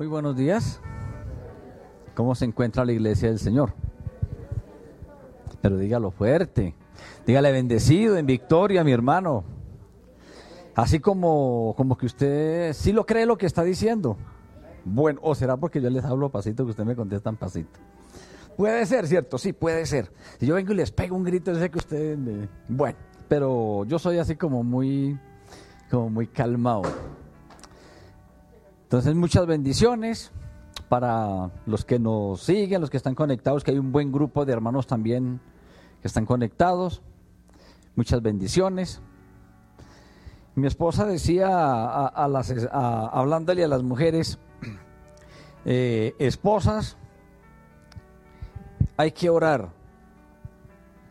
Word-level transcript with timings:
Muy 0.00 0.06
buenos 0.06 0.34
días. 0.34 0.80
¿Cómo 2.14 2.34
se 2.34 2.46
encuentra 2.46 2.86
la 2.86 2.92
iglesia 2.92 3.28
del 3.28 3.38
Señor? 3.38 3.74
Pero 5.60 5.76
dígalo 5.76 6.10
fuerte. 6.10 6.74
Dígale 7.26 7.52
bendecido 7.52 8.16
en 8.16 8.24
victoria, 8.24 8.82
mi 8.82 8.92
hermano. 8.92 9.44
Así 10.74 11.00
como, 11.00 11.74
como 11.76 11.98
que 11.98 12.06
usted 12.06 12.72
sí 12.72 12.92
lo 12.92 13.04
cree 13.04 13.26
lo 13.26 13.36
que 13.36 13.44
está 13.44 13.62
diciendo. 13.62 14.16
Bueno, 14.86 15.20
o 15.22 15.34
será 15.34 15.58
porque 15.58 15.82
yo 15.82 15.90
les 15.90 16.06
hablo 16.06 16.30
pasito 16.30 16.64
que 16.64 16.70
usted 16.70 16.84
me 16.84 16.96
contestan 16.96 17.36
pasito. 17.36 17.78
Puede 18.56 18.86
ser, 18.86 19.06
¿cierto? 19.06 19.36
Sí, 19.36 19.52
puede 19.52 19.84
ser. 19.84 20.10
Si 20.38 20.46
yo 20.46 20.54
vengo 20.54 20.72
y 20.72 20.76
les 20.76 20.92
pego 20.92 21.14
un 21.14 21.24
grito, 21.24 21.54
sé 21.54 21.70
que 21.70 21.76
ustedes. 21.76 22.48
Bueno, 22.68 22.96
pero 23.28 23.84
yo 23.84 23.98
soy 23.98 24.16
así 24.16 24.34
como 24.34 24.62
muy, 24.62 25.20
como 25.90 26.08
muy 26.08 26.26
calmado. 26.26 26.84
Entonces, 28.90 29.14
muchas 29.14 29.46
bendiciones 29.46 30.32
para 30.88 31.52
los 31.64 31.84
que 31.84 32.00
nos 32.00 32.42
siguen, 32.42 32.80
los 32.80 32.90
que 32.90 32.96
están 32.96 33.14
conectados, 33.14 33.62
que 33.62 33.70
hay 33.70 33.78
un 33.78 33.92
buen 33.92 34.10
grupo 34.10 34.44
de 34.44 34.52
hermanos 34.52 34.88
también 34.88 35.40
que 36.02 36.08
están 36.08 36.26
conectados. 36.26 37.00
Muchas 37.94 38.20
bendiciones. 38.20 39.00
Mi 40.56 40.66
esposa 40.66 41.06
decía, 41.06 41.46
a, 42.08 42.26
las, 42.26 42.52
hablándole 42.72 43.62
a 43.62 43.68
las 43.68 43.84
mujeres, 43.84 44.40
eh, 45.64 46.16
esposas, 46.18 46.96
hay 48.96 49.12
que 49.12 49.30
orar. 49.30 49.68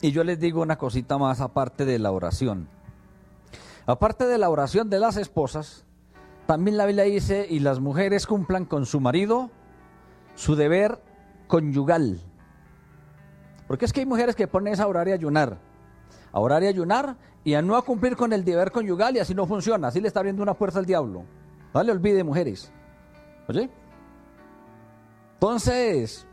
Y 0.01 0.11
yo 0.11 0.25
les 0.25 0.37
digo 0.37 0.61
una 0.61 0.77
cosita 0.77 1.17
más 1.17 1.39
aparte 1.39 1.85
de 1.85 1.97
la 1.97 2.11
oración. 2.11 2.67
Aparte 3.85 4.25
de 4.25 4.37
la 4.37 4.49
oración 4.49 4.89
de 4.89 4.99
las 4.99 5.15
esposas, 5.15 5.85
también 6.49 6.77
la 6.77 6.87
Biblia 6.87 7.03
dice, 7.03 7.45
y 7.47 7.59
las 7.59 7.79
mujeres 7.79 8.25
cumplan 8.25 8.65
con 8.65 8.87
su 8.87 8.99
marido 8.99 9.51
su 10.33 10.55
deber 10.55 10.99
conyugal. 11.45 12.19
Porque 13.67 13.85
es 13.85 13.93
que 13.93 13.99
hay 13.99 14.07
mujeres 14.07 14.35
que 14.35 14.47
ponen 14.47 14.81
a 14.81 14.87
orar 14.87 15.07
y 15.07 15.11
ayunar. 15.11 15.59
A 16.31 16.39
orar 16.39 16.63
y 16.63 16.65
ayunar 16.65 17.17
y 17.43 17.53
a 17.53 17.61
no 17.61 17.79
cumplir 17.85 18.15
con 18.15 18.33
el 18.33 18.43
deber 18.43 18.71
conyugal 18.71 19.15
y 19.15 19.19
así 19.19 19.35
no 19.35 19.45
funciona. 19.45 19.89
Así 19.89 20.01
le 20.01 20.07
está 20.07 20.21
abriendo 20.21 20.41
una 20.41 20.55
puerta 20.55 20.79
al 20.79 20.87
diablo. 20.87 21.23
No 21.71 21.83
le 21.83 21.91
olvide, 21.91 22.23
mujeres. 22.23 22.71
¿Oye? 23.47 23.69
Entonces, 25.35 26.25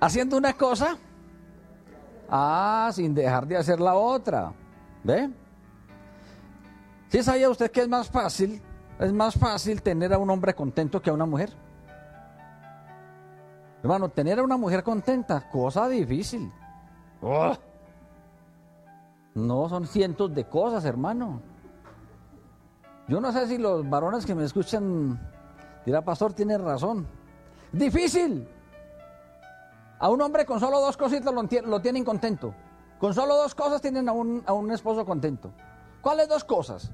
haciendo 0.00 0.38
una 0.38 0.54
cosa, 0.54 0.96
ah, 2.30 2.90
sin 2.94 3.14
dejar 3.14 3.46
de 3.46 3.58
hacer 3.58 3.80
la 3.80 3.96
otra. 3.96 4.50
¿Ve? 5.04 5.28
¿Sí 7.08 7.22
sabía 7.22 7.50
usted 7.50 7.70
que 7.70 7.82
es 7.82 7.88
más 7.88 8.08
fácil, 8.08 8.62
es 8.98 9.12
más 9.12 9.34
fácil 9.34 9.82
tener 9.82 10.12
a 10.12 10.18
un 10.18 10.30
hombre 10.30 10.54
contento 10.54 11.00
que 11.00 11.10
a 11.10 11.12
una 11.12 11.26
mujer? 11.26 11.50
Hermano, 13.82 14.08
tener 14.08 14.40
a 14.40 14.42
una 14.42 14.56
mujer 14.56 14.82
contenta, 14.82 15.48
cosa 15.48 15.88
difícil. 15.88 16.52
Oh. 17.22 17.54
No, 19.34 19.68
son 19.68 19.86
cientos 19.86 20.34
de 20.34 20.44
cosas, 20.48 20.84
hermano. 20.84 21.40
Yo 23.06 23.20
no 23.20 23.32
sé 23.32 23.46
si 23.46 23.56
los 23.56 23.88
varones 23.88 24.26
que 24.26 24.34
me 24.34 24.44
escuchan 24.44 25.18
dirá, 25.86 26.02
pastor, 26.02 26.32
tiene 26.32 26.58
razón. 26.58 27.06
Difícil. 27.72 28.48
A 30.00 30.10
un 30.10 30.20
hombre 30.20 30.44
con 30.44 30.58
solo 30.58 30.80
dos 30.80 30.96
cositas 30.96 31.32
lo, 31.32 31.80
tienen 31.80 32.04
contento. 32.04 32.54
Con 32.98 33.14
solo 33.14 33.36
dos 33.36 33.54
cosas 33.54 33.80
tienen 33.80 34.08
a 34.08 34.12
un, 34.12 34.42
a 34.44 34.52
un 34.52 34.70
esposo 34.72 35.04
contento. 35.04 35.52
¿Cuáles 36.00 36.28
dos 36.28 36.42
cosas? 36.44 36.90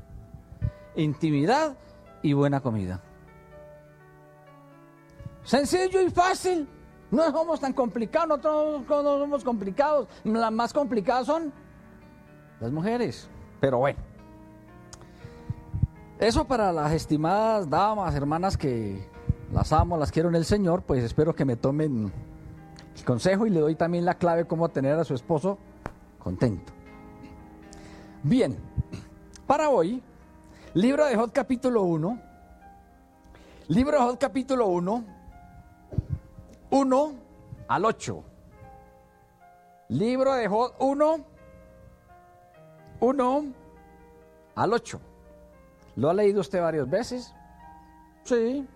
Intimidad 0.96 1.76
y 2.24 2.32
buena 2.32 2.60
comida. 2.60 3.02
Sencillo 5.44 6.00
y 6.00 6.10
fácil. 6.10 6.66
No 7.10 7.30
somos 7.30 7.60
tan 7.60 7.74
complicados, 7.74 8.28
nosotros 8.28 9.04
no 9.04 9.18
somos 9.18 9.44
complicados. 9.44 10.08
Las 10.24 10.50
más 10.50 10.72
complicadas 10.72 11.26
son 11.26 11.52
las 12.60 12.72
mujeres. 12.72 13.28
Pero 13.60 13.78
bueno. 13.78 14.00
Eso 16.18 16.46
para 16.46 16.72
las 16.72 16.92
estimadas 16.92 17.68
damas, 17.68 18.14
hermanas 18.14 18.56
que 18.56 19.06
las 19.52 19.70
amo, 19.74 19.98
las 19.98 20.10
quiero 20.10 20.30
en 20.30 20.36
el 20.36 20.46
Señor, 20.46 20.82
pues 20.82 21.04
espero 21.04 21.34
que 21.34 21.44
me 21.44 21.56
tomen 21.56 22.10
el 22.96 23.04
consejo 23.04 23.46
y 23.46 23.50
le 23.50 23.60
doy 23.60 23.74
también 23.74 24.06
la 24.06 24.14
clave 24.14 24.46
cómo 24.46 24.70
tener 24.70 24.98
a 24.98 25.04
su 25.04 25.12
esposo 25.12 25.58
contento. 26.18 26.72
Bien, 28.22 28.56
para 29.46 29.68
hoy, 29.68 30.02
libro 30.74 31.06
de 31.06 31.14
Jod 31.14 31.30
capítulo 31.32 31.82
1, 31.82 32.20
libro 33.68 33.98
de 33.98 34.04
Jod 34.04 34.18
capítulo 34.18 34.66
1, 34.66 35.04
1 36.70 37.14
al 37.68 37.84
8. 37.84 38.24
Libro 39.88 40.32
de 40.34 40.48
Jod 40.48 40.72
1, 40.80 41.24
1 43.00 43.44
al 44.56 44.72
8. 44.72 45.00
¿Lo 45.96 46.10
ha 46.10 46.14
leído 46.14 46.40
usted 46.40 46.60
varias 46.60 46.90
veces? 46.90 47.32
Sí. 48.24 48.66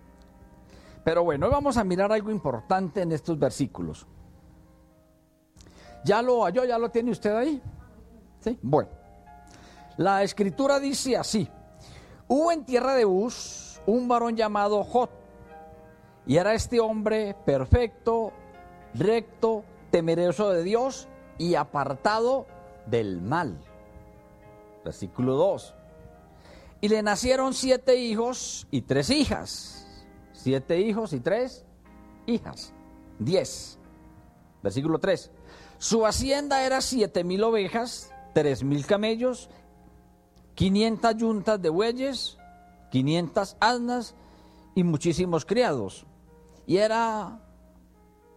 Pero 1.03 1.23
bueno, 1.25 1.47
hoy 1.47 1.51
vamos 1.51 1.75
a 1.75 1.83
mirar 1.83 2.13
algo 2.13 2.31
importante 2.31 3.01
en 3.01 3.11
estos 3.11 3.37
versículos. 3.37 4.07
¿Ya 6.05 6.21
lo 6.21 6.45
halló? 6.45 6.63
¿Ya 6.63 6.77
lo 6.77 6.89
tiene 6.89 7.11
usted 7.11 7.35
ahí? 7.35 7.61
Sí. 8.39 8.57
Bueno. 8.61 8.89
La 9.97 10.23
escritura 10.23 10.79
dice 10.79 11.17
así. 11.17 11.49
Hubo 12.29 12.51
en 12.51 12.63
tierra 12.63 12.93
de 12.93 13.07
Uz 13.07 13.81
un 13.87 14.07
varón 14.07 14.37
llamado 14.37 14.83
Jot. 14.83 15.09
Y 16.27 16.37
era 16.37 16.53
este 16.53 16.79
hombre 16.79 17.35
perfecto, 17.43 18.31
recto, 18.93 19.63
temeroso 19.89 20.51
de 20.51 20.61
Dios 20.61 21.07
y 21.39 21.55
apartado 21.55 22.45
del 22.85 23.19
mal. 23.19 23.59
Versículo 24.85 25.35
2. 25.37 25.73
Y 26.81 26.89
le 26.89 27.01
nacieron 27.01 27.55
siete 27.55 27.95
hijos 27.95 28.67
y 28.69 28.81
tres 28.81 29.09
hijas. 29.09 30.05
Siete 30.31 30.79
hijos 30.79 31.13
y 31.13 31.21
tres 31.21 31.65
hijas. 32.27 32.73
Diez. 33.17 33.79
Versículo 34.61 34.99
3. 34.99 35.31
Su 35.79 36.05
hacienda 36.05 36.63
era 36.63 36.79
siete 36.81 37.23
mil 37.23 37.43
ovejas, 37.43 38.13
tres 38.33 38.63
mil 38.63 38.85
camellos, 38.85 39.49
quinientas 40.59 41.15
yuntas 41.15 41.61
de 41.61 41.69
bueyes, 41.69 42.37
quinientas 42.91 43.55
asnas 43.61 44.13
y 44.75 44.83
muchísimos 44.83 45.45
criados. 45.45 46.05
Y 46.67 46.75
era 46.75 47.39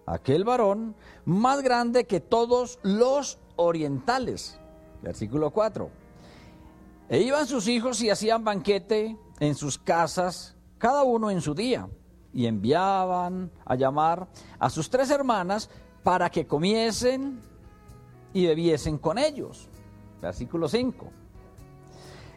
aquel 0.07 0.45
varón 0.45 0.95
más 1.25 1.63
grande 1.63 2.05
que 2.05 2.21
todos 2.21 2.79
los 2.85 3.41
orientales. 3.57 4.57
Versículo 5.03 5.51
4. 5.51 5.91
E 7.09 7.23
iban 7.23 7.45
sus 7.49 7.67
hijos 7.67 8.01
y 8.03 8.11
hacían 8.11 8.45
banquete 8.45 9.19
en 9.41 9.57
sus 9.57 9.77
casas, 9.77 10.55
cada 10.79 11.03
uno 11.03 11.29
en 11.29 11.41
su 11.41 11.57
día, 11.57 11.89
y 12.33 12.47
enviaban 12.47 13.51
a 13.65 13.75
llamar 13.75 14.29
a 14.61 14.71
sus 14.71 14.89
tres 14.89 15.11
hermanas 15.11 15.69
para 16.05 16.31
que 16.31 16.47
comiesen 16.47 17.41
y 18.33 18.47
bebiesen 18.47 18.99
con 18.99 19.19
ellos. 19.19 19.69
Versículo 20.21 20.69
5. 20.69 21.22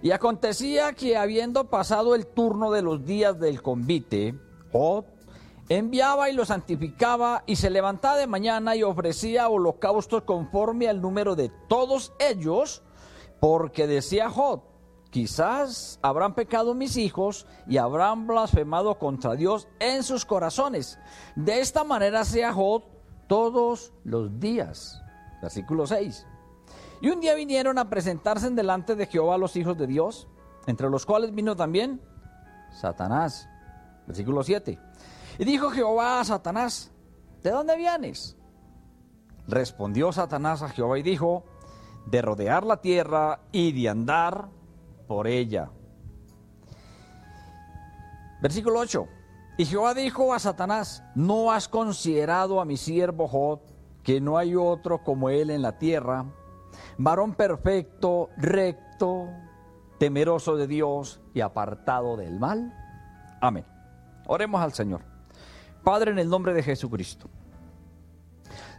Y 0.06 0.12
acontecía 0.12 0.94
que 0.94 1.18
habiendo 1.18 1.72
pasado 1.72 2.14
el 2.14 2.28
turno 2.28 2.70
de 2.70 2.84
los 2.84 3.08
días 3.08 3.40
del 3.40 3.64
convite, 3.64 4.36
enviaba 5.68 6.30
y 6.30 6.34
los 6.34 6.50
santificaba 6.50 7.42
y 7.48 7.56
se 7.56 7.72
levantaba 7.72 8.18
de 8.18 8.28
mañana 8.28 8.76
y 8.76 8.84
ofrecía 8.84 9.50
holocaustos 9.50 10.22
conforme 10.22 10.88
al 10.88 11.02
número 11.02 11.36
de 11.36 11.50
todos 11.68 12.14
ellos, 12.20 12.84
porque 13.40 13.88
decía 13.88 14.30
Jod, 14.30 14.60
quizás 15.10 15.98
habrán 16.04 16.36
pecado 16.36 16.76
mis 16.76 16.98
hijos 16.98 17.48
y 17.66 17.78
habrán 17.78 18.28
blasfemado 18.28 19.00
contra 19.00 19.34
Dios 19.34 19.68
en 19.80 20.04
sus 20.04 20.24
corazones. 20.24 21.00
De 21.36 21.62
esta 21.62 21.84
manera 21.84 22.25
sea 22.25 22.54
Jod 22.54 22.84
todos 23.25 23.92
los 24.04 24.40
días. 24.40 25.01
Versículo 25.42 25.88
6. 25.88 26.28
Y 27.01 27.09
un 27.09 27.19
día 27.19 27.36
vinieron 27.36 27.77
a 27.77 27.89
presentarse 27.89 28.47
en 28.47 28.56
delante 28.56 28.95
de 28.95 29.06
Jehová 29.06 29.38
los 29.38 29.56
hijos 29.56 29.77
de 29.77 29.88
Dios, 29.88 30.27
entre 30.68 30.89
los 30.89 31.06
cuales 31.06 31.33
vino 31.33 31.56
también 31.56 32.01
Satanás. 32.71 33.47
Versículo 34.07 34.44
7. 34.44 34.80
Y 35.39 35.45
dijo 35.45 35.69
Jehová 35.71 36.19
a 36.19 36.25
Satanás, 36.25 36.92
¿de 37.44 37.51
dónde 37.51 37.75
vienes? 37.75 38.38
Respondió 39.47 40.12
Satanás 40.12 40.62
a 40.62 40.69
Jehová 40.69 40.97
y 40.97 41.03
dijo, 41.03 41.44
de 42.06 42.21
rodear 42.21 42.65
la 42.65 42.77
tierra 42.81 43.41
y 43.51 43.71
de 43.71 43.89
andar 43.89 44.50
por 45.07 45.27
ella. 45.27 45.69
Versículo 48.41 48.80
8. 48.80 49.07
Y 49.57 49.65
Jehová 49.65 49.94
dijo 49.94 50.33
a 50.33 50.39
Satanás, 50.39 51.03
¿no 51.15 51.51
has 51.51 51.68
considerado 51.68 52.59
a 52.59 52.65
mi 52.65 52.77
siervo 52.77 53.27
Jod, 53.27 53.59
que 54.03 54.21
no 54.21 54.38
hay 54.38 54.56
otro 54.56 55.03
como 55.03 55.30
él 55.30 55.50
en 55.50 55.62
la 55.62 55.77
tierra, 55.77 56.25
varón 56.98 57.33
perfecto, 57.33 58.30
recto, 58.38 59.30
temeroso 60.00 60.56
de 60.56 60.68
Dios 60.68 61.22
y 61.33 61.42
apartado 61.42 62.18
del 62.18 62.39
mal? 62.39 62.74
Amén. 63.42 63.66
Oremos 64.27 64.62
al 64.62 64.74
Señor. 64.74 65.01
Padre, 65.83 66.12
en 66.12 66.19
el 66.19 66.30
nombre 66.30 66.54
de 66.54 66.63
Jesucristo. 66.63 67.30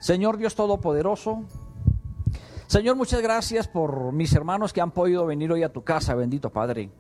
Señor 0.00 0.36
Dios 0.36 0.54
Todopoderoso, 0.54 1.44
Señor, 2.66 2.96
muchas 2.96 3.22
gracias 3.22 3.68
por 3.68 4.12
mis 4.12 4.34
hermanos 4.34 4.72
que 4.72 4.80
han 4.80 4.90
podido 4.90 5.24
venir 5.24 5.52
hoy 5.52 5.62
a 5.62 5.72
tu 5.72 5.84
casa, 5.84 6.16
bendito 6.16 6.50
Padre, 6.50 6.90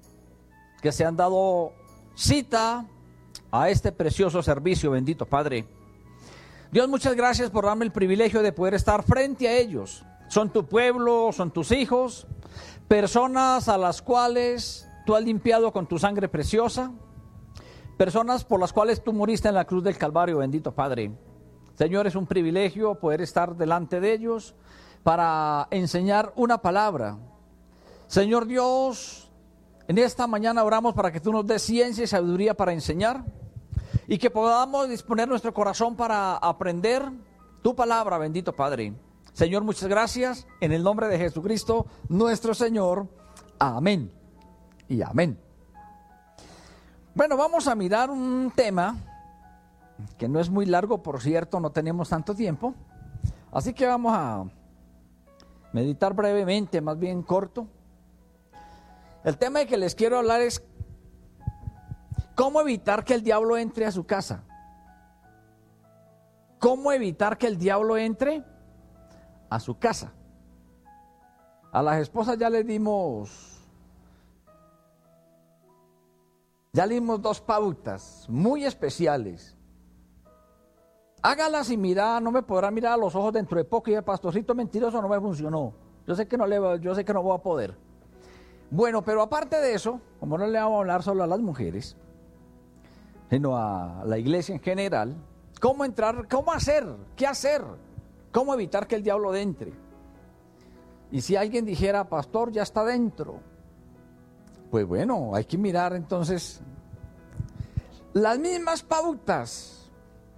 que 0.80 0.92
se 0.92 1.04
han 1.04 1.16
dado 1.16 1.72
cita 2.14 2.86
a 3.50 3.68
este 3.68 3.90
precioso 3.90 4.42
servicio, 4.42 4.92
bendito 4.92 5.26
Padre. 5.26 5.66
Dios, 6.70 6.88
muchas 6.88 7.16
gracias 7.16 7.50
por 7.50 7.64
darme 7.64 7.84
el 7.84 7.90
privilegio 7.90 8.42
de 8.42 8.52
poder 8.52 8.74
estar 8.74 9.02
frente 9.02 9.48
a 9.48 9.56
ellos. 9.56 10.04
Son 10.36 10.50
tu 10.50 10.66
pueblo, 10.66 11.30
son 11.32 11.50
tus 11.50 11.72
hijos, 11.72 12.26
personas 12.88 13.70
a 13.70 13.78
las 13.78 14.02
cuales 14.02 14.86
tú 15.06 15.14
has 15.14 15.24
limpiado 15.24 15.72
con 15.72 15.86
tu 15.86 15.98
sangre 15.98 16.28
preciosa, 16.28 16.92
personas 17.96 18.44
por 18.44 18.60
las 18.60 18.70
cuales 18.70 19.02
tú 19.02 19.14
moriste 19.14 19.48
en 19.48 19.54
la 19.54 19.64
cruz 19.64 19.82
del 19.82 19.96
Calvario, 19.96 20.36
bendito 20.36 20.74
Padre. 20.74 21.10
Señor, 21.72 22.06
es 22.06 22.16
un 22.16 22.26
privilegio 22.26 22.96
poder 22.96 23.22
estar 23.22 23.56
delante 23.56 23.98
de 23.98 24.12
ellos 24.12 24.54
para 25.02 25.68
enseñar 25.70 26.34
una 26.36 26.58
palabra. 26.58 27.16
Señor 28.06 28.44
Dios, 28.44 29.30
en 29.88 29.96
esta 29.96 30.26
mañana 30.26 30.64
oramos 30.64 30.92
para 30.92 31.10
que 31.10 31.20
tú 31.20 31.32
nos 31.32 31.46
des 31.46 31.62
ciencia 31.62 32.04
y 32.04 32.06
sabiduría 32.06 32.52
para 32.52 32.74
enseñar 32.74 33.24
y 34.06 34.18
que 34.18 34.28
podamos 34.28 34.86
disponer 34.86 35.28
nuestro 35.28 35.54
corazón 35.54 35.96
para 35.96 36.36
aprender 36.36 37.10
tu 37.62 37.74
palabra, 37.74 38.18
bendito 38.18 38.54
Padre. 38.54 39.05
Señor, 39.36 39.64
muchas 39.64 39.90
gracias. 39.90 40.46
En 40.62 40.72
el 40.72 40.82
nombre 40.82 41.08
de 41.08 41.18
Jesucristo, 41.18 41.84
nuestro 42.08 42.54
Señor. 42.54 43.06
Amén. 43.58 44.10
Y 44.88 45.02
amén. 45.02 45.38
Bueno, 47.14 47.36
vamos 47.36 47.68
a 47.68 47.74
mirar 47.74 48.10
un 48.10 48.50
tema 48.56 48.96
que 50.16 50.26
no 50.26 50.40
es 50.40 50.48
muy 50.48 50.64
largo, 50.64 51.02
por 51.02 51.20
cierto, 51.20 51.60
no 51.60 51.68
tenemos 51.68 52.08
tanto 52.08 52.34
tiempo. 52.34 52.72
Así 53.52 53.74
que 53.74 53.86
vamos 53.86 54.14
a 54.16 54.44
meditar 55.70 56.14
brevemente, 56.14 56.80
más 56.80 56.98
bien 56.98 57.22
corto. 57.22 57.66
El 59.22 59.36
tema 59.36 59.58
de 59.58 59.66
que 59.66 59.76
les 59.76 59.94
quiero 59.94 60.16
hablar 60.16 60.40
es 60.40 60.64
¿Cómo 62.34 62.62
evitar 62.62 63.04
que 63.04 63.12
el 63.12 63.22
diablo 63.22 63.58
entre 63.58 63.84
a 63.84 63.92
su 63.92 64.06
casa? 64.06 64.44
¿Cómo 66.58 66.90
evitar 66.90 67.36
que 67.36 67.48
el 67.48 67.58
diablo 67.58 67.98
entre 67.98 68.55
a 69.48 69.60
su 69.60 69.78
casa? 69.78 70.12
A 71.72 71.82
las 71.82 72.00
esposas 72.00 72.38
ya 72.38 72.48
les 72.48 72.66
dimos, 72.66 73.60
ya 76.72 76.86
le 76.86 76.94
dimos 76.94 77.20
dos 77.20 77.40
pautas 77.40 78.26
muy 78.28 78.64
especiales. 78.64 79.56
Hágalas 81.22 81.70
y 81.70 81.76
mira, 81.76 82.20
no 82.20 82.30
me 82.30 82.42
podrá 82.42 82.70
mirar 82.70 82.92
a 82.92 82.96
los 82.96 83.14
ojos 83.14 83.32
dentro 83.32 83.58
de 83.58 83.64
poco 83.64 83.90
y 83.90 83.94
el 83.94 84.04
pastorcito 84.04 84.54
mentiroso 84.54 85.02
no 85.02 85.08
me 85.08 85.20
funcionó. 85.20 85.74
Yo 86.06 86.14
sé 86.14 86.28
que 86.28 86.36
no 86.36 86.46
le, 86.46 86.56
yo 86.80 86.94
sé 86.94 87.04
que 87.04 87.12
no 87.12 87.22
voy 87.22 87.36
a 87.36 87.42
poder. 87.42 87.76
Bueno, 88.70 89.02
pero 89.02 89.22
aparte 89.22 89.60
de 89.60 89.74
eso, 89.74 90.00
como 90.20 90.38
no 90.38 90.46
le 90.46 90.58
vamos 90.58 90.76
a 90.76 90.80
hablar 90.80 91.02
solo 91.02 91.24
a 91.24 91.26
las 91.26 91.40
mujeres, 91.40 91.96
sino 93.28 93.56
a 93.56 94.04
la 94.04 94.18
iglesia 94.18 94.54
en 94.54 94.60
general, 94.60 95.16
cómo 95.60 95.84
entrar, 95.84 96.28
cómo 96.28 96.52
hacer, 96.52 96.86
qué 97.16 97.26
hacer, 97.26 97.62
cómo 98.36 98.52
evitar 98.52 98.86
que 98.86 98.96
el 98.96 99.02
diablo 99.02 99.34
entre. 99.34 99.72
Y 101.10 101.22
si 101.22 101.36
alguien 101.36 101.64
dijera, 101.64 102.06
pastor, 102.06 102.52
ya 102.52 102.64
está 102.64 102.84
dentro, 102.84 103.40
pues 104.70 104.86
bueno, 104.86 105.34
hay 105.34 105.46
que 105.46 105.56
mirar 105.56 105.94
entonces 105.94 106.60
las 108.12 108.38
mismas 108.38 108.82
pautas 108.82 109.90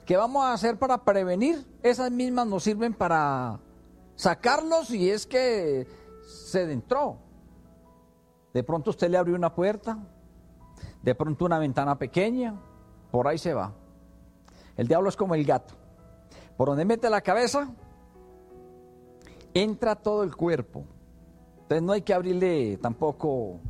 que 0.07 0.17
vamos 0.17 0.45
a 0.45 0.53
hacer 0.53 0.79
para 0.79 1.03
prevenir, 1.03 1.67
esas 1.83 2.13
mismas 2.13 2.47
nos 2.47 2.63
sirven 2.63 2.95
para 2.95 3.59
sacarlos 4.15 4.87
si 4.87 5.11
es 5.11 5.27
que 5.27 5.89
se 6.25 6.71
entró. 6.71 7.17
De 8.55 8.63
pronto 8.63 8.91
usted 8.91 9.11
le 9.11 9.17
abrió 9.17 9.35
una 9.35 9.53
puerta, 9.53 9.99
de 11.03 11.17
pronto 11.17 11.47
una 11.47 11.59
ventana 11.59 11.99
pequeña, 11.99 12.55
por 13.11 13.27
ahí 13.27 13.39
se 13.39 13.55
va. 13.55 13.73
El 14.77 14.87
diablo 14.87 15.09
es 15.09 15.17
como 15.17 15.35
el 15.35 15.45
gato. 15.45 15.75
Por 16.57 16.69
donde 16.69 16.85
mete 16.85 17.11
la 17.11 17.23
cabeza, 17.23 17.69
entra 19.55 19.97
todo 19.97 20.23
el 20.23 20.35
cuerpo. 20.35 20.85
Entonces 21.63 21.83
no 21.83 21.93
hay 21.93 22.03
que 22.03 22.15
abrirle 22.15 22.79
tampoco 22.79 23.61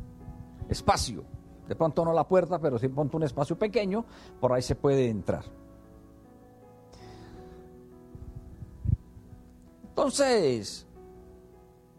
espacio. 0.69 1.23
De 1.67 1.75
pronto 1.75 2.03
no 2.03 2.13
la 2.13 2.27
puerta, 2.27 2.59
pero 2.59 2.79
si 2.79 2.87
pronto 2.87 3.17
un 3.17 3.23
espacio 3.23 3.57
pequeño, 3.57 4.05
por 4.39 4.53
ahí 4.53 4.61
se 4.61 4.75
puede 4.75 5.09
entrar. 5.09 5.43
Entonces, 9.89 10.87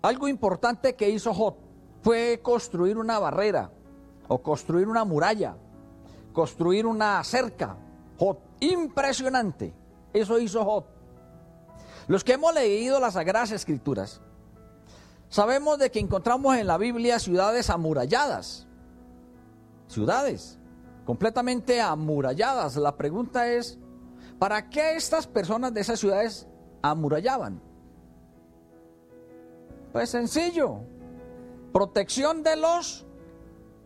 algo 0.02 0.26
importante 0.26 0.94
que 0.94 1.10
hizo 1.10 1.34
Jot 1.34 1.56
fue 2.02 2.40
construir 2.42 2.96
una 2.96 3.18
barrera 3.18 3.70
o 4.26 4.38
construir 4.38 4.88
una 4.88 5.04
muralla 5.04 5.56
construir 6.32 6.86
una 6.86 7.22
cerca. 7.24 7.76
Jot, 8.18 8.38
impresionante. 8.60 9.72
Eso 10.12 10.38
hizo 10.38 10.64
Jot. 10.64 10.86
Los 12.10 12.24
que 12.24 12.32
hemos 12.32 12.52
leído 12.52 12.98
las 12.98 13.14
Sagradas 13.14 13.52
Escrituras, 13.52 14.20
sabemos 15.28 15.78
de 15.78 15.92
que 15.92 16.00
encontramos 16.00 16.56
en 16.56 16.66
la 16.66 16.76
Biblia 16.76 17.20
ciudades 17.20 17.70
amuralladas. 17.70 18.66
Ciudades 19.86 20.58
completamente 21.04 21.80
amuralladas. 21.80 22.74
La 22.74 22.96
pregunta 22.96 23.46
es, 23.46 23.78
¿para 24.40 24.68
qué 24.68 24.96
estas 24.96 25.28
personas 25.28 25.72
de 25.72 25.82
esas 25.82 26.00
ciudades 26.00 26.48
amurallaban? 26.82 27.62
Pues 29.92 30.10
sencillo, 30.10 30.80
protección 31.72 32.42
de 32.42 32.56
los 32.56 33.06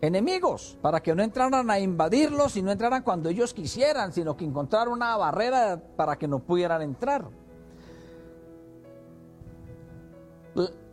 enemigos, 0.00 0.78
para 0.80 1.02
que 1.02 1.14
no 1.14 1.22
entraran 1.22 1.68
a 1.68 1.78
invadirlos 1.78 2.56
y 2.56 2.62
no 2.62 2.72
entraran 2.72 3.02
cuando 3.02 3.28
ellos 3.28 3.52
quisieran, 3.52 4.14
sino 4.14 4.34
que 4.34 4.46
encontraran 4.46 4.94
una 4.94 5.14
barrera 5.18 5.78
para 5.94 6.16
que 6.16 6.26
no 6.26 6.38
pudieran 6.38 6.80
entrar. 6.80 7.43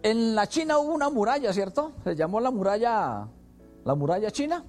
En 0.03 0.35
la 0.35 0.47
China 0.47 0.79
hubo 0.79 0.93
una 0.93 1.09
muralla, 1.09 1.53
¿cierto? 1.53 1.91
Se 2.03 2.15
llamó 2.15 2.39
la 2.39 2.51
muralla, 2.51 3.27
la 3.83 3.95
muralla 3.95 4.31
china. 4.31 4.63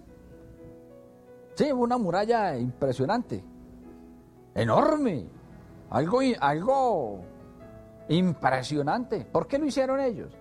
Sí, 1.55 1.73
hubo 1.73 1.83
una 1.83 1.99
muralla 1.99 2.57
impresionante, 2.57 3.43
enorme, 4.55 5.27
algo, 5.91 6.21
algo 6.41 7.21
impresionante. 8.09 9.25
¿Por 9.25 9.47
qué 9.47 9.59
lo 9.59 9.67
hicieron 9.67 10.01
ellos? 10.01 10.37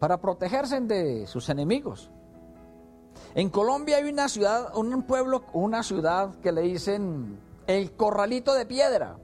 para 0.00 0.16
protegerse 0.16 0.80
de 0.80 1.26
sus 1.26 1.48
enemigos. 1.50 2.10
En 3.34 3.50
Colombia 3.50 3.98
hay 3.98 4.10
una 4.10 4.28
ciudad, 4.28 4.74
un 4.74 5.02
pueblo, 5.02 5.44
una 5.52 5.82
ciudad 5.84 6.34
que 6.40 6.50
le 6.50 6.62
dicen 6.62 7.38
el 7.66 7.92
corralito 7.92 8.54
de 8.54 8.66
piedra. 8.66 9.18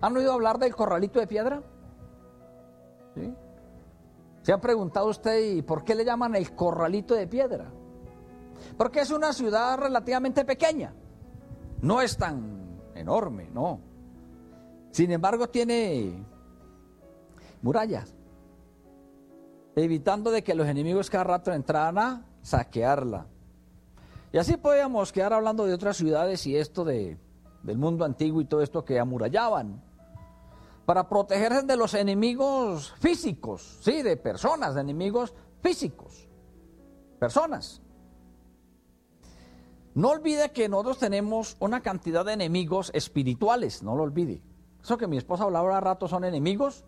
¿Han 0.00 0.16
oído 0.16 0.32
hablar 0.32 0.58
del 0.58 0.74
corralito 0.74 1.20
de 1.20 1.26
piedra? 1.26 1.62
¿Se 4.46 4.52
ha 4.52 4.60
preguntado 4.60 5.08
usted 5.08 5.56
y 5.56 5.62
por 5.62 5.82
qué 5.82 5.96
le 5.96 6.04
llaman 6.04 6.36
el 6.36 6.54
corralito 6.54 7.16
de 7.16 7.26
piedra? 7.26 7.68
Porque 8.78 9.00
es 9.00 9.10
una 9.10 9.32
ciudad 9.32 9.76
relativamente 9.76 10.44
pequeña. 10.44 10.94
No 11.82 12.00
es 12.00 12.16
tan 12.16 12.78
enorme, 12.94 13.50
no. 13.52 13.80
Sin 14.92 15.10
embargo, 15.10 15.48
tiene 15.48 16.24
murallas 17.60 18.14
evitando 19.74 20.30
de 20.30 20.44
que 20.44 20.54
los 20.54 20.68
enemigos 20.68 21.10
cada 21.10 21.24
rato 21.24 21.52
entraran 21.52 21.98
a 21.98 22.26
saquearla. 22.40 23.26
Y 24.32 24.38
así 24.38 24.56
podíamos 24.56 25.10
quedar 25.10 25.32
hablando 25.32 25.66
de 25.66 25.74
otras 25.74 25.96
ciudades 25.96 26.46
y 26.46 26.56
esto 26.56 26.84
de, 26.84 27.18
del 27.64 27.78
mundo 27.78 28.04
antiguo 28.04 28.40
y 28.40 28.44
todo 28.44 28.62
esto 28.62 28.84
que 28.84 29.00
amurallaban, 29.00 29.82
para 30.86 31.08
protegerse 31.08 31.62
de 31.62 31.76
los 31.76 31.94
enemigos 31.94 32.94
físicos, 33.00 33.78
sí, 33.82 34.02
de 34.02 34.16
personas, 34.16 34.76
de 34.76 34.80
enemigos 34.80 35.34
físicos, 35.60 36.28
personas. 37.18 37.82
No 39.94 40.10
olvide 40.10 40.52
que 40.52 40.68
nosotros 40.68 40.98
tenemos 40.98 41.56
una 41.58 41.80
cantidad 41.80 42.24
de 42.24 42.34
enemigos 42.34 42.92
espirituales, 42.94 43.82
no 43.82 43.96
lo 43.96 44.04
olvide. 44.04 44.42
Eso 44.82 44.96
que 44.96 45.08
mi 45.08 45.16
esposa 45.16 45.44
hablaba 45.44 45.66
ahora 45.66 45.80
rato 45.80 46.06
son 46.06 46.24
enemigos 46.24 46.84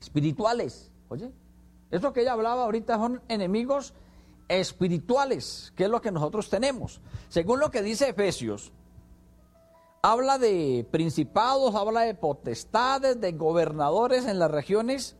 espirituales, 0.00 0.92
oye. 1.08 1.32
Eso 1.90 2.12
que 2.12 2.20
ella 2.20 2.34
hablaba 2.34 2.64
ahorita 2.64 2.96
son 2.96 3.22
enemigos 3.28 3.94
espirituales, 4.48 5.72
que 5.74 5.84
es 5.84 5.90
lo 5.90 6.00
que 6.00 6.12
nosotros 6.12 6.50
tenemos. 6.50 7.00
Según 7.28 7.58
lo 7.58 7.70
que 7.70 7.82
dice 7.82 8.08
Efesios, 8.08 8.72
habla 10.02 10.38
de 10.38 10.86
principados, 10.90 11.74
habla 11.74 12.02
de 12.02 12.14
potestades, 12.14 13.20
de 13.20 13.32
gobernadores 13.32 14.26
en 14.26 14.38
las 14.38 14.50
regiones 14.50 15.16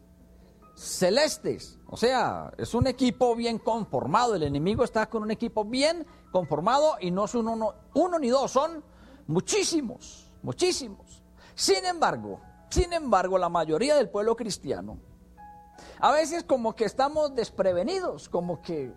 celestes. 0.75 1.79
O 1.87 1.97
sea, 1.97 2.53
es 2.59 2.75
un 2.75 2.87
equipo 2.87 3.35
bien 3.35 3.59
conformado. 3.59 4.35
El 4.35 4.43
enemigo 4.43 4.85
está 4.85 5.07
con 5.07 5.23
un 5.23 5.31
equipo 5.31 5.65
bien 5.65 6.07
conformado 6.31 6.97
y 7.01 7.11
no 7.11 7.27
son 7.27 7.49
uno, 7.49 7.75
uno 7.95 8.19
ni 8.19 8.29
dos, 8.29 8.51
son 8.51 8.85
muchísimos, 9.27 10.31
muchísimos. 10.43 11.23
Sin 11.55 11.85
embargo, 11.85 12.41
sin 12.69 12.93
embargo, 12.93 13.39
la 13.39 13.49
mayoría 13.49 13.97
del 13.97 14.11
pueblo 14.11 14.37
cristiano, 14.37 14.99
a 15.99 16.13
veces 16.13 16.45
como 16.45 16.75
que 16.75 16.85
estamos 16.85 17.35
desprevenidos, 17.35 18.29
como 18.29 18.61
que 18.61 18.93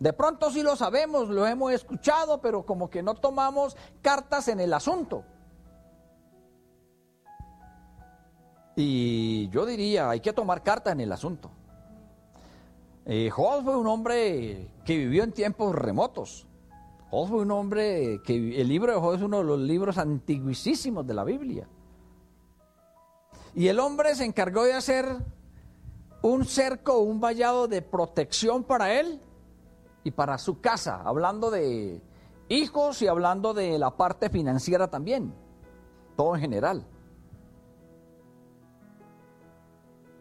de 0.00 0.14
pronto 0.14 0.50
sí 0.50 0.62
lo 0.62 0.76
sabemos, 0.76 1.28
lo 1.28 1.46
hemos 1.46 1.72
escuchado, 1.72 2.40
pero 2.40 2.64
como 2.64 2.88
que 2.88 3.02
no 3.02 3.14
tomamos 3.14 3.76
cartas 4.00 4.48
en 4.48 4.58
el 4.58 4.72
asunto. 4.72 5.24
Y 8.76 9.50
yo 9.50 9.66
diría, 9.66 10.08
hay 10.08 10.20
que 10.20 10.32
tomar 10.32 10.62
cartas 10.62 10.94
en 10.94 11.00
el 11.00 11.12
asunto. 11.12 11.50
Eh, 13.04 13.30
fue 13.30 13.76
un 13.76 13.86
hombre 13.88 14.70
que 14.86 14.96
vivió 14.96 15.22
en 15.22 15.32
tiempos 15.32 15.74
remotos. 15.74 16.46
Job 17.10 17.28
fue 17.28 17.40
un 17.40 17.50
hombre 17.50 18.22
que 18.24 18.58
el 18.58 18.68
libro 18.68 18.94
de 18.94 19.00
Job 19.00 19.14
es 19.16 19.22
uno 19.22 19.38
de 19.38 19.44
los 19.44 19.58
libros 19.58 19.98
antiguísimos 19.98 21.06
de 21.06 21.12
la 21.12 21.24
Biblia. 21.24 21.68
Y 23.54 23.68
el 23.68 23.78
hombre 23.80 24.14
se 24.14 24.24
encargó 24.24 24.64
de 24.64 24.72
hacer 24.72 25.14
un 26.22 26.46
cerco, 26.46 27.00
un 27.00 27.20
vallado 27.20 27.68
de 27.68 27.82
protección 27.82 28.64
para 28.64 28.98
él 28.98 29.20
y 30.04 30.10
para 30.10 30.38
su 30.38 30.60
casa, 30.60 31.02
hablando 31.04 31.50
de 31.50 32.00
hijos 32.48 33.02
y 33.02 33.06
hablando 33.06 33.54
de 33.54 33.78
la 33.78 33.96
parte 33.96 34.30
financiera 34.30 34.88
también, 34.88 35.34
todo 36.16 36.34
en 36.34 36.40
general. 36.40 36.86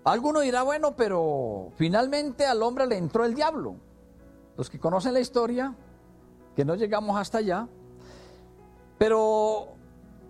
Alguno 0.03 0.39
dirá, 0.39 0.63
bueno, 0.63 0.95
pero 0.95 1.71
finalmente 1.75 2.45
al 2.45 2.63
hombre 2.63 2.87
le 2.87 2.97
entró 2.97 3.25
el 3.25 3.35
diablo. 3.35 3.75
Los 4.57 4.69
que 4.69 4.79
conocen 4.79 5.13
la 5.13 5.19
historia, 5.19 5.75
que 6.55 6.65
no 6.65 6.75
llegamos 6.75 7.17
hasta 7.17 7.37
allá, 7.37 7.67
pero 8.97 9.67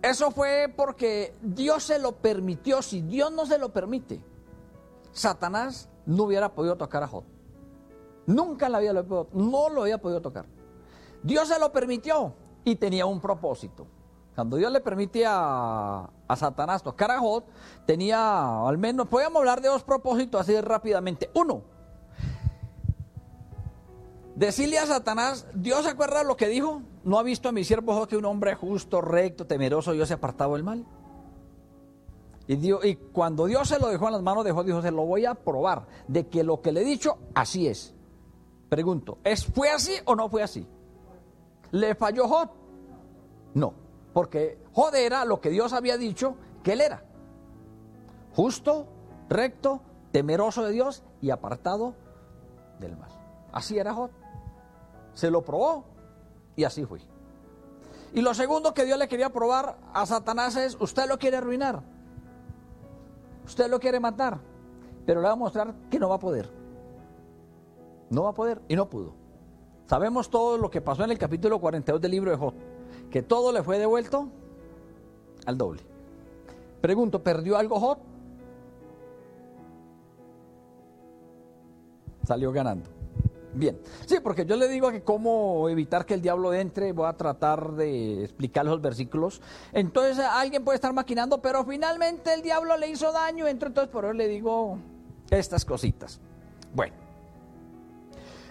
eso 0.02 0.30
fue 0.30 0.72
porque 0.74 1.34
Dios 1.42 1.84
se 1.84 1.98
lo 1.98 2.12
permitió. 2.12 2.82
Si 2.82 3.00
Dios 3.00 3.32
no 3.32 3.46
se 3.46 3.58
lo 3.58 3.72
permite, 3.72 4.20
Satanás 5.12 5.88
no 6.06 6.24
hubiera 6.24 6.52
podido 6.54 6.76
tocar 6.76 7.02
a 7.02 7.08
Job. 7.08 7.24
Nunca 8.30 8.68
la 8.68 8.78
había, 8.78 8.92
no 8.92 9.68
lo 9.68 9.82
había 9.82 9.98
podido 9.98 10.20
tocar. 10.20 10.46
Dios 11.22 11.48
se 11.48 11.58
lo 11.58 11.72
permitió 11.72 12.32
y 12.64 12.76
tenía 12.76 13.04
un 13.06 13.20
propósito. 13.20 13.86
Cuando 14.34 14.56
Dios 14.56 14.70
le 14.72 14.80
permite 14.80 15.24
a, 15.26 16.08
Satanás 16.36 16.82
tocar 16.82 17.10
a 17.10 17.18
Job, 17.18 17.42
tenía 17.86 18.66
al 18.66 18.78
menos, 18.78 19.08
podemos 19.08 19.40
hablar 19.40 19.60
de 19.60 19.68
dos 19.68 19.82
propósitos 19.82 20.40
así 20.40 20.58
rápidamente. 20.60 21.28
Uno, 21.34 21.62
decirle 24.36 24.78
a 24.78 24.86
Satanás, 24.86 25.46
Dios 25.52 25.82
se 25.82 25.90
acuerda 25.90 26.22
lo 26.22 26.36
que 26.36 26.46
dijo, 26.46 26.82
no 27.02 27.18
ha 27.18 27.24
visto 27.24 27.48
a 27.48 27.52
mi 27.52 27.64
siervo 27.64 27.94
Job 27.94 28.08
que 28.08 28.16
un 28.16 28.24
hombre 28.24 28.54
justo, 28.54 29.00
recto, 29.00 29.44
temeroso, 29.46 29.92
Dios 29.92 30.06
se 30.06 30.14
apartado 30.14 30.54
del 30.54 30.62
mal. 30.62 30.86
Y, 32.46 32.72
y 32.86 32.96
cuando 33.12 33.46
Dios 33.46 33.68
se 33.68 33.78
lo 33.80 33.88
dejó 33.88 34.06
en 34.06 34.12
las 34.12 34.22
manos 34.22 34.44
de 34.44 34.52
Job, 34.52 34.64
dijo, 34.64 34.80
se 34.82 34.92
lo 34.92 35.04
voy 35.04 35.26
a 35.26 35.34
probar, 35.34 35.86
de 36.06 36.28
que 36.28 36.44
lo 36.44 36.60
que 36.60 36.70
le 36.70 36.82
he 36.82 36.84
dicho, 36.84 37.18
así 37.34 37.66
es. 37.66 37.94
Pregunto, 38.70 39.18
¿es, 39.24 39.44
¿fue 39.44 39.68
así 39.68 39.96
o 40.04 40.14
no 40.14 40.28
fue 40.28 40.44
así? 40.44 40.66
¿Le 41.72 41.96
falló 41.96 42.28
Job? 42.28 42.50
No, 43.52 43.74
porque 44.14 44.62
Job 44.72 44.94
era 44.94 45.24
lo 45.24 45.40
que 45.40 45.50
Dios 45.50 45.72
había 45.72 45.98
dicho 45.98 46.36
que 46.62 46.74
él 46.74 46.80
era. 46.80 47.02
Justo, 48.32 48.86
recto, 49.28 49.80
temeroso 50.12 50.64
de 50.64 50.70
Dios 50.70 51.02
y 51.20 51.30
apartado 51.30 51.96
del 52.78 52.96
mal. 52.96 53.10
Así 53.52 53.76
era 53.76 53.92
Job. 53.92 54.10
Se 55.14 55.32
lo 55.32 55.42
probó 55.42 55.84
y 56.54 56.62
así 56.62 56.84
fue. 56.84 57.00
Y 58.12 58.20
lo 58.20 58.34
segundo 58.34 58.72
que 58.72 58.84
Dios 58.84 59.00
le 59.00 59.08
quería 59.08 59.30
probar 59.30 59.78
a 59.92 60.06
Satanás 60.06 60.54
es, 60.54 60.76
usted 60.80 61.08
lo 61.08 61.18
quiere 61.18 61.38
arruinar. 61.38 61.82
Usted 63.44 63.68
lo 63.68 63.80
quiere 63.80 63.98
matar. 63.98 64.38
Pero 65.06 65.20
le 65.20 65.26
va 65.26 65.32
a 65.32 65.36
mostrar 65.36 65.74
que 65.90 65.98
no 65.98 66.08
va 66.08 66.14
a 66.14 66.20
poder. 66.20 66.59
No 68.10 68.24
va 68.24 68.30
a 68.30 68.34
poder 68.34 68.60
y 68.68 68.76
no 68.76 68.88
pudo. 68.90 69.14
Sabemos 69.86 70.30
todo 70.30 70.58
lo 70.58 70.70
que 70.70 70.80
pasó 70.80 71.04
en 71.04 71.10
el 71.10 71.18
capítulo 71.18 71.60
42 71.60 72.00
del 72.00 72.10
libro 72.10 72.30
de 72.30 72.36
Job, 72.36 72.54
que 73.10 73.22
todo 73.22 73.52
le 73.52 73.62
fue 73.62 73.78
devuelto 73.78 74.28
al 75.46 75.56
doble. 75.56 75.82
Pregunto, 76.80 77.22
¿perdió 77.22 77.56
algo 77.56 77.80
Job? 77.80 77.98
Salió 82.24 82.52
ganando. 82.52 82.88
Bien, 83.52 83.80
sí, 84.06 84.18
porque 84.22 84.46
yo 84.46 84.54
le 84.56 84.68
digo 84.68 84.92
que 84.92 85.02
cómo 85.02 85.68
evitar 85.68 86.06
que 86.06 86.14
el 86.14 86.22
diablo 86.22 86.54
entre, 86.54 86.92
voy 86.92 87.08
a 87.08 87.16
tratar 87.16 87.72
de 87.72 88.22
explicar 88.22 88.64
los 88.64 88.80
versículos. 88.80 89.42
Entonces 89.72 90.24
alguien 90.24 90.64
puede 90.64 90.76
estar 90.76 90.92
maquinando, 90.92 91.42
pero 91.42 91.64
finalmente 91.64 92.32
el 92.32 92.42
diablo 92.42 92.76
le 92.76 92.88
hizo 92.90 93.10
daño, 93.10 93.48
entonces 93.48 93.88
por 93.88 94.04
eso 94.04 94.14
le 94.14 94.28
digo 94.28 94.78
estas 95.30 95.64
cositas. 95.64 96.20
Bueno, 96.72 96.94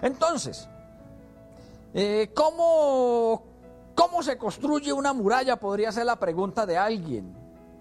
entonces, 0.01 0.67
eh, 1.93 2.31
¿cómo, 2.33 3.43
¿cómo 3.95 4.23
se 4.23 4.37
construye 4.37 4.93
una 4.93 5.13
muralla? 5.13 5.57
Podría 5.57 5.91
ser 5.91 6.05
la 6.05 6.17
pregunta 6.17 6.65
de 6.65 6.77
alguien 6.77 7.35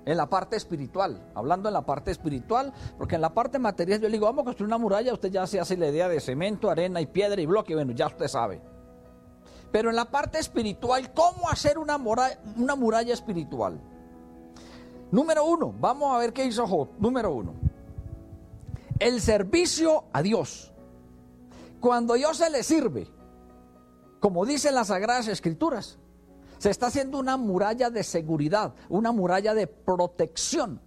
en 0.06 0.16
la 0.16 0.28
parte 0.28 0.56
espiritual, 0.56 1.20
hablando 1.34 1.68
en 1.68 1.74
la 1.74 1.82
parte 1.82 2.10
espiritual, 2.10 2.72
porque 2.96 3.16
en 3.16 3.20
la 3.20 3.34
parte 3.34 3.58
material 3.58 4.00
yo 4.00 4.08
le 4.08 4.14
digo, 4.14 4.24
vamos 4.24 4.42
a 4.42 4.44
construir 4.46 4.68
una 4.68 4.78
muralla, 4.78 5.12
usted 5.12 5.30
ya 5.30 5.46
se 5.46 5.60
hace 5.60 5.76
la 5.76 5.88
idea 5.88 6.08
de 6.08 6.20
cemento, 6.20 6.70
arena 6.70 7.00
y 7.00 7.06
piedra 7.06 7.40
y 7.40 7.46
bloque, 7.46 7.74
bueno, 7.74 7.92
ya 7.92 8.06
usted 8.06 8.26
sabe. 8.26 8.62
Pero 9.70 9.90
en 9.90 9.96
la 9.96 10.06
parte 10.06 10.38
espiritual, 10.38 11.12
¿cómo 11.12 11.50
hacer 11.50 11.76
una 11.76 11.98
muralla, 11.98 12.38
una 12.56 12.74
muralla 12.74 13.12
espiritual? 13.12 13.78
Número 15.10 15.44
uno, 15.44 15.74
vamos 15.78 16.14
a 16.14 16.18
ver 16.18 16.32
qué 16.32 16.44
hizo 16.44 16.66
Job. 16.66 16.88
Número 16.98 17.30
uno, 17.32 17.54
el 18.98 19.20
servicio 19.20 20.04
a 20.12 20.22
Dios. 20.22 20.72
Cuando 21.80 22.14
Dios 22.14 22.36
se 22.36 22.50
le 22.50 22.62
sirve, 22.62 23.08
como 24.20 24.44
dicen 24.44 24.74
las 24.74 24.88
Sagradas 24.88 25.28
Escrituras, 25.28 25.98
se 26.58 26.70
está 26.70 26.88
haciendo 26.88 27.18
una 27.18 27.36
muralla 27.36 27.88
de 27.90 28.02
seguridad, 28.02 28.74
una 28.88 29.12
muralla 29.12 29.54
de 29.54 29.66
protección, 29.66 30.80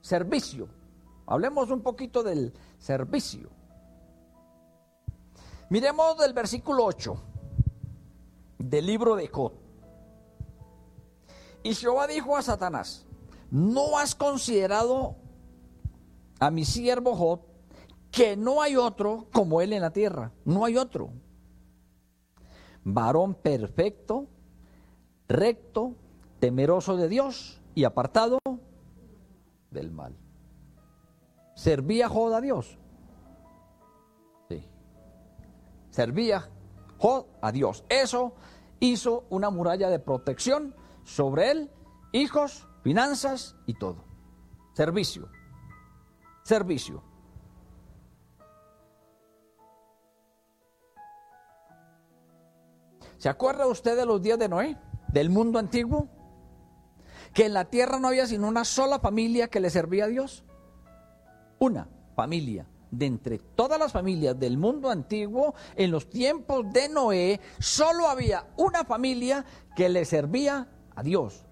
servicio. 0.00 0.68
Hablemos 1.26 1.70
un 1.70 1.82
poquito 1.82 2.22
del 2.22 2.52
servicio. 2.78 3.50
Miremos 5.68 6.16
del 6.18 6.32
versículo 6.32 6.84
8 6.84 7.22
del 8.58 8.86
libro 8.86 9.16
de 9.16 9.28
Job. 9.28 9.52
Y 11.62 11.74
Jehová 11.74 12.06
dijo 12.06 12.36
a 12.36 12.42
Satanás, 12.42 13.04
¿no 13.50 13.98
has 13.98 14.14
considerado 14.14 15.16
a 16.38 16.50
mi 16.50 16.64
siervo 16.64 17.16
Job 17.16 17.40
que 18.10 18.36
no 18.36 18.62
hay 18.62 18.76
otro 18.76 19.26
como 19.32 19.60
él 19.60 19.72
en 19.72 19.82
la 19.82 19.90
tierra? 19.90 20.32
No 20.44 20.64
hay 20.64 20.76
otro. 20.76 21.10
Varón 22.84 23.34
perfecto, 23.34 24.26
recto, 25.28 25.94
temeroso 26.40 26.96
de 26.96 27.08
Dios 27.08 27.60
y 27.74 27.84
apartado 27.84 28.38
del 29.70 29.90
mal. 29.90 30.16
¿Servía 31.54 32.08
Jod 32.08 32.34
a 32.34 32.40
Dios? 32.40 32.78
Sí. 34.48 34.64
Servía 35.90 36.48
Jod 36.98 37.26
a 37.42 37.52
Dios. 37.52 37.84
Eso 37.88 38.34
hizo 38.80 39.24
una 39.30 39.50
muralla 39.50 39.90
de 39.90 39.98
protección 39.98 40.74
sobre 41.04 41.50
él, 41.50 41.70
hijos, 42.12 42.66
finanzas 42.82 43.56
y 43.66 43.74
todo. 43.74 44.04
Servicio. 44.72 45.28
Servicio. 46.42 47.02
¿Se 53.18 53.28
acuerda 53.28 53.66
usted 53.66 53.96
de 53.96 54.06
los 54.06 54.22
días 54.22 54.38
de 54.38 54.48
Noé? 54.48 54.76
del 55.08 55.30
mundo 55.30 55.58
antiguo? 55.58 56.08
Que 57.32 57.46
en 57.46 57.54
la 57.54 57.66
tierra 57.66 57.98
no 57.98 58.08
había 58.08 58.26
sino 58.26 58.48
una 58.48 58.64
sola 58.64 58.98
familia 58.98 59.48
que 59.48 59.60
le 59.60 59.70
servía 59.70 60.04
a 60.04 60.08
Dios. 60.08 60.44
Una 61.58 61.88
familia. 62.14 62.66
De 62.90 63.04
entre 63.04 63.38
todas 63.38 63.78
las 63.78 63.92
familias 63.92 64.38
del 64.38 64.56
mundo 64.56 64.88
antiguo, 64.88 65.54
en 65.76 65.90
los 65.90 66.08
tiempos 66.08 66.72
de 66.72 66.88
Noé, 66.88 67.38
solo 67.58 68.08
había 68.08 68.46
una 68.56 68.84
familia 68.84 69.44
que 69.76 69.90
le 69.90 70.06
servía 70.06 70.68
a 70.94 71.02
Dios. 71.02 71.44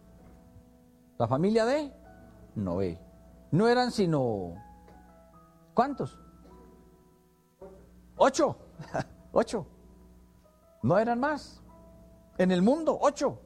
La 1.18 1.28
familia 1.28 1.66
de 1.66 1.92
Noé. 2.54 2.99
No 3.50 3.68
eran 3.68 3.90
sino... 3.90 4.54
¿Cuántos? 5.75 6.18
Ocho. 8.16 8.56
Ocho. 9.32 9.66
No 10.87 10.99
eran 10.99 11.19
más. 11.19 11.61
En 12.38 12.52
el 12.52 12.62
mundo, 12.62 12.97
ocho. 13.00 13.40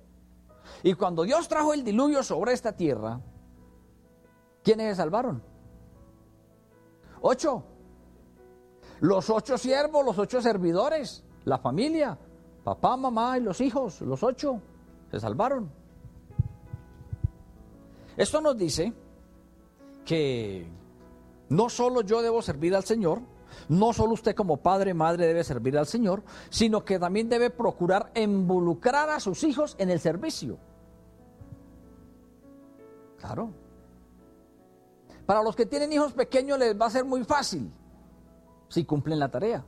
Y 0.82 0.92
cuando 0.92 1.22
Dios 1.22 1.48
trajo 1.48 1.72
el 1.72 1.82
diluvio 1.82 2.22
sobre 2.22 2.52
esta 2.52 2.76
tierra, 2.76 3.18
¿quiénes 4.62 4.88
se 4.90 4.96
salvaron? 4.96 5.42
Ocho. 7.22 7.64
Los 9.00 9.30
ocho 9.30 9.56
siervos, 9.56 10.04
los 10.04 10.18
ocho 10.18 10.42
servidores, 10.42 11.24
la 11.46 11.56
familia, 11.56 12.18
papá, 12.62 12.98
mamá 12.98 13.38
y 13.38 13.40
los 13.40 13.62
hijos, 13.62 14.02
los 14.02 14.22
ocho, 14.22 14.60
se 15.10 15.18
salvaron. 15.18 15.70
Esto 18.18 18.42
nos 18.42 18.58
dice 18.58 18.92
que 20.04 20.70
no 21.48 21.70
solo 21.70 22.02
yo 22.02 22.20
debo 22.20 22.42
servir 22.42 22.76
al 22.76 22.84
Señor, 22.84 23.22
no 23.68 23.92
solo 23.92 24.12
usted 24.12 24.34
como 24.34 24.58
padre, 24.58 24.94
madre 24.94 25.26
debe 25.26 25.44
servir 25.44 25.76
al 25.78 25.86
Señor, 25.86 26.22
sino 26.48 26.84
que 26.84 26.98
también 26.98 27.28
debe 27.28 27.50
procurar 27.50 28.10
involucrar 28.14 29.10
a 29.10 29.20
sus 29.20 29.44
hijos 29.44 29.76
en 29.78 29.90
el 29.90 30.00
servicio. 30.00 30.58
Claro. 33.18 33.52
Para 35.26 35.42
los 35.42 35.54
que 35.54 35.66
tienen 35.66 35.92
hijos 35.92 36.12
pequeños 36.12 36.58
les 36.58 36.78
va 36.78 36.86
a 36.86 36.90
ser 36.90 37.04
muy 37.04 37.24
fácil 37.24 37.70
si 38.68 38.84
cumplen 38.84 39.18
la 39.18 39.30
tarea. 39.30 39.64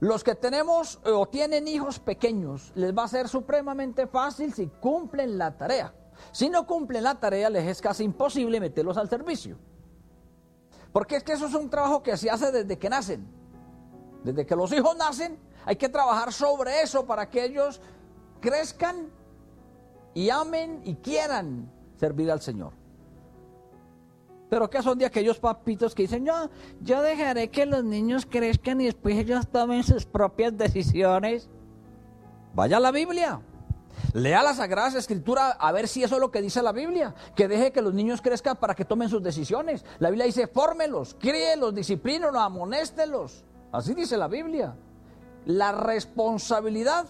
Los 0.00 0.24
que 0.24 0.34
tenemos 0.34 1.00
o 1.04 1.26
tienen 1.26 1.68
hijos 1.68 1.98
pequeños 2.00 2.72
les 2.74 2.96
va 2.96 3.04
a 3.04 3.08
ser 3.08 3.28
supremamente 3.28 4.06
fácil 4.06 4.52
si 4.52 4.66
cumplen 4.66 5.38
la 5.38 5.56
tarea. 5.56 5.94
Si 6.32 6.48
no 6.48 6.66
cumplen 6.66 7.04
la 7.04 7.20
tarea 7.20 7.50
les 7.50 7.66
es 7.66 7.80
casi 7.80 8.04
imposible 8.04 8.58
meterlos 8.58 8.96
al 8.96 9.08
servicio. 9.08 9.58
Porque 10.92 11.16
es 11.16 11.24
que 11.24 11.32
eso 11.32 11.46
es 11.46 11.54
un 11.54 11.70
trabajo 11.70 12.02
que 12.02 12.16
se 12.16 12.30
hace 12.30 12.52
desde 12.52 12.78
que 12.78 12.88
nacen. 12.88 13.26
Desde 14.24 14.46
que 14.46 14.54
los 14.54 14.72
hijos 14.72 14.96
nacen, 14.96 15.38
hay 15.64 15.76
que 15.76 15.88
trabajar 15.88 16.32
sobre 16.32 16.82
eso 16.82 17.06
para 17.06 17.28
que 17.28 17.44
ellos 17.44 17.80
crezcan 18.40 19.10
y 20.14 20.28
amen 20.30 20.82
y 20.84 20.94
quieran 20.96 21.70
servir 21.98 22.30
al 22.30 22.40
Señor. 22.40 22.72
Pero 24.50 24.68
que 24.68 24.82
son 24.82 24.98
de 24.98 25.06
aquellos 25.06 25.38
papitos 25.38 25.94
que 25.94 26.02
dicen, 26.02 26.26
yo, 26.26 26.50
yo 26.82 27.00
dejaré 27.00 27.48
que 27.48 27.64
los 27.64 27.82
niños 27.82 28.26
crezcan 28.26 28.82
y 28.82 28.84
después 28.84 29.16
ellos 29.16 29.48
tomen 29.48 29.82
sus 29.82 30.04
propias 30.04 30.56
decisiones. 30.58 31.48
Vaya 32.54 32.76
a 32.76 32.80
la 32.80 32.90
Biblia. 32.90 33.40
Lea 34.12 34.42
las 34.42 34.58
Sagradas 34.58 34.94
Escrituras 34.94 35.56
a 35.58 35.72
ver 35.72 35.88
si 35.88 36.02
eso 36.02 36.16
es 36.16 36.20
lo 36.20 36.30
que 36.30 36.42
dice 36.42 36.62
la 36.62 36.72
Biblia. 36.72 37.14
Que 37.34 37.48
deje 37.48 37.72
que 37.72 37.80
los 37.80 37.94
niños 37.94 38.20
crezcan 38.20 38.56
para 38.56 38.74
que 38.74 38.84
tomen 38.84 39.08
sus 39.08 39.22
decisiones. 39.22 39.84
La 39.98 40.10
Biblia 40.10 40.26
dice, 40.26 40.46
fórmelos, 40.46 41.16
críelos, 41.18 41.74
disciplínelos, 41.74 42.36
amonéstelos. 42.36 43.44
Así 43.72 43.94
dice 43.94 44.18
la 44.18 44.28
Biblia. 44.28 44.76
La 45.46 45.72
responsabilidad 45.72 47.06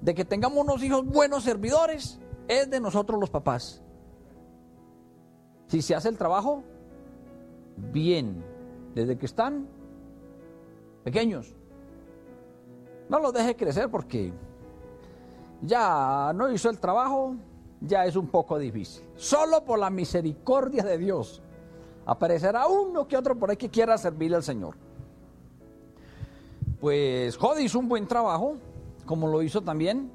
de 0.00 0.14
que 0.14 0.24
tengamos 0.24 0.58
unos 0.58 0.82
hijos 0.82 1.06
buenos 1.06 1.44
servidores 1.44 2.18
es 2.48 2.68
de 2.68 2.80
nosotros 2.80 3.20
los 3.20 3.30
papás. 3.30 3.80
Si 5.68 5.80
se 5.80 5.94
hace 5.94 6.08
el 6.08 6.18
trabajo, 6.18 6.64
bien, 7.76 8.44
desde 8.94 9.16
que 9.16 9.26
están 9.26 9.68
pequeños. 11.04 11.54
No 13.08 13.20
los 13.20 13.32
deje 13.32 13.56
crecer 13.56 13.88
porque 13.88 14.32
ya 15.62 16.32
no 16.34 16.50
hizo 16.50 16.68
el 16.68 16.78
trabajo, 16.78 17.36
ya 17.80 18.04
es 18.04 18.16
un 18.16 18.28
poco 18.28 18.58
difícil. 18.58 19.04
Solo 19.16 19.64
por 19.64 19.78
la 19.78 19.90
misericordia 19.90 20.82
de 20.82 20.98
Dios 20.98 21.40
aparecerá 22.04 22.66
uno 22.66 23.06
que 23.06 23.16
otro 23.16 23.36
por 23.36 23.50
ahí 23.50 23.56
que 23.56 23.70
quiera 23.70 23.96
servirle 23.96 24.36
al 24.36 24.42
Señor. 24.42 24.76
Pues 26.80 27.36
Jod 27.36 27.58
hizo 27.58 27.78
un 27.78 27.88
buen 27.88 28.08
trabajo, 28.08 28.56
como 29.06 29.28
lo 29.28 29.42
hizo 29.42 29.62
también 29.62 30.10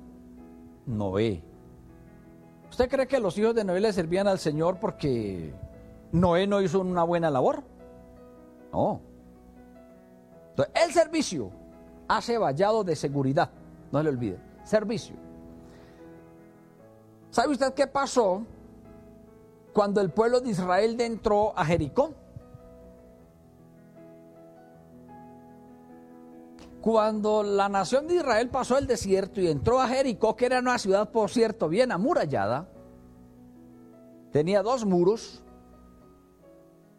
Noé. 0.85 1.41
¿Usted 2.69 2.89
cree 2.89 3.07
que 3.07 3.19
los 3.19 3.37
hijos 3.37 3.55
de 3.55 3.63
Noé 3.63 3.79
le 3.79 3.93
servían 3.93 4.27
al 4.27 4.39
Señor 4.39 4.77
porque 4.79 5.53
Noé 6.11 6.45
no 6.45 6.61
hizo 6.61 6.81
una 6.81 7.03
buena 7.03 7.31
labor? 7.31 7.63
No. 8.73 8.99
Entonces, 10.49 10.73
el 10.83 10.91
servicio 10.93 11.51
hace 12.07 12.37
vallado 12.37 12.83
de 12.83 12.95
seguridad, 12.95 13.49
no 13.91 13.99
se 13.99 14.03
le 14.03 14.09
olvide, 14.09 14.39
servicio. 14.63 15.26
¿Sabe 17.37 17.51
usted 17.51 17.75
qué 17.75 17.85
pasó 17.85 18.41
cuando 19.71 20.01
el 20.01 20.09
pueblo 20.09 20.41
de 20.41 20.49
Israel 20.49 20.99
entró 20.99 21.55
a 21.55 21.65
Jericó? 21.65 22.15
Cuando 26.81 27.43
la 27.43 27.69
nación 27.69 28.07
de 28.07 28.15
Israel 28.15 28.49
pasó 28.49 28.79
el 28.79 28.87
desierto 28.87 29.39
y 29.39 29.49
entró 29.49 29.79
a 29.79 29.87
Jericó, 29.87 30.35
que 30.35 30.47
era 30.47 30.57
una 30.57 30.79
ciudad, 30.79 31.11
por 31.11 31.29
cierto, 31.29 31.69
bien 31.69 31.91
amurallada, 31.91 32.67
tenía 34.31 34.63
dos 34.63 34.83
muros. 34.83 35.43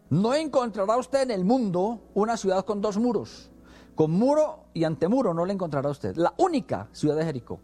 No 0.09 0.33
encontrará 0.35 0.95
usted 0.95 1.23
en 1.23 1.31
el 1.31 1.43
mundo 1.43 1.99
una 2.13 2.37
ciudad 2.37 2.63
con 2.63 2.79
dos 2.79 2.97
muros. 2.97 3.51
Con 3.93 4.11
muro 4.11 4.67
y 4.73 4.85
antemuro 4.85 5.33
no 5.33 5.45
la 5.45 5.51
encontrará 5.51 5.89
usted. 5.89 6.15
La 6.15 6.33
única 6.37 6.87
ciudad 6.93 7.17
de 7.17 7.25
Jericó. 7.25 7.59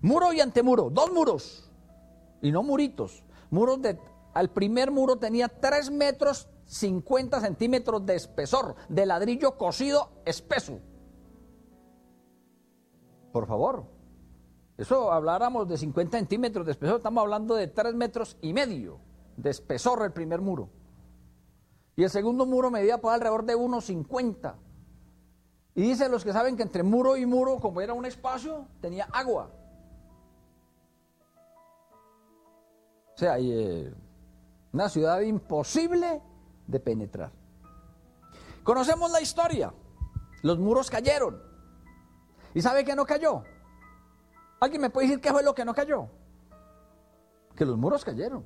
Muro 0.00 0.32
y 0.32 0.40
antemuro, 0.40 0.90
dos 0.90 1.12
muros 1.12 1.67
y 2.42 2.52
no 2.52 2.62
muritos. 2.62 3.24
Muros 3.50 3.80
de, 3.82 3.98
al 4.34 4.50
primer 4.50 4.90
muro 4.90 5.16
tenía 5.16 5.48
3 5.48 5.90
metros 5.90 6.48
50 6.66 7.40
centímetros 7.40 8.04
de 8.04 8.14
espesor, 8.14 8.76
de 8.88 9.06
ladrillo 9.06 9.56
cocido 9.56 10.10
espeso. 10.24 10.80
Por 13.32 13.46
favor, 13.46 13.86
eso 14.76 15.12
habláramos 15.12 15.68
de 15.68 15.78
50 15.78 16.18
centímetros 16.18 16.66
de 16.66 16.72
espesor, 16.72 16.98
estamos 16.98 17.22
hablando 17.22 17.54
de 17.54 17.68
3 17.68 17.94
metros 17.94 18.36
y 18.42 18.52
medio 18.52 19.00
de 19.36 19.50
espesor 19.50 20.02
el 20.04 20.12
primer 20.12 20.40
muro. 20.40 20.68
Y 21.96 22.04
el 22.04 22.10
segundo 22.10 22.46
muro 22.46 22.70
medía 22.70 23.00
por 23.00 23.12
alrededor 23.12 23.44
de 23.44 23.56
1,50. 23.56 24.54
Y 25.74 25.82
dicen 25.82 26.10
los 26.12 26.24
que 26.24 26.32
saben 26.32 26.56
que 26.56 26.62
entre 26.62 26.82
muro 26.82 27.16
y 27.16 27.26
muro, 27.26 27.58
como 27.58 27.80
era 27.80 27.92
un 27.92 28.06
espacio, 28.06 28.66
tenía 28.80 29.04
agua. 29.12 29.50
O 33.18 33.20
sea, 33.20 33.36
eh, 33.40 33.92
una 34.72 34.88
ciudad 34.88 35.18
imposible 35.22 36.22
de 36.68 36.78
penetrar. 36.78 37.32
Conocemos 38.62 39.10
la 39.10 39.20
historia. 39.20 39.74
Los 40.42 40.60
muros 40.60 40.88
cayeron. 40.88 41.42
¿Y 42.54 42.62
sabe 42.62 42.84
qué 42.84 42.94
no 42.94 43.04
cayó? 43.04 43.42
¿Alguien 44.60 44.82
me 44.82 44.90
puede 44.90 45.08
decir 45.08 45.20
qué 45.20 45.32
fue 45.32 45.42
lo 45.42 45.52
que 45.52 45.64
no 45.64 45.74
cayó? 45.74 46.08
Que 47.56 47.64
los 47.64 47.76
muros 47.76 48.04
cayeron. 48.04 48.44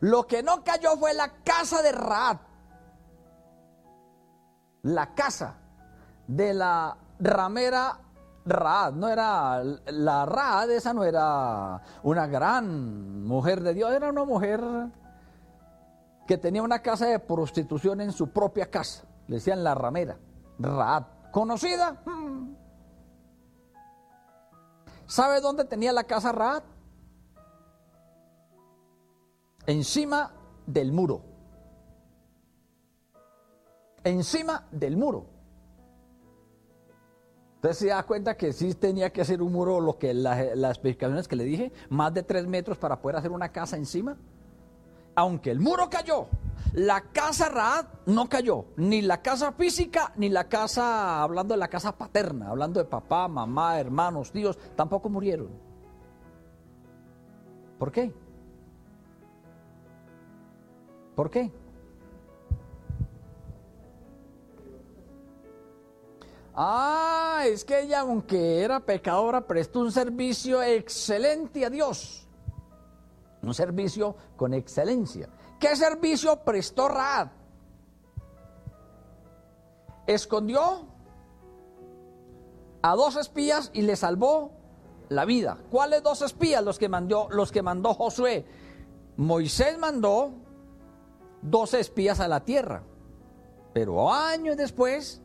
Lo 0.00 0.26
que 0.26 0.42
no 0.42 0.64
cayó 0.64 0.96
fue 0.96 1.14
la 1.14 1.28
casa 1.44 1.80
de 1.80 1.92
Raad. 1.92 2.38
La 4.82 5.14
casa 5.14 5.58
de 6.26 6.52
la 6.54 6.98
ramera 7.20 8.00
Raad, 8.46 8.92
no 8.94 9.08
era, 9.08 9.62
la 9.64 10.26
Raad 10.26 10.70
esa 10.70 10.92
no 10.92 11.04
era 11.04 11.80
una 12.02 12.26
gran 12.26 13.24
mujer 13.24 13.62
de 13.62 13.72
Dios, 13.72 13.92
era 13.92 14.10
una 14.10 14.24
mujer 14.24 14.60
que 16.26 16.36
tenía 16.36 16.62
una 16.62 16.80
casa 16.80 17.06
de 17.06 17.18
prostitución 17.18 18.00
en 18.00 18.12
su 18.12 18.28
propia 18.28 18.70
casa, 18.70 19.04
le 19.28 19.36
decían 19.36 19.64
la 19.64 19.74
ramera, 19.74 20.18
Raad, 20.58 21.04
conocida. 21.32 22.02
¿Sabe 25.06 25.40
dónde 25.40 25.64
tenía 25.64 25.92
la 25.92 26.04
casa 26.04 26.32
Raad? 26.32 26.62
Encima 29.66 30.32
del 30.66 30.92
muro. 30.92 31.22
Encima 34.02 34.66
del 34.70 34.96
muro. 34.96 35.33
Entonces 37.64 37.78
se 37.78 37.94
da 37.94 38.02
cuenta 38.02 38.36
que 38.36 38.52
sí 38.52 38.74
tenía 38.74 39.10
que 39.10 39.22
hacer 39.22 39.40
un 39.40 39.50
muro, 39.50 39.80
lo 39.80 39.96
que 39.96 40.12
las 40.12 40.38
especificaciones 40.38 41.26
que 41.26 41.34
le 41.34 41.44
dije, 41.44 41.72
más 41.88 42.12
de 42.12 42.22
tres 42.22 42.46
metros 42.46 42.76
para 42.76 43.00
poder 43.00 43.16
hacer 43.16 43.30
una 43.30 43.52
casa 43.52 43.78
encima. 43.78 44.18
Aunque 45.14 45.50
el 45.50 45.60
muro 45.60 45.88
cayó, 45.88 46.26
la 46.74 47.00
casa 47.00 47.48
Raad 47.48 47.86
no 48.04 48.28
cayó, 48.28 48.66
ni 48.76 49.00
la 49.00 49.22
casa 49.22 49.52
física, 49.52 50.12
ni 50.16 50.28
la 50.28 50.46
casa, 50.46 51.22
hablando 51.22 51.54
de 51.54 51.58
la 51.58 51.68
casa 51.68 51.96
paterna, 51.96 52.50
hablando 52.50 52.80
de 52.80 52.84
papá, 52.84 53.28
mamá, 53.28 53.80
hermanos, 53.80 54.30
tíos, 54.30 54.58
tampoco 54.76 55.08
murieron. 55.08 55.48
¿Por 57.78 57.90
qué? 57.90 58.12
¿Por 61.16 61.30
qué? 61.30 61.50
Ah, 66.54 67.42
es 67.46 67.64
que 67.64 67.80
ella, 67.80 68.00
aunque 68.00 68.62
era 68.62 68.80
pecadora, 68.80 69.40
prestó 69.46 69.80
un 69.80 69.90
servicio 69.90 70.62
excelente 70.62 71.64
a 71.64 71.70
Dios. 71.70 72.28
Un 73.42 73.52
servicio 73.54 74.14
con 74.36 74.54
excelencia. 74.54 75.28
¿Qué 75.58 75.74
servicio 75.74 76.36
prestó 76.44 76.88
Raad? 76.88 77.28
Escondió 80.06 80.86
a 82.82 82.94
dos 82.94 83.16
espías 83.16 83.70
y 83.72 83.82
le 83.82 83.96
salvó 83.96 84.52
la 85.08 85.24
vida. 85.24 85.58
¿Cuáles 85.70 86.02
dos 86.02 86.22
espías? 86.22 86.62
Los 86.62 86.78
que 86.78 86.88
mandó, 86.88 87.28
los 87.30 87.50
que 87.50 87.62
mandó 87.62 87.94
Josué. 87.94 88.46
Moisés 89.16 89.78
mandó 89.78 90.32
12 91.42 91.80
espías 91.80 92.20
a 92.20 92.28
la 92.28 92.44
tierra. 92.44 92.82
Pero 93.72 94.12
años 94.12 94.56
después, 94.56 95.20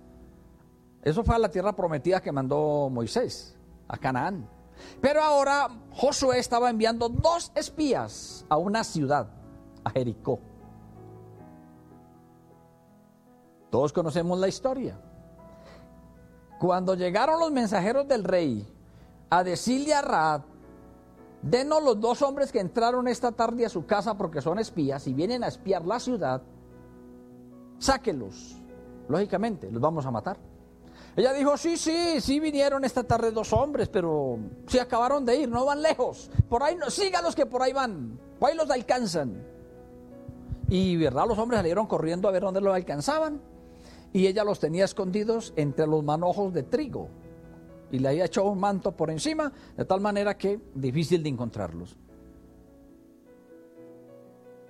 eso 1.01 1.23
fue 1.23 1.35
a 1.35 1.39
la 1.39 1.49
tierra 1.49 1.73
prometida 1.73 2.21
que 2.21 2.31
mandó 2.31 2.89
Moisés, 2.89 3.55
a 3.87 3.97
Canaán. 3.97 4.47
Pero 5.01 5.21
ahora 5.21 5.69
Josué 5.91 6.39
estaba 6.39 6.69
enviando 6.69 7.09
dos 7.09 7.51
espías 7.55 8.45
a 8.49 8.57
una 8.57 8.83
ciudad, 8.83 9.29
a 9.83 9.89
Jericó. 9.89 10.39
Todos 13.69 13.93
conocemos 13.93 14.39
la 14.39 14.47
historia. 14.47 14.99
Cuando 16.59 16.95
llegaron 16.95 17.39
los 17.39 17.51
mensajeros 17.51 18.07
del 18.07 18.23
rey 18.23 18.67
a 19.29 19.43
decirle 19.43 19.93
a 19.93 20.01
Raad, 20.01 20.41
denos 21.41 21.81
los 21.81 21.99
dos 21.99 22.21
hombres 22.21 22.51
que 22.51 22.59
entraron 22.59 23.07
esta 23.07 23.31
tarde 23.31 23.65
a 23.65 23.69
su 23.69 23.85
casa 23.85 24.17
porque 24.17 24.41
son 24.41 24.59
espías 24.59 25.07
y 25.07 25.13
vienen 25.13 25.43
a 25.43 25.47
espiar 25.47 25.85
la 25.85 25.99
ciudad, 25.99 26.41
sáquelos. 27.77 28.57
Lógicamente, 29.07 29.71
los 29.71 29.81
vamos 29.81 30.05
a 30.05 30.11
matar. 30.11 30.37
Ella 31.15 31.33
dijo, 31.33 31.57
sí, 31.57 31.77
sí, 31.77 32.21
sí 32.21 32.39
vinieron 32.39 32.85
esta 32.85 33.03
tarde 33.03 33.31
dos 33.31 33.51
hombres, 33.53 33.89
pero 33.89 34.39
se 34.67 34.79
acabaron 34.79 35.25
de 35.25 35.37
ir, 35.37 35.49
no 35.49 35.65
van 35.65 35.81
lejos. 35.81 36.29
Por 36.47 36.63
ahí, 36.63 36.75
no, 36.75 36.89
síganos 36.89 37.35
que 37.35 37.45
por 37.45 37.61
ahí 37.61 37.73
van, 37.73 38.19
por 38.39 38.49
ahí 38.49 38.55
los 38.55 38.69
alcanzan. 38.69 39.43
Y 40.69 40.95
verdad, 40.97 41.25
los 41.27 41.37
hombres 41.37 41.59
salieron 41.59 41.87
corriendo 41.87 42.27
a 42.27 42.31
ver 42.31 42.43
dónde 42.43 42.61
los 42.61 42.73
alcanzaban. 42.73 43.41
Y 44.13 44.27
ella 44.27 44.43
los 44.43 44.59
tenía 44.59 44.85
escondidos 44.85 45.53
entre 45.55 45.87
los 45.87 46.03
manojos 46.03 46.53
de 46.53 46.63
trigo. 46.63 47.09
Y 47.91 47.99
le 47.99 48.09
había 48.09 48.25
echado 48.25 48.49
un 48.49 48.59
manto 48.59 48.91
por 48.91 49.09
encima, 49.09 49.51
de 49.75 49.85
tal 49.85 49.99
manera 49.99 50.37
que 50.37 50.59
difícil 50.75 51.23
de 51.23 51.29
encontrarlos. 51.29 51.97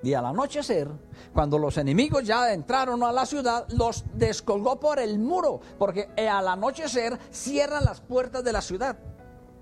Y 0.02 0.14
al 0.14 0.26
anochecer, 0.26 0.90
cuando 1.34 1.58
los 1.58 1.78
enemigos 1.78 2.24
ya 2.24 2.54
entraron 2.54 3.04
a 3.04 3.12
la 3.12 3.26
ciudad, 3.26 3.68
los 3.70 4.06
descolgó 4.14 4.80
por 4.80 5.00
el 5.00 5.20
muro, 5.20 5.60
porque 5.78 6.10
al 6.30 6.48
anochecer 6.48 7.20
cierran 7.32 7.84
las 7.84 8.00
puertas 8.00 8.44
de 8.44 8.54
la 8.54 8.62
ciudad. 8.62 8.98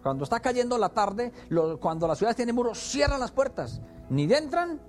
Cuando 0.04 0.23
está 0.23 0.39
cayendo 0.39 0.78
la 0.78 0.89
tarde, 0.89 1.34
cuando 1.80 2.08
la 2.08 2.15
ciudad 2.15 2.36
tiene 2.36 2.54
muros, 2.54 2.78
cierran 2.78 3.19
las 3.19 3.32
puertas. 3.32 3.82
Ni 4.10 4.32
entran, 4.32 4.80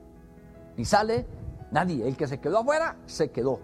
ni 0.77 0.85
sale 0.85 1.27
nadie. 1.71 2.07
El 2.07 2.17
que 2.17 2.29
se 2.29 2.39
quedó 2.41 2.59
afuera, 2.59 2.97
se 3.07 3.31
quedó. 3.31 3.59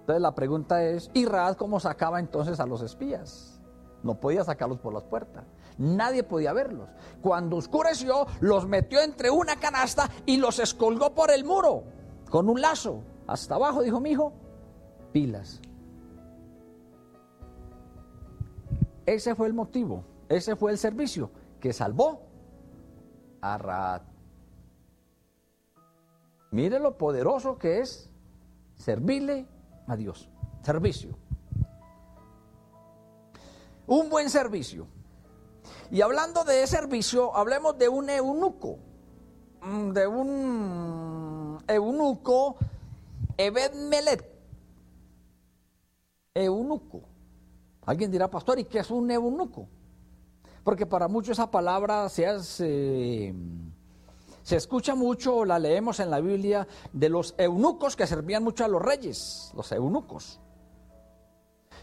Entonces 0.00 0.22
la 0.22 0.34
pregunta 0.34 0.82
es, 0.84 1.10
¿y 1.12 1.26
Raad 1.26 1.56
cómo 1.56 1.80
sacaba 1.80 2.20
entonces 2.20 2.60
a 2.60 2.66
los 2.66 2.82
espías? 2.82 3.60
No 4.02 4.14
podía 4.14 4.44
sacarlos 4.44 4.78
por 4.78 4.94
las 4.94 5.02
puertas. 5.02 5.44
Nadie 5.80 6.22
podía 6.22 6.52
verlos. 6.52 6.90
Cuando 7.22 7.56
oscureció, 7.56 8.26
los 8.40 8.68
metió 8.68 9.00
entre 9.00 9.30
una 9.30 9.56
canasta 9.56 10.10
y 10.26 10.36
los 10.36 10.58
escolgó 10.58 11.14
por 11.14 11.30
el 11.30 11.42
muro 11.42 11.84
con 12.28 12.50
un 12.50 12.60
lazo. 12.60 13.02
Hasta 13.26 13.54
abajo, 13.54 13.80
dijo 13.80 13.98
mi 13.98 14.10
hijo, 14.10 14.34
pilas. 15.10 15.62
Ese 19.06 19.34
fue 19.34 19.46
el 19.46 19.54
motivo, 19.54 20.04
ese 20.28 20.54
fue 20.54 20.70
el 20.70 20.76
servicio 20.76 21.30
que 21.58 21.72
salvó 21.72 22.26
a 23.40 23.56
Raad. 23.56 24.02
Mire 26.50 26.78
lo 26.78 26.98
poderoso 26.98 27.56
que 27.56 27.80
es 27.80 28.10
servirle 28.76 29.46
a 29.86 29.96
Dios. 29.96 30.28
Servicio. 30.62 31.16
Un 33.86 34.10
buen 34.10 34.28
servicio. 34.28 34.99
Y 35.90 36.00
hablando 36.00 36.44
de 36.44 36.66
servicio, 36.66 37.34
hablemos 37.36 37.76
de 37.78 37.88
un 37.88 38.08
eunuco, 38.10 38.78
mm, 39.62 39.90
de 39.90 40.06
un 40.06 41.58
eunuco, 41.66 42.56
Ebed 43.36 43.74
Melet. 43.74 44.24
Eunuco. 46.34 47.02
Alguien 47.86 48.10
dirá, 48.10 48.28
pastor, 48.30 48.58
¿y 48.58 48.64
qué 48.64 48.80
es 48.80 48.90
un 48.90 49.10
eunuco? 49.10 49.66
Porque 50.62 50.86
para 50.86 51.08
muchos 51.08 51.32
esa 51.32 51.50
palabra 51.50 52.08
se. 52.08 53.34
Se 54.42 54.56
escucha 54.56 54.94
mucho, 54.94 55.44
la 55.44 55.58
leemos 55.58 56.00
en 56.00 56.10
la 56.10 56.20
Biblia, 56.20 56.66
de 56.92 57.08
los 57.08 57.34
eunucos 57.36 57.94
que 57.94 58.06
servían 58.06 58.42
mucho 58.42 58.64
a 58.64 58.68
los 58.68 58.80
reyes, 58.80 59.52
los 59.54 59.70
eunucos. 59.70 60.40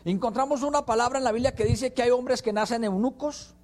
Encontramos 0.04 0.64
una 0.64 0.86
palabra 0.86 1.18
en 1.18 1.24
la 1.24 1.32
Biblia 1.32 1.54
que 1.54 1.66
dice 1.66 1.94
que 1.94 2.02
hay 2.02 2.10
hombres 2.10 2.42
que 2.42 2.54
nacen 2.54 2.84
eunucos 2.84 3.56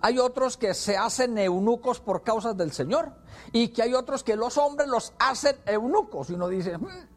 hay 0.00 0.18
otros 0.18 0.56
que 0.56 0.74
se 0.74 0.96
hacen 0.96 1.36
eunucos 1.38 2.00
por 2.00 2.22
causas 2.22 2.56
del 2.56 2.72
Señor 2.72 3.12
y 3.52 3.68
que 3.68 3.82
hay 3.82 3.94
otros 3.94 4.22
que 4.22 4.36
los 4.36 4.56
hombres 4.56 4.88
los 4.88 5.12
hacen 5.18 5.56
eunucos 5.66 6.30
y 6.30 6.34
uno 6.34 6.48
dice, 6.48 6.78
hmm, 6.78 7.08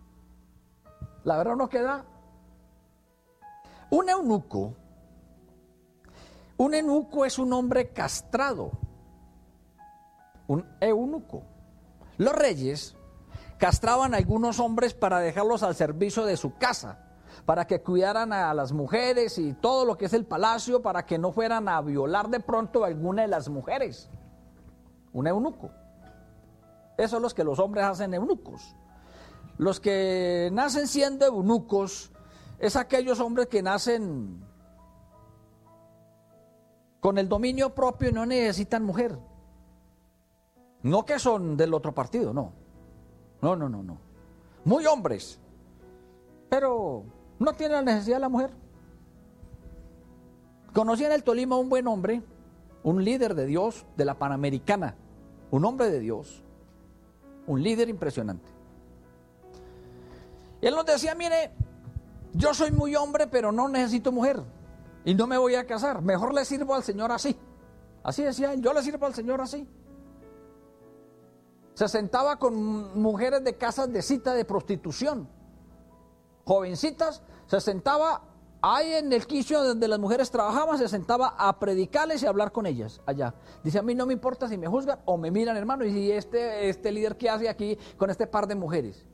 la 1.23 1.37
verdad 1.37 1.55
no 1.55 1.69
queda. 1.69 2.05
Un 3.91 4.09
eunuco, 4.09 4.73
un 6.57 6.73
eunuco 6.73 7.25
es 7.25 7.37
un 7.37 7.53
hombre 7.53 7.89
castrado, 7.89 8.71
un 10.47 10.65
eunuco. 10.79 11.43
Los 12.17 12.33
reyes 12.33 12.95
castraban 13.57 14.13
a 14.13 14.17
algunos 14.17 14.59
hombres 14.59 14.93
para 14.93 15.19
dejarlos 15.19 15.61
al 15.61 15.75
servicio 15.75 16.25
de 16.25 16.37
su 16.37 16.55
casa 16.55 17.10
para 17.45 17.65
que 17.65 17.81
cuidaran 17.81 18.33
a 18.33 18.53
las 18.53 18.71
mujeres 18.71 19.37
y 19.37 19.53
todo 19.53 19.85
lo 19.85 19.97
que 19.97 20.05
es 20.05 20.13
el 20.13 20.25
palacio, 20.25 20.81
para 20.81 21.05
que 21.05 21.17
no 21.17 21.31
fueran 21.31 21.67
a 21.67 21.81
violar 21.81 22.29
de 22.29 22.39
pronto 22.39 22.83
a 22.83 22.87
alguna 22.87 23.23
de 23.23 23.27
las 23.27 23.49
mujeres. 23.49 24.09
Un 25.13 25.27
eunuco. 25.27 25.71
Eso 26.97 27.17
es 27.17 27.21
lo 27.21 27.29
que 27.29 27.43
los 27.43 27.59
hombres 27.59 27.85
hacen 27.85 28.13
eunucos. 28.13 28.75
Los 29.57 29.79
que 29.79 30.49
nacen 30.51 30.87
siendo 30.87 31.25
eunucos 31.25 32.11
es 32.59 32.75
aquellos 32.75 33.19
hombres 33.19 33.47
que 33.47 33.61
nacen 33.61 34.45
con 36.99 37.17
el 37.17 37.27
dominio 37.27 37.73
propio 37.73 38.09
y 38.09 38.13
no 38.13 38.25
necesitan 38.25 38.83
mujer. 38.83 39.17
No 40.83 41.05
que 41.05 41.19
son 41.19 41.57
del 41.57 41.73
otro 41.73 41.93
partido, 41.93 42.33
no. 42.33 42.53
No, 43.41 43.55
no, 43.55 43.67
no, 43.67 43.81
no. 43.81 43.97
Muy 44.63 44.85
hombres. 44.85 45.39
Pero 46.49 47.05
no 47.41 47.53
tiene 47.53 47.75
la 47.75 47.81
necesidad 47.81 48.17
de 48.17 48.21
la 48.21 48.29
mujer. 48.29 48.51
Conocí 50.73 51.03
en 51.03 51.11
el 51.11 51.23
Tolima 51.23 51.57
un 51.57 51.69
buen 51.69 51.87
hombre, 51.87 52.21
un 52.83 53.03
líder 53.03 53.35
de 53.35 53.45
Dios 53.45 53.85
de 53.97 54.05
la 54.05 54.17
Panamericana, 54.17 54.95
un 55.49 55.65
hombre 55.65 55.89
de 55.89 55.99
Dios, 55.99 56.43
un 57.47 57.61
líder 57.61 57.89
impresionante. 57.89 58.49
Y 60.61 60.67
él 60.67 60.75
nos 60.75 60.85
decía, 60.85 61.15
mire, 61.15 61.51
yo 62.33 62.53
soy 62.53 62.71
muy 62.71 62.95
hombre, 62.95 63.27
pero 63.27 63.51
no 63.51 63.67
necesito 63.67 64.11
mujer 64.11 64.41
y 65.03 65.15
no 65.15 65.27
me 65.27 65.37
voy 65.37 65.55
a 65.55 65.65
casar, 65.65 66.01
mejor 66.01 66.33
le 66.33 66.45
sirvo 66.45 66.75
al 66.75 66.83
Señor 66.83 67.11
así. 67.11 67.35
Así 68.03 68.23
decía 68.23 68.53
él, 68.53 68.61
yo 68.61 68.73
le 68.73 68.81
sirvo 68.81 69.05
al 69.05 69.13
Señor 69.13 69.41
así. 69.41 69.67
Se 71.73 71.87
sentaba 71.87 72.37
con 72.37 72.99
mujeres 73.01 73.43
de 73.43 73.57
casas 73.57 73.91
de 73.91 74.01
cita 74.01 74.33
de 74.33 74.45
prostitución 74.45 75.27
jovencitas, 76.45 77.21
se 77.51 77.59
sentaba 77.59 78.21
ahí 78.61 78.93
en 78.93 79.11
el 79.11 79.27
quicio 79.27 79.61
donde 79.61 79.85
las 79.89 79.99
mujeres 79.99 80.31
trabajaban, 80.31 80.77
se 80.77 80.87
sentaba 80.87 81.35
a 81.37 81.59
predicarles 81.59 82.23
y 82.23 82.25
a 82.25 82.29
hablar 82.29 82.53
con 82.53 82.65
ellas 82.65 83.01
allá. 83.05 83.35
Dice, 83.61 83.77
a 83.77 83.81
mí 83.81 83.93
no 83.93 84.05
me 84.05 84.13
importa 84.13 84.47
si 84.47 84.57
me 84.57 84.67
juzgan 84.67 84.99
o 85.03 85.17
me 85.17 85.31
miran, 85.31 85.57
hermano, 85.57 85.83
y 85.83 85.91
si 85.91 86.11
este, 86.13 86.69
este 86.69 86.93
líder 86.93 87.17
que 87.17 87.29
hace 87.29 87.49
aquí 87.49 87.77
con 87.97 88.09
este 88.09 88.25
par 88.25 88.47
de 88.47 88.55
mujeres. 88.55 89.05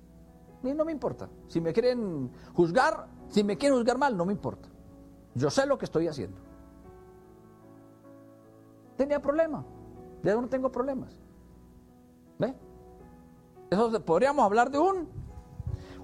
Mí 0.62 0.72
no 0.76 0.86
me 0.86 0.92
importa. 0.92 1.28
Si 1.48 1.60
me 1.60 1.74
quieren 1.74 2.32
juzgar, 2.54 3.08
si 3.30 3.44
me 3.44 3.58
quieren 3.58 3.80
juzgar 3.80 3.98
mal, 3.98 4.16
no 4.16 4.24
me 4.24 4.34
importa. 4.34 4.70
Yo 5.34 5.50
sé 5.50 5.66
lo 5.66 5.80
que 5.80 5.86
estoy 5.86 6.08
haciendo. 6.08 6.38
Tenía 8.98 9.20
problema. 9.20 9.66
Ya 10.22 10.36
no 10.36 10.48
tengo 10.48 10.72
problemas. 10.72 11.20
¿Ve? 12.38 12.54
Eso 13.72 14.00
podríamos 14.06 14.46
hablar 14.46 14.70
de 14.70 14.78
un 14.78 15.27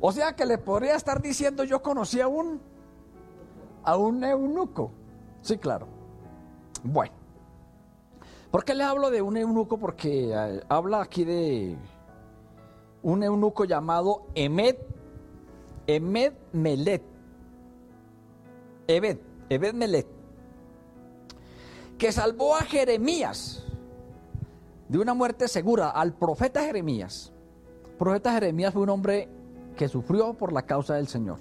o 0.05 0.11
sea 0.11 0.35
que 0.35 0.45
le 0.45 0.57
podría 0.57 0.95
estar 0.95 1.21
diciendo 1.21 1.63
yo 1.63 1.81
conocí 1.81 2.19
a 2.19 2.27
un, 2.27 2.59
a 3.85 3.95
un 3.95 4.21
eunuco. 4.21 4.91
Sí, 5.41 5.57
claro. 5.57 5.87
Bueno. 6.83 7.13
¿Por 8.51 8.65
qué 8.65 8.75
le 8.75 8.83
hablo 8.83 9.09
de 9.09 9.21
un 9.21 9.37
eunuco? 9.37 9.77
Porque 9.77 10.33
eh, 10.33 10.61
habla 10.67 11.01
aquí 11.01 11.23
de 11.23 11.77
un 13.01 13.23
eunuco 13.23 13.63
llamado 13.63 14.27
Emed, 14.35 14.75
Emed 15.87 16.33
Melet. 16.51 17.03
Ebed, 18.87 19.19
Ebed 19.47 19.73
Melet. 19.73 20.07
Que 21.97 22.11
salvó 22.11 22.57
a 22.57 22.63
Jeremías 22.63 23.63
de 24.89 24.97
una 24.97 25.13
muerte 25.13 25.47
segura, 25.47 25.91
al 25.91 26.13
profeta 26.13 26.61
Jeremías. 26.61 27.31
El 27.85 27.95
profeta 27.95 28.33
Jeremías 28.33 28.73
fue 28.73 28.81
un 28.81 28.89
hombre 28.89 29.29
que 29.73 29.87
sufrió 29.87 30.33
por 30.33 30.53
la 30.53 30.63
causa 30.63 30.95
del 30.95 31.07
Señor. 31.07 31.39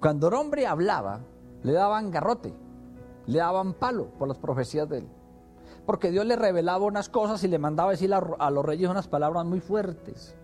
Cuando 0.00 0.28
el 0.28 0.34
hombre 0.34 0.66
hablaba, 0.66 1.20
le 1.62 1.72
daban 1.72 2.10
garrote, 2.10 2.54
le 3.26 3.38
daban 3.38 3.74
palo 3.74 4.10
por 4.18 4.28
las 4.28 4.38
profecías 4.38 4.88
de 4.88 4.98
él. 4.98 5.08
Porque 5.84 6.10
Dios 6.10 6.26
le 6.26 6.36
revelaba 6.36 6.84
unas 6.84 7.08
cosas 7.08 7.42
y 7.44 7.48
le 7.48 7.58
mandaba 7.58 7.92
decir 7.92 8.12
a, 8.12 8.50
los 8.50 8.64
reyes 8.64 8.90
unas 8.90 9.08
palabras 9.08 9.44
muy 9.44 9.60
fuertes. 9.60 10.36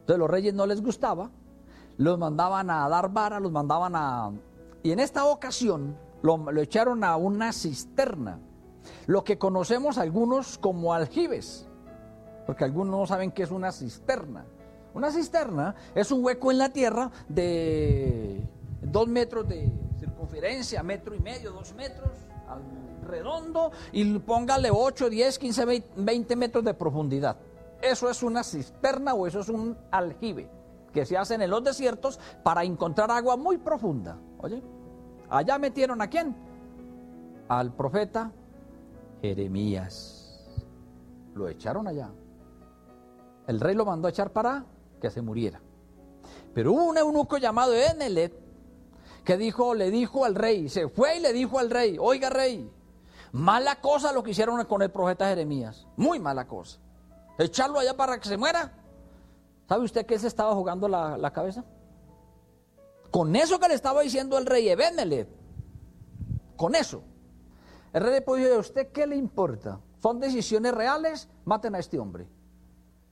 Entonces 0.00 0.18
los 0.18 0.30
reyes 0.30 0.54
no 0.54 0.66
les 0.66 0.82
gustaba, 0.82 1.30
los 1.96 2.18
mandaban 2.18 2.70
a 2.70 2.88
dar 2.88 3.12
vara, 3.12 3.40
los 3.40 3.52
mandaban 3.52 3.94
a... 3.96 4.32
Y 4.82 4.92
en 4.92 5.00
esta 5.00 5.24
ocasión 5.24 5.96
lo, 6.22 6.36
lo 6.36 6.60
echaron 6.60 7.02
a 7.02 7.16
una 7.16 7.52
cisterna, 7.52 8.38
lo 9.06 9.24
que 9.24 9.38
conocemos 9.38 9.98
algunos 9.98 10.58
como 10.58 10.94
aljibes, 10.94 11.68
porque 12.46 12.64
algunos 12.64 13.00
no 13.00 13.06
saben 13.06 13.32
qué 13.32 13.42
es 13.42 13.50
una 13.50 13.72
cisterna. 13.72 14.46
Una 14.96 15.10
cisterna 15.10 15.74
es 15.94 16.10
un 16.10 16.24
hueco 16.24 16.50
en 16.50 16.56
la 16.56 16.70
tierra 16.70 17.10
de 17.28 18.40
dos 18.80 19.06
metros 19.06 19.46
de 19.46 19.70
circunferencia, 19.98 20.82
metro 20.82 21.14
y 21.14 21.18
medio, 21.18 21.52
dos 21.52 21.74
metros, 21.74 22.12
redondo, 23.06 23.72
y 23.92 24.18
póngale 24.20 24.70
8, 24.72 25.10
10, 25.10 25.38
15, 25.38 25.84
20 25.96 26.36
metros 26.36 26.64
de 26.64 26.72
profundidad. 26.72 27.36
Eso 27.82 28.08
es 28.08 28.22
una 28.22 28.42
cisterna 28.42 29.12
o 29.12 29.26
eso 29.26 29.40
es 29.40 29.50
un 29.50 29.76
aljibe 29.90 30.48
que 30.94 31.04
se 31.04 31.18
hacen 31.18 31.42
en 31.42 31.50
los 31.50 31.62
desiertos 31.62 32.18
para 32.42 32.64
encontrar 32.64 33.10
agua 33.10 33.36
muy 33.36 33.58
profunda. 33.58 34.16
Oye, 34.38 34.62
allá 35.28 35.58
metieron 35.58 36.00
a 36.00 36.08
quién? 36.08 36.34
Al 37.48 37.70
profeta 37.70 38.32
Jeremías. 39.20 40.42
Lo 41.34 41.48
echaron 41.48 41.86
allá. 41.86 42.08
El 43.46 43.60
rey 43.60 43.74
lo 43.74 43.84
mandó 43.84 44.08
a 44.08 44.10
echar 44.10 44.32
para 44.32 44.64
que 45.00 45.10
se 45.10 45.22
muriera. 45.22 45.60
Pero 46.54 46.72
hubo 46.72 46.84
un 46.84 46.98
eunuco 46.98 47.38
llamado 47.38 47.74
Enelet 47.74 48.32
que 49.24 49.36
dijo, 49.36 49.74
le 49.74 49.90
dijo 49.90 50.24
al 50.24 50.34
rey, 50.34 50.68
se 50.68 50.88
fue 50.88 51.16
y 51.16 51.20
le 51.20 51.32
dijo 51.32 51.58
al 51.58 51.68
rey, 51.68 51.98
oiga 52.00 52.30
rey, 52.30 52.70
mala 53.32 53.80
cosa 53.80 54.12
lo 54.12 54.22
que 54.22 54.30
hicieron 54.30 54.64
con 54.64 54.82
el 54.82 54.90
profeta 54.90 55.28
Jeremías, 55.28 55.86
muy 55.96 56.20
mala 56.20 56.46
cosa. 56.46 56.78
Echarlo 57.38 57.78
allá 57.78 57.96
para 57.96 58.18
que 58.18 58.28
se 58.28 58.36
muera. 58.36 58.72
¿Sabe 59.68 59.84
usted 59.84 60.06
que 60.06 60.18
se 60.18 60.28
estaba 60.28 60.54
jugando 60.54 60.88
la, 60.88 61.30
cabeza? 61.32 61.64
Con 63.10 63.34
eso 63.34 63.58
que 63.58 63.68
le 63.68 63.74
estaba 63.74 64.02
diciendo 64.02 64.38
el 64.38 64.46
rey 64.46 64.68
Ebenelet, 64.68 65.28
con 66.56 66.74
eso. 66.74 67.02
El 67.92 68.02
rey 68.02 68.22
le 68.24 68.36
dijo, 68.36 68.54
¿a 68.54 68.58
usted 68.60 68.92
qué 68.92 69.06
le 69.06 69.16
importa? 69.16 69.80
Son 70.00 70.20
decisiones 70.20 70.72
reales, 70.72 71.28
maten 71.44 71.74
a 71.74 71.80
este 71.80 71.98
hombre. 71.98 72.28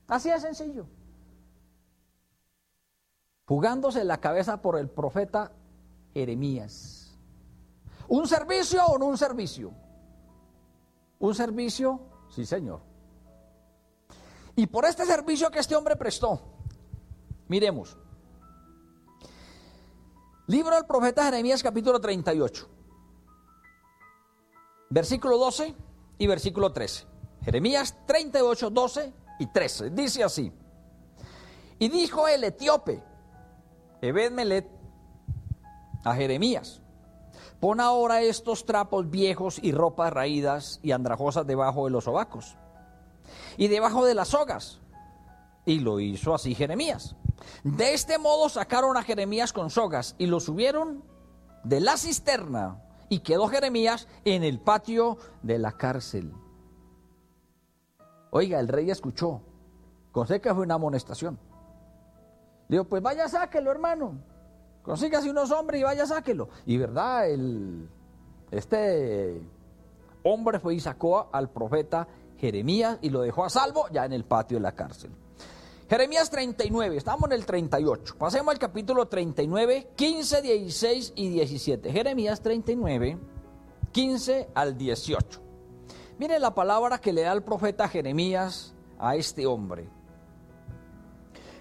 Así 0.07 0.29
de 0.29 0.39
sencillo. 0.39 0.87
Jugándose 3.47 4.03
la 4.03 4.19
cabeza 4.19 4.61
por 4.61 4.77
el 4.77 4.89
profeta 4.89 5.51
Jeremías. 6.13 7.17
¿Un 8.07 8.27
servicio 8.27 8.83
o 8.85 8.97
no 8.97 9.05
un 9.05 9.17
servicio? 9.17 9.71
¿Un 11.19 11.35
servicio? 11.35 11.99
Sí, 12.29 12.45
señor. 12.45 12.81
Y 14.55 14.67
por 14.67 14.85
este 14.85 15.05
servicio 15.05 15.51
que 15.51 15.59
este 15.59 15.75
hombre 15.75 15.95
prestó, 15.95 16.41
miremos. 17.47 17.97
Libro 20.47 20.75
del 20.75 20.85
profeta 20.85 21.25
Jeremías 21.25 21.63
capítulo 21.63 21.99
38, 21.99 22.69
versículo 24.89 25.37
12 25.37 25.75
y 26.19 26.27
versículo 26.27 26.71
13. 26.71 27.05
Jeremías 27.43 27.95
38, 28.05 28.69
12 28.69 29.13
y 29.39 29.47
13. 29.47 29.89
Dice 29.89 30.23
así. 30.23 30.51
Y 31.79 31.89
dijo 31.89 32.27
el 32.27 32.43
etíope, 32.43 33.03
Ebed 34.01 34.31
Melet, 34.31 34.69
a 36.03 36.13
Jeremías, 36.15 36.81
pon 37.59 37.79
ahora 37.79 38.21
estos 38.21 38.65
trapos 38.65 39.09
viejos 39.09 39.59
y 39.61 39.71
ropas 39.71 40.13
raídas 40.13 40.79
y 40.83 40.91
andrajosas 40.91 41.47
debajo 41.47 41.85
de 41.85 41.91
los 41.91 42.03
sobacos 42.03 42.57
y 43.57 43.67
debajo 43.67 44.05
de 44.05 44.15
las 44.15 44.29
sogas. 44.29 44.81
Y 45.65 45.79
lo 45.79 45.99
hizo 45.99 46.35
así 46.35 46.53
Jeremías. 46.53 47.15
De 47.63 47.93
este 47.93 48.17
modo 48.17 48.49
sacaron 48.49 48.97
a 48.97 49.03
Jeremías 49.03 49.51
con 49.51 49.69
sogas 49.69 50.15
y 50.17 50.27
lo 50.27 50.39
subieron 50.39 51.03
de 51.63 51.79
la 51.79 51.97
cisterna 51.97 52.81
y 53.09 53.19
quedó 53.19 53.47
Jeremías 53.47 54.07
en 54.25 54.43
el 54.43 54.59
patio 54.59 55.17
de 55.41 55.57
la 55.57 55.71
cárcel. 55.71 56.33
Oiga, 58.31 58.59
el 58.59 58.67
rey 58.67 58.91
escuchó. 58.91 59.41
Consé 60.11 60.39
que 60.39 60.53
fue 60.53 60.63
una 60.63 60.75
amonestación. 60.75 61.39
Le 62.67 62.75
digo, 62.75 62.85
pues 62.85 63.01
vaya, 63.01 63.27
sáquelo, 63.27 63.71
hermano. 63.71 64.19
Consígase 64.81 65.29
unos 65.29 65.51
hombres 65.51 65.81
y 65.81 65.83
vaya, 65.83 66.05
sáquelo. 66.05 66.49
Y 66.65 66.77
verdad, 66.77 67.29
el, 67.29 67.89
este 68.51 69.41
hombre 70.23 70.59
fue 70.59 70.75
y 70.75 70.79
sacó 70.79 71.29
al 71.31 71.49
profeta 71.49 72.07
Jeremías 72.37 72.97
y 73.01 73.09
lo 73.09 73.21
dejó 73.21 73.45
a 73.45 73.49
salvo 73.49 73.87
ya 73.91 74.05
en 74.05 74.13
el 74.13 74.25
patio 74.25 74.57
de 74.57 74.61
la 74.61 74.73
cárcel. 74.73 75.11
Jeremías 75.89 76.31
39, 76.31 76.97
estamos 76.97 77.29
en 77.29 77.33
el 77.33 77.45
38. 77.45 78.15
Pasemos 78.17 78.51
al 78.51 78.59
capítulo 78.59 79.07
39, 79.07 79.89
15, 79.95 80.41
16 80.41 81.13
y 81.15 81.29
17. 81.29 81.91
Jeremías 81.91 82.41
39, 82.41 83.19
15 83.91 84.49
al 84.55 84.77
18. 84.77 85.41
Miren 86.17 86.41
la 86.41 86.55
palabra 86.55 86.97
que 86.97 87.13
le 87.13 87.21
da 87.21 87.33
el 87.33 87.43
profeta 87.43 87.87
Jeremías 87.87 88.73
a 88.97 89.15
este 89.15 89.45
hombre. 89.45 89.87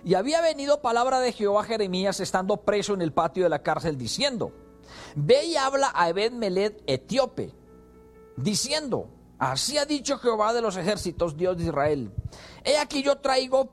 Y 0.05 0.15
había 0.15 0.41
venido 0.43 0.83
palabra 0.83 1.21
de 1.21 1.33
Jehová 1.33 1.65
Jeremías 1.65 2.21
estando 2.21 2.59
preso 2.59 2.95
en 2.95 3.03
el 3.03 3.13
patio 3.13 3.45
de 3.45 3.49
la 3.49 3.63
cárcel 3.63 3.97
diciendo, 3.97 4.53
Ve 5.15 5.47
y 5.47 5.57
habla 5.57 5.93
a 5.95 6.09
Ebed 6.11 6.33
Meled 6.33 6.75
etíope, 6.87 7.55
diciendo, 8.37 9.09
Así 9.39 9.79
ha 9.79 9.85
dicho 9.85 10.19
Jehová 10.19 10.53
de 10.53 10.63
los 10.63 10.77
ejércitos, 10.77 11.37
Dios 11.37 11.57
de 11.57 11.65
Israel. 11.65 12.13
He 12.65 12.79
aquí 12.79 13.03
yo 13.03 13.17
traigo 13.19 13.69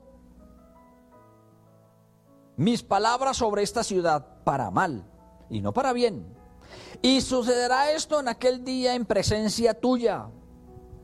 mis 2.56 2.82
palabras 2.82 3.36
sobre 3.36 3.62
esta 3.62 3.84
ciudad 3.84 4.42
para 4.44 4.70
mal 4.70 5.04
y 5.50 5.60
no 5.60 5.72
para 5.72 5.92
bien. 5.92 6.36
Y 7.00 7.20
sucederá 7.20 7.92
esto 7.92 8.20
en 8.20 8.28
aquel 8.28 8.64
día 8.64 8.94
en 8.94 9.04
presencia 9.04 9.74
tuya. 9.74 10.28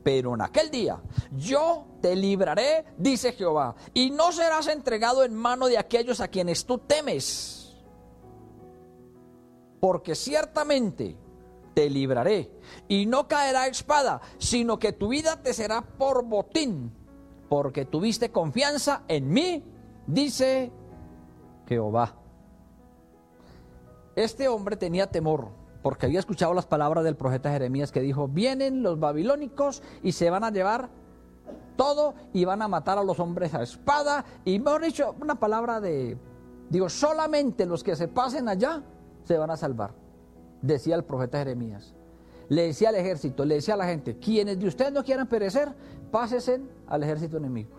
Pero 0.03 0.33
en 0.33 0.41
aquel 0.41 0.71
día 0.71 1.01
yo 1.31 1.85
te 2.01 2.15
libraré, 2.15 2.85
dice 2.97 3.33
Jehová, 3.33 3.75
y 3.93 4.11
no 4.11 4.31
serás 4.31 4.67
entregado 4.67 5.23
en 5.23 5.35
mano 5.35 5.67
de 5.67 5.77
aquellos 5.77 6.21
a 6.21 6.27
quienes 6.27 6.65
tú 6.65 6.77
temes. 6.77 7.77
Porque 9.79 10.15
ciertamente 10.15 11.15
te 11.73 11.89
libraré. 11.89 12.51
Y 12.87 13.05
no 13.05 13.27
caerá 13.27 13.67
espada, 13.67 14.21
sino 14.37 14.79
que 14.79 14.93
tu 14.93 15.09
vida 15.09 15.41
te 15.41 15.53
será 15.53 15.81
por 15.81 16.25
botín, 16.25 16.91
porque 17.47 17.85
tuviste 17.85 18.31
confianza 18.31 19.03
en 19.07 19.29
mí, 19.29 19.63
dice 20.05 20.71
Jehová. 21.67 22.15
Este 24.15 24.47
hombre 24.49 24.75
tenía 24.75 25.07
temor, 25.07 25.51
porque 25.81 26.05
había 26.05 26.19
escuchado 26.19 26.53
las 26.53 26.65
palabras 26.65 27.03
del 27.03 27.15
profeta 27.15 27.51
Jeremías 27.51 27.91
que 27.91 28.01
dijo, 28.01 28.27
vienen 28.27 28.83
los 28.83 28.99
babilónicos 28.99 29.81
y 30.03 30.11
se 30.11 30.29
van 30.29 30.43
a 30.43 30.51
llevar 30.51 30.89
todo 31.75 32.13
y 32.33 32.45
van 32.45 32.61
a 32.61 32.67
matar 32.67 32.97
a 32.97 33.03
los 33.03 33.19
hombres 33.19 33.53
a 33.53 33.63
espada. 33.63 34.25
Y 34.45 34.59
mejor 34.59 34.83
dicho, 34.83 35.15
una 35.21 35.35
palabra 35.35 35.79
de, 35.79 36.17
digo, 36.69 36.89
solamente 36.89 37.65
los 37.65 37.83
que 37.83 37.95
se 37.95 38.07
pasen 38.07 38.49
allá 38.49 38.83
se 39.23 39.37
van 39.37 39.51
a 39.51 39.57
salvar 39.57 39.91
decía 40.61 40.95
el 40.95 41.03
profeta 41.03 41.39
Jeremías. 41.39 41.93
Le 42.49 42.63
decía 42.63 42.89
al 42.89 42.95
ejército, 42.95 43.45
le 43.45 43.55
decía 43.55 43.75
a 43.75 43.77
la 43.77 43.85
gente, 43.85 44.17
quienes 44.17 44.59
de 44.59 44.67
ustedes 44.67 44.91
no 44.91 45.03
quieran 45.03 45.27
perecer, 45.27 45.73
pásesen 46.11 46.69
al 46.87 47.03
ejército 47.03 47.37
enemigo. 47.37 47.69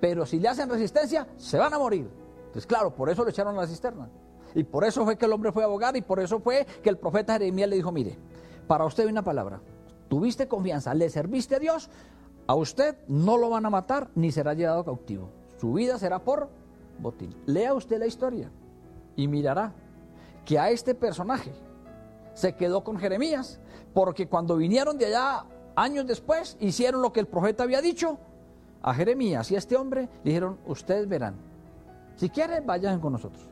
Pero 0.00 0.26
si 0.26 0.38
le 0.38 0.48
hacen 0.48 0.68
resistencia, 0.68 1.26
se 1.36 1.58
van 1.58 1.72
a 1.72 1.78
morir. 1.78 2.08
Entonces, 2.38 2.66
claro, 2.66 2.94
por 2.94 3.08
eso 3.08 3.24
lo 3.24 3.30
echaron 3.30 3.56
a 3.56 3.62
la 3.62 3.66
cisterna. 3.66 4.10
Y 4.54 4.62
por 4.62 4.84
eso 4.84 5.04
fue 5.04 5.16
que 5.16 5.24
el 5.24 5.32
hombre 5.32 5.52
fue 5.52 5.62
a 5.62 5.66
abogar 5.66 5.96
y 5.96 6.02
por 6.02 6.20
eso 6.20 6.38
fue 6.38 6.66
que 6.82 6.90
el 6.90 6.98
profeta 6.98 7.32
Jeremías 7.32 7.68
le 7.68 7.76
dijo, 7.76 7.90
mire, 7.90 8.18
para 8.68 8.84
usted 8.84 9.04
hay 9.04 9.10
una 9.10 9.24
palabra, 9.24 9.60
tuviste 10.08 10.46
confianza, 10.46 10.94
le 10.94 11.08
serviste 11.08 11.56
a 11.56 11.58
Dios, 11.58 11.88
a 12.46 12.54
usted 12.54 12.96
no 13.08 13.36
lo 13.36 13.50
van 13.50 13.66
a 13.66 13.70
matar 13.70 14.10
ni 14.14 14.30
será 14.30 14.54
llevado 14.54 14.84
cautivo. 14.84 15.30
Su 15.58 15.72
vida 15.72 15.98
será 15.98 16.18
por 16.18 16.48
botín. 16.98 17.34
Lea 17.46 17.74
usted 17.74 17.98
la 17.98 18.06
historia 18.06 18.50
y 19.16 19.28
mirará 19.28 19.72
que 20.44 20.58
a 20.58 20.70
este 20.70 20.94
personaje 20.94 21.52
se 22.34 22.54
quedó 22.54 22.82
con 22.84 22.98
Jeremías, 22.98 23.60
porque 23.92 24.28
cuando 24.28 24.56
vinieron 24.56 24.98
de 24.98 25.06
allá 25.06 25.44
años 25.76 26.06
después, 26.06 26.56
hicieron 26.60 27.00
lo 27.00 27.12
que 27.12 27.20
el 27.20 27.26
profeta 27.26 27.62
había 27.62 27.80
dicho 27.80 28.18
a 28.82 28.92
Jeremías 28.92 29.50
y 29.50 29.54
a 29.54 29.58
este 29.58 29.76
hombre, 29.76 30.08
dijeron, 30.24 30.58
ustedes 30.66 31.08
verán, 31.08 31.36
si 32.16 32.28
quieren, 32.28 32.66
vayan 32.66 33.00
con 33.00 33.12
nosotros, 33.12 33.48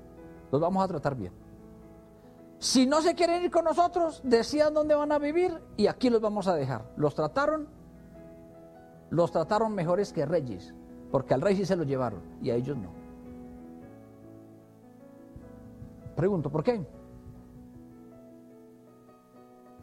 los 0.51 0.61
vamos 0.61 0.85
a 0.85 0.89
tratar 0.89 1.15
bien. 1.15 1.33
Si 2.59 2.87
no 2.87 3.03
se 3.03 3.15
quieren 3.15 3.43
ir 3.43 3.51
con 3.51 3.65
nosotros, 3.65 4.21
decían 4.23 4.73
dónde 4.73 4.95
van 4.95 5.11
a 5.11 5.19
vivir 5.19 5.61
y 5.77 5.89
aquí 5.89 6.11
los 6.11 6.21
vamos 6.21 6.47
a 6.47 6.55
dejar. 6.55 6.85
Los 6.97 7.13
trataron, 7.13 7.67
los 9.12 9.31
trataron 9.31 9.75
mejores 9.75 10.12
que 10.12 10.27
reyes, 10.27 10.75
porque 11.11 11.35
al 11.35 11.40
rey 11.40 11.64
se 11.64 11.77
los 11.77 11.87
llevaron 11.87 12.20
y 12.42 12.51
a 12.51 12.57
ellos 12.57 12.77
no. 12.77 12.90
Pregunto, 16.16 16.51
¿por 16.51 16.64
qué? 16.64 16.85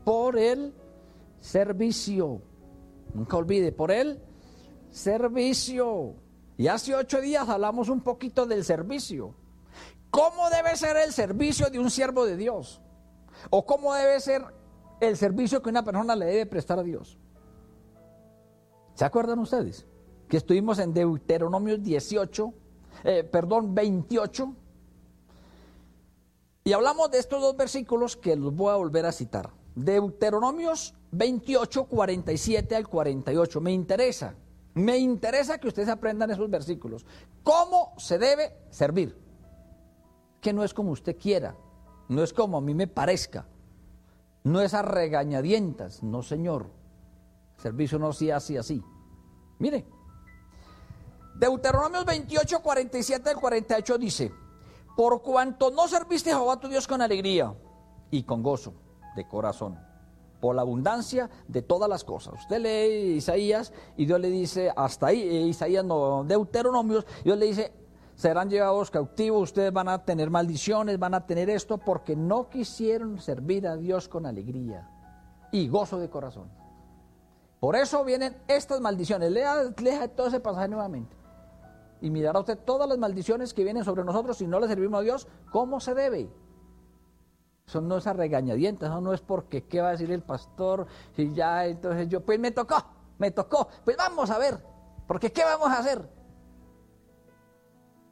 por 0.09 0.39
el 0.39 0.73
servicio. 1.39 2.41
Nunca 3.13 3.37
olvide, 3.37 3.71
por 3.71 3.91
el 3.91 4.19
servicio. 4.89 6.15
Y 6.57 6.67
hace 6.67 6.95
ocho 6.95 7.21
días 7.21 7.47
hablamos 7.47 7.89
un 7.89 8.01
poquito 8.01 8.47
del 8.47 8.63
servicio. 8.63 9.35
¿Cómo 10.09 10.49
debe 10.49 10.75
ser 10.77 10.97
el 10.97 11.13
servicio 11.13 11.69
de 11.69 11.77
un 11.77 11.91
siervo 11.91 12.25
de 12.25 12.37
Dios? 12.37 12.81
¿O 13.51 13.67
cómo 13.67 13.93
debe 13.93 14.19
ser 14.19 14.43
el 14.99 15.15
servicio 15.15 15.61
que 15.61 15.69
una 15.69 15.83
persona 15.83 16.15
le 16.15 16.25
debe 16.25 16.45
prestar 16.47 16.79
a 16.79 16.83
Dios? 16.83 17.19
¿Se 18.99 19.05
acuerdan 19.05 19.39
ustedes? 19.39 19.85
Que 20.27 20.35
estuvimos 20.35 20.77
en 20.77 20.93
Deuteronomio 20.93 21.77
18, 21.77 22.53
eh, 23.05 23.23
perdón, 23.23 23.73
28. 23.73 24.53
Y 26.65 26.73
hablamos 26.73 27.09
de 27.09 27.19
estos 27.19 27.41
dos 27.41 27.55
versículos 27.55 28.17
que 28.17 28.35
los 28.35 28.53
voy 28.53 28.73
a 28.73 28.75
volver 28.75 29.05
a 29.05 29.13
citar. 29.13 29.51
Deuteronomios 29.73 30.95
28, 31.11 31.85
47 31.85 32.75
al 32.75 32.89
48. 32.89 33.61
Me 33.61 33.71
interesa, 33.71 34.35
me 34.73 34.97
interesa 34.97 35.59
que 35.59 35.69
ustedes 35.69 35.87
aprendan 35.87 36.31
esos 36.31 36.49
versículos. 36.49 37.05
¿Cómo 37.41 37.93
se 37.95 38.19
debe 38.19 38.57
servir? 38.69 39.17
Que 40.41 40.51
no 40.51 40.61
es 40.65 40.73
como 40.73 40.91
usted 40.91 41.15
quiera, 41.15 41.55
no 42.09 42.21
es 42.21 42.33
como 42.33 42.57
a 42.57 42.61
mí 42.61 42.73
me 42.73 42.87
parezca, 42.87 43.47
no 44.43 44.59
es 44.59 44.73
a 44.73 44.81
regañadientas, 44.81 46.03
no 46.03 46.21
señor. 46.21 46.78
Servicio 47.61 47.99
no 47.99 48.13
se 48.13 48.31
hace 48.31 48.57
así. 48.57 48.81
Mire, 49.59 49.85
Deuteronomios 51.35 52.05
28, 52.05 52.61
47 52.61 53.29
al 53.29 53.35
48 53.35 53.97
dice, 53.97 54.31
por 54.95 55.21
cuanto 55.21 55.71
no 55.71 55.87
serviste 55.87 56.31
a 56.31 56.37
Jehová 56.37 56.59
tu 56.59 56.67
Dios 56.67 56.87
con 56.87 57.01
alegría 57.01 57.53
y 58.11 58.23
con 58.23 58.43
gozo 58.43 58.73
de 59.15 59.27
corazón 59.27 59.79
por 60.39 60.55
la 60.55 60.61
abundancia 60.61 61.29
de 61.47 61.61
todas 61.61 61.89
las 61.89 62.03
cosas. 62.03 62.35
Usted 62.35 62.59
lee 62.59 63.17
Isaías 63.17 63.73
y 63.97 64.05
Dios 64.05 64.19
le 64.19 64.29
dice, 64.29 64.71
hasta 64.75 65.07
ahí, 65.07 65.21
eh, 65.21 65.41
Isaías 65.41 65.83
no, 65.83 66.23
Deuteronomios, 66.23 67.05
Dios 67.23 67.37
le 67.37 67.47
dice, 67.47 67.73
serán 68.15 68.49
llevados 68.49 68.91
cautivos, 68.91 69.43
ustedes 69.43 69.71
van 69.71 69.89
a 69.89 70.03
tener 70.03 70.29
maldiciones, 70.29 70.99
van 70.99 71.13
a 71.13 71.25
tener 71.25 71.49
esto, 71.49 71.77
porque 71.77 72.15
no 72.15 72.49
quisieron 72.49 73.19
servir 73.19 73.67
a 73.67 73.75
Dios 73.75 74.07
con 74.07 74.25
alegría 74.25 74.89
y 75.51 75.67
gozo 75.67 75.99
de 75.99 76.09
corazón. 76.09 76.58
Por 77.59 77.75
eso 77.75 78.03
vienen 78.05 78.37
estas 78.47 78.79
maldiciones. 78.79 79.31
Lea, 79.31 79.73
lea 79.81 80.07
todo 80.07 80.27
ese 80.27 80.39
pasaje 80.39 80.67
nuevamente. 80.67 81.15
Y 82.01 82.09
mirará 82.09 82.39
usted 82.39 82.57
todas 82.57 82.87
las 82.87 82.97
maldiciones 82.97 83.53
que 83.53 83.63
vienen 83.63 83.83
sobre 83.83 84.03
nosotros 84.03 84.37
si 84.37 84.47
no 84.47 84.59
le 84.59 84.67
servimos 84.67 84.99
a 84.99 85.03
Dios, 85.03 85.27
¿cómo 85.51 85.79
se 85.79 85.93
debe? 85.93 86.29
Eso 87.67 87.81
no 87.81 87.97
es 87.97 88.07
a 88.07 88.13
regañadientes, 88.13 88.89
eso 88.89 89.01
no 89.01 89.13
es 89.13 89.21
porque 89.21 89.65
qué 89.65 89.81
va 89.81 89.89
a 89.89 89.91
decir 89.91 90.11
el 90.11 90.23
pastor 90.23 90.87
y 91.17 91.33
ya 91.33 91.65
entonces 91.67 92.07
yo, 92.07 92.21
pues 92.21 92.39
me 92.39 92.51
tocó, 92.51 92.77
me 93.17 93.31
tocó, 93.31 93.67
pues 93.83 93.97
vamos 93.97 94.31
a 94.31 94.39
ver, 94.39 94.57
porque 95.05 95.31
qué 95.31 95.43
vamos 95.43 95.67
a 95.67 95.79
hacer. 95.79 96.09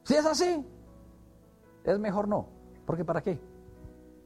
Si 0.03 0.13
es 0.13 0.25
así, 0.25 0.63
es 1.83 1.97
mejor 1.97 2.27
no, 2.27 2.49
porque 2.85 3.03
¿para 3.03 3.21
qué? 3.21 3.39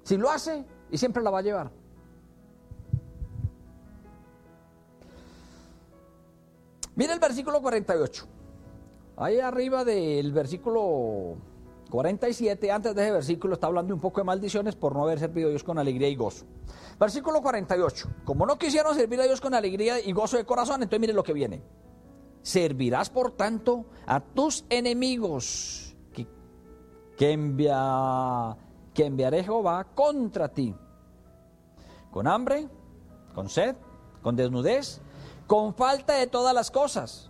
Si 0.03 0.17
lo 0.17 0.29
hace 0.29 0.65
y 0.89 0.97
siempre 0.97 1.23
la 1.23 1.29
va 1.29 1.39
a 1.39 1.43
llevar. 1.43 1.71
Mira 6.95 7.13
el 7.13 7.19
versículo 7.19 7.61
48. 7.61 8.27
Ahí 9.17 9.39
arriba 9.39 9.85
del 9.85 10.31
versículo 10.33 11.37
47, 11.89 12.71
antes 12.71 12.95
de 12.95 13.01
ese 13.03 13.11
versículo, 13.11 13.53
está 13.53 13.67
hablando 13.67 13.93
un 13.93 13.99
poco 13.99 14.21
de 14.21 14.25
maldiciones 14.25 14.75
por 14.75 14.95
no 14.95 15.03
haber 15.03 15.19
servido 15.19 15.47
a 15.47 15.49
Dios 15.51 15.63
con 15.63 15.77
alegría 15.77 16.07
y 16.09 16.15
gozo. 16.15 16.45
Versículo 16.99 17.41
48. 17.41 18.09
Como 18.23 18.45
no 18.45 18.57
quisieron 18.57 18.95
servir 18.95 19.21
a 19.21 19.25
Dios 19.25 19.39
con 19.39 19.53
alegría 19.53 19.99
y 19.99 20.11
gozo 20.11 20.37
de 20.37 20.45
corazón, 20.45 20.81
entonces 20.81 20.99
mire 20.99 21.13
lo 21.13 21.23
que 21.23 21.33
viene. 21.33 21.61
Servirás, 22.41 23.09
por 23.09 23.31
tanto, 23.31 23.85
a 24.07 24.19
tus 24.19 24.65
enemigos 24.69 25.95
que, 26.13 26.27
que, 27.15 27.31
envía, 27.31 28.57
que 28.93 29.05
enviaré 29.05 29.43
Jehová 29.43 29.85
contra 29.93 30.47
ti. 30.47 30.73
Con 32.09 32.27
hambre, 32.27 32.67
con 33.35 33.49
sed, 33.49 33.75
con 34.21 34.35
desnudez, 34.35 35.01
con 35.51 35.73
falta 35.73 36.13
de 36.13 36.27
todas 36.27 36.55
las 36.55 36.71
cosas. 36.71 37.29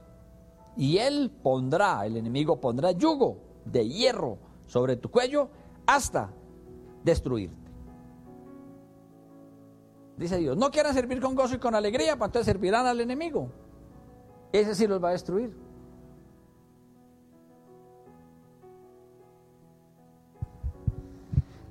Y 0.77 0.99
él 0.99 1.31
pondrá, 1.41 2.05
el 2.05 2.17
enemigo 2.17 2.61
pondrá 2.61 2.91
yugo 2.91 3.39
de 3.65 3.89
hierro 3.89 4.37
sobre 4.67 4.95
tu 4.95 5.09
cuello 5.09 5.49
hasta 5.87 6.29
destruirte. 7.03 7.71
Dice 10.17 10.37
Dios, 10.37 10.55
no 10.55 10.69
quieran 10.69 10.93
servir 10.93 11.19
con 11.19 11.33
gozo 11.33 11.55
y 11.55 11.57
con 11.57 11.73
alegría, 11.73 12.13
para 12.15 12.27
entonces 12.27 12.45
servirán 12.45 12.85
al 12.85 13.01
enemigo. 13.01 13.49
Ese 14.51 14.75
sí 14.75 14.85
los 14.85 15.03
va 15.03 15.09
a 15.09 15.13
destruir. 15.13 15.57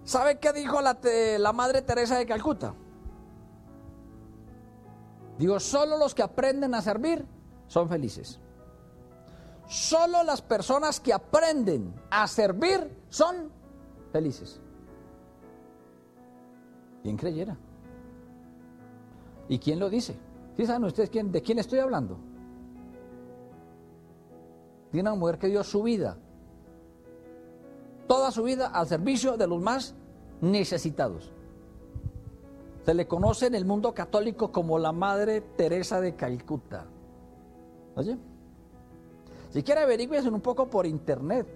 ¿Sabe 0.03 0.41
qué 0.41 0.53
dijo 0.53 0.81
la, 0.81 0.99
la 1.39 1.53
Madre 1.53 1.81
Teresa 1.83 2.19
de 2.19 2.27
Calcuta? 2.27 2.75
Digo, 5.41 5.59
solo 5.59 5.97
los 5.97 6.15
que 6.15 6.23
aprenden 6.23 6.75
a 6.75 6.83
servir 6.83 7.25
son 7.67 7.89
felices. 7.89 8.39
Solo 9.67 10.23
las 10.23 10.43
personas 10.43 11.01
que 11.01 11.15
aprenden 11.15 11.95
a 12.11 12.27
servir 12.27 13.07
son 13.09 13.51
felices. 14.13 14.61
¿Quién 17.03 17.17
creyera? 17.17 17.57
¿Y 19.49 19.59
quién 19.59 19.79
lo 19.79 19.89
dice? 19.89 20.15
¿Sí 20.59 20.67
saben 20.67 20.85
ustedes 20.85 21.09
quién, 21.09 21.33
de 21.33 21.41
quién 21.41 21.59
estoy 21.59 21.79
hablando? 21.79 22.19
De 24.93 25.01
una 25.01 25.15
mujer 25.15 25.39
que 25.39 25.47
dio 25.47 25.65
su 25.65 25.83
vida, 25.83 26.19
toda 28.07 28.31
su 28.31 28.43
vida 28.43 28.67
al 28.67 28.87
servicio 28.87 29.39
de 29.39 29.47
los 29.47 29.63
más 29.63 29.95
necesitados. 30.43 31.33
Se 32.85 32.95
le 32.95 33.07
conoce 33.07 33.47
en 33.47 33.55
el 33.55 33.65
mundo 33.65 33.93
católico 33.93 34.51
como 34.51 34.79
la 34.79 34.93
Madre 34.93 35.41
Teresa 35.41 36.01
de 36.01 36.15
Calcuta. 36.17 36.87
¿Oye? 37.95 38.17
Si 39.51 39.63
quiere 39.63 39.83
averigüen 39.83 40.33
un 40.33 40.41
poco 40.41 40.69
por 40.69 40.87
internet. 40.87 41.47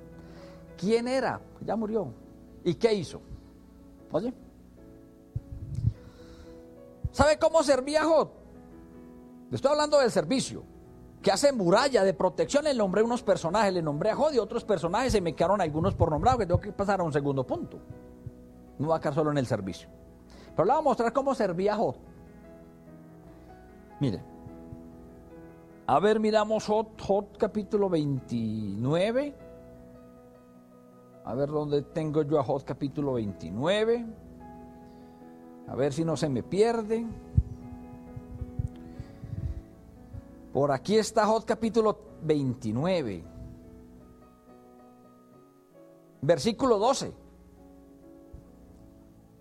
¿Quién 0.76 1.08
era? 1.08 1.40
Ya 1.64 1.76
murió. 1.76 2.12
¿Y 2.64 2.74
qué 2.74 2.92
hizo? 2.92 3.20
Oye. 4.12 4.34
¿Sabe 7.12 7.38
cómo 7.38 7.62
servía 7.62 8.04
Jod? 8.04 8.28
Estoy 9.52 9.70
hablando 9.70 10.00
del 10.00 10.10
servicio. 10.10 10.64
Que 11.22 11.30
hace 11.30 11.52
muralla 11.52 12.04
de 12.04 12.12
protección. 12.12 12.64
Le 12.64 12.74
nombré 12.74 13.02
unos 13.02 13.22
personajes. 13.22 13.72
Le 13.72 13.80
nombré 13.80 14.10
a 14.10 14.16
Jod 14.16 14.32
y 14.34 14.38
otros 14.38 14.64
personajes. 14.64 15.12
Se 15.12 15.20
me 15.20 15.34
quedaron 15.34 15.60
algunos 15.60 15.94
por 15.94 16.10
nombrar. 16.10 16.36
Que 16.36 16.46
tengo 16.46 16.60
que 16.60 16.72
pasar 16.72 17.00
a 17.00 17.04
un 17.04 17.12
segundo 17.12 17.46
punto. 17.46 17.78
No 18.78 18.88
va 18.88 18.96
a 18.96 19.00
quedar 19.00 19.14
solo 19.14 19.30
en 19.30 19.38
el 19.38 19.46
servicio. 19.46 19.88
Pero 20.54 20.66
le 20.66 20.72
voy 20.72 20.80
a 20.80 20.84
mostrar 20.84 21.12
cómo 21.12 21.34
servía 21.34 21.76
Jod. 21.76 21.96
Mire. 24.00 24.22
A 25.86 25.98
ver, 25.98 26.18
miramos 26.20 26.66
Hot, 26.66 27.00
Hot 27.02 27.36
capítulo 27.36 27.88
29. 27.88 29.34
A 31.24 31.34
ver 31.34 31.48
dónde 31.48 31.82
tengo 31.82 32.22
yo 32.22 32.38
a 32.38 32.44
Hot 32.44 32.64
capítulo 32.64 33.14
29. 33.14 34.06
A 35.68 35.74
ver 35.74 35.92
si 35.92 36.04
no 36.04 36.16
se 36.16 36.28
me 36.28 36.42
pierde. 36.42 37.06
Por 40.52 40.70
aquí 40.70 40.96
está 40.96 41.26
Hot 41.26 41.44
capítulo 41.44 41.98
29. 42.22 43.24
Versículo 46.22 46.78
12. 46.78 47.12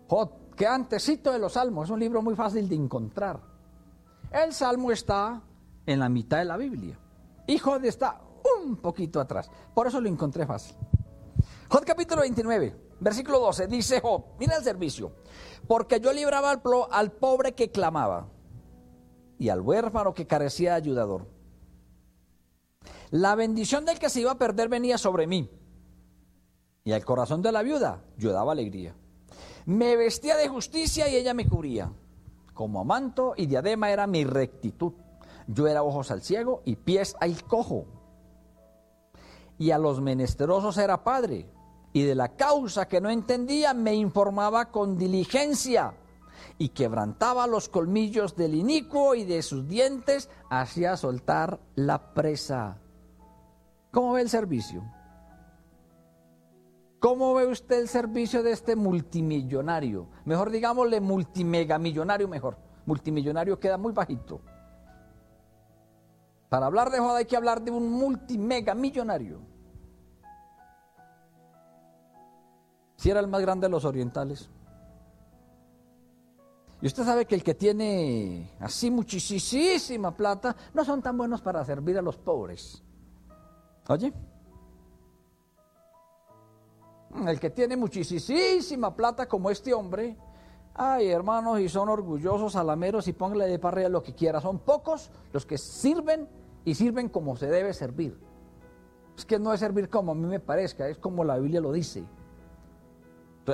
Hot, 0.08 0.32
que 0.56 0.68
antecito 0.68 1.32
de 1.32 1.40
los 1.40 1.54
salmos, 1.54 1.86
es 1.86 1.92
un 1.92 2.00
libro 2.00 2.22
muy 2.22 2.36
fácil 2.36 2.68
de 2.68 2.76
encontrar. 2.76 3.40
El 4.32 4.54
salmo 4.54 4.92
está 4.92 5.42
en 5.86 6.00
la 6.00 6.10
mitad 6.10 6.38
de 6.38 6.46
la 6.46 6.58
Biblia. 6.58 6.98
Y 7.48 7.58
Jod 7.58 7.84
está 7.86 8.22
un 8.60 8.78
poquito 8.78 9.20
atrás. 9.20 9.50
Por 9.74 9.88
eso 9.88 10.00
lo 10.00 10.10
encontré 10.10 10.46
fácil. 10.46 10.76
Jod 11.70 11.84
capítulo 11.84 12.22
29, 12.22 12.76
versículo 13.00 13.40
12, 13.40 13.68
dice 13.68 14.00
Jod, 14.00 14.22
mira 14.40 14.56
el 14.56 14.64
servicio, 14.64 15.12
porque 15.68 16.00
yo 16.00 16.14
libraba 16.14 16.62
al 16.92 17.12
pobre 17.12 17.54
que 17.54 17.72
clamaba 17.72 18.28
y 19.40 19.50
al 19.50 19.62
huérfano 19.62 20.14
que 20.14 20.28
carecía 20.28 20.72
de 20.72 20.78
ayudador. 20.78 21.28
La 23.12 23.36
bendición 23.36 23.86
del 23.86 24.00
que 24.00 24.10
se 24.10 24.22
iba 24.22 24.32
a 24.32 24.38
perder 24.38 24.70
venía 24.70 24.98
sobre 24.98 25.28
mí. 25.28 25.50
Y 26.84 26.92
al 26.92 27.06
corazón 27.06 27.42
de 27.42 27.52
la 27.52 27.62
viuda 27.62 28.04
yo 28.18 28.32
daba 28.32 28.52
alegría. 28.52 28.96
Me 29.66 29.96
vestía 29.96 30.36
de 30.36 30.50
justicia 30.50 31.08
y 31.08 31.16
ella 31.16 31.34
me 31.34 31.48
cubría. 31.48 31.92
Como 32.54 32.84
manto 32.84 33.34
y 33.36 33.46
diadema 33.46 33.92
era 33.92 34.08
mi 34.08 34.26
rectitud. 34.26 34.94
Yo 35.48 35.68
era 35.68 35.84
ojos 35.84 36.12
al 36.12 36.22
ciego 36.22 36.62
y 36.66 36.76
pies 36.76 37.16
al 37.20 37.44
cojo. 37.44 37.86
Y 39.58 39.72
a 39.72 39.78
los 39.78 40.02
menesterosos 40.02 40.78
era 40.78 41.04
padre. 41.04 41.50
Y 41.94 42.04
de 42.04 42.16
la 42.16 42.36
causa 42.36 42.88
que 42.88 43.02
no 43.02 43.10
entendía 43.10 43.74
me 43.74 43.94
informaba 43.94 44.72
con 44.72 44.98
diligencia. 44.98 45.94
Y 46.58 46.70
quebrantaba 46.70 47.48
los 47.48 47.70
colmillos 47.70 48.36
del 48.36 48.56
inicuo 48.56 49.16
y 49.16 49.24
de 49.24 49.42
sus 49.42 49.68
dientes 49.68 50.30
hacía 50.50 50.98
soltar 50.98 51.60
la 51.76 52.14
presa. 52.14 52.80
¿Cómo 53.92 54.14
ve 54.14 54.22
el 54.22 54.30
servicio? 54.30 54.84
¿Cómo 57.04 57.34
ve 57.34 57.46
usted 57.48 57.82
el 57.82 57.90
servicio 57.90 58.42
de 58.44 58.54
este 58.54 58.78
multimillonario? 58.78 60.08
Mejor 60.24 60.50
digámosle 60.50 61.02
multimegamillonario 61.02 62.30
mejor. 62.30 62.58
Multimillonario 62.86 63.60
queda 63.60 63.78
muy 63.78 63.92
bajito. 63.92 64.40
Para 66.48 66.68
hablar 66.68 66.92
de 66.92 67.00
Joda 67.00 67.18
hay 67.18 67.26
que 67.26 67.36
hablar 67.36 67.62
de 67.62 67.72
un 67.72 67.92
multimegamillonario. 67.92 69.42
Si 72.96 73.10
era 73.10 73.20
el 73.20 73.28
más 73.28 73.42
grande 73.42 73.68
de 73.68 73.72
los 73.72 73.84
orientales. 73.84 74.50
Y 76.82 76.88
usted 76.88 77.04
sabe 77.04 77.26
que 77.26 77.36
el 77.36 77.44
que 77.44 77.54
tiene 77.54 78.50
así 78.62 78.90
muchísima 78.90 80.16
plata 80.16 80.56
no 80.74 80.86
son 80.86 81.02
tan 81.02 81.18
buenos 81.18 81.42
para 81.42 81.66
servir 81.66 81.98
a 81.98 82.02
los 82.02 82.16
pobres. 82.16 82.82
Oye, 83.90 84.14
el 87.28 87.40
que 87.40 87.50
tiene 87.50 87.78
muchísima 87.78 88.96
plata 88.96 89.28
como 89.28 89.50
este 89.50 89.74
hombre, 89.74 90.18
ay 90.74 91.10
hermanos, 91.10 91.60
y 91.60 91.70
son 91.70 91.90
orgullosos, 91.90 92.56
alameros 92.56 93.08
y 93.08 93.14
póngale 93.14 93.48
de 93.48 93.60
parrilla 93.60 93.90
lo 93.90 94.04
que 94.04 94.14
quiera. 94.14 94.42
Son 94.42 94.60
pocos 94.60 95.12
los 95.32 95.46
que 95.46 95.58
sirven 95.58 96.28
y 96.66 96.76
sirven 96.76 97.10
como 97.10 97.36
se 97.36 97.48
debe 97.48 97.74
servir. 97.74 98.18
Es 99.18 99.26
que 99.26 99.38
no 99.38 99.54
es 99.54 99.60
servir 99.60 99.90
como 99.90 100.12
a 100.12 100.16
mí 100.16 100.26
me 100.26 100.40
parezca, 100.40 100.88
es 100.88 100.98
como 100.98 101.24
la 101.24 101.38
Biblia 101.38 101.62
lo 101.62 101.72
dice. 101.72 102.04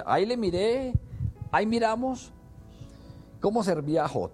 ahí 0.05 0.25
le 0.25 0.37
miré, 0.37 0.93
ahí 1.51 1.65
miramos 1.65 2.31
cómo 3.41 3.63
servía 3.63 4.05
a 4.05 4.07
Jod. 4.07 4.31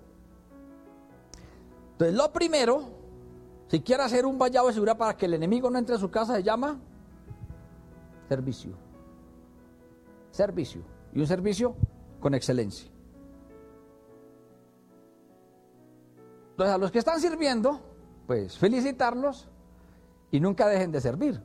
Entonces, 1.94 2.16
lo 2.16 2.32
primero, 2.32 2.84
si 3.68 3.82
quiere 3.82 4.04
hacer 4.04 4.26
un 4.26 4.38
vallado 4.38 4.68
de 4.68 4.74
seguridad 4.74 4.98
para 4.98 5.16
que 5.16 5.26
el 5.26 5.34
enemigo 5.34 5.70
no 5.70 5.80
entre 5.80 5.96
a 5.96 5.98
su 5.98 6.12
casa, 6.12 6.36
se 6.36 6.44
llama 6.44 6.78
servicio. 8.28 8.85
Servicio. 10.36 10.82
Y 11.14 11.22
un 11.22 11.28
servicio 11.28 11.78
con 12.20 12.36
excelencia. 12.36 12.92
Entonces, 16.52 16.76
a 16.76 16.78
los 16.78 16.92
que 16.92 17.00
están 17.00 17.22
sirviendo, 17.22 17.80
pues 18.28 18.58
felicitarlos 18.58 19.48
y 20.32 20.42
nunca 20.42 20.68
dejen 20.68 20.92
de 20.92 21.00
servir. 21.00 21.42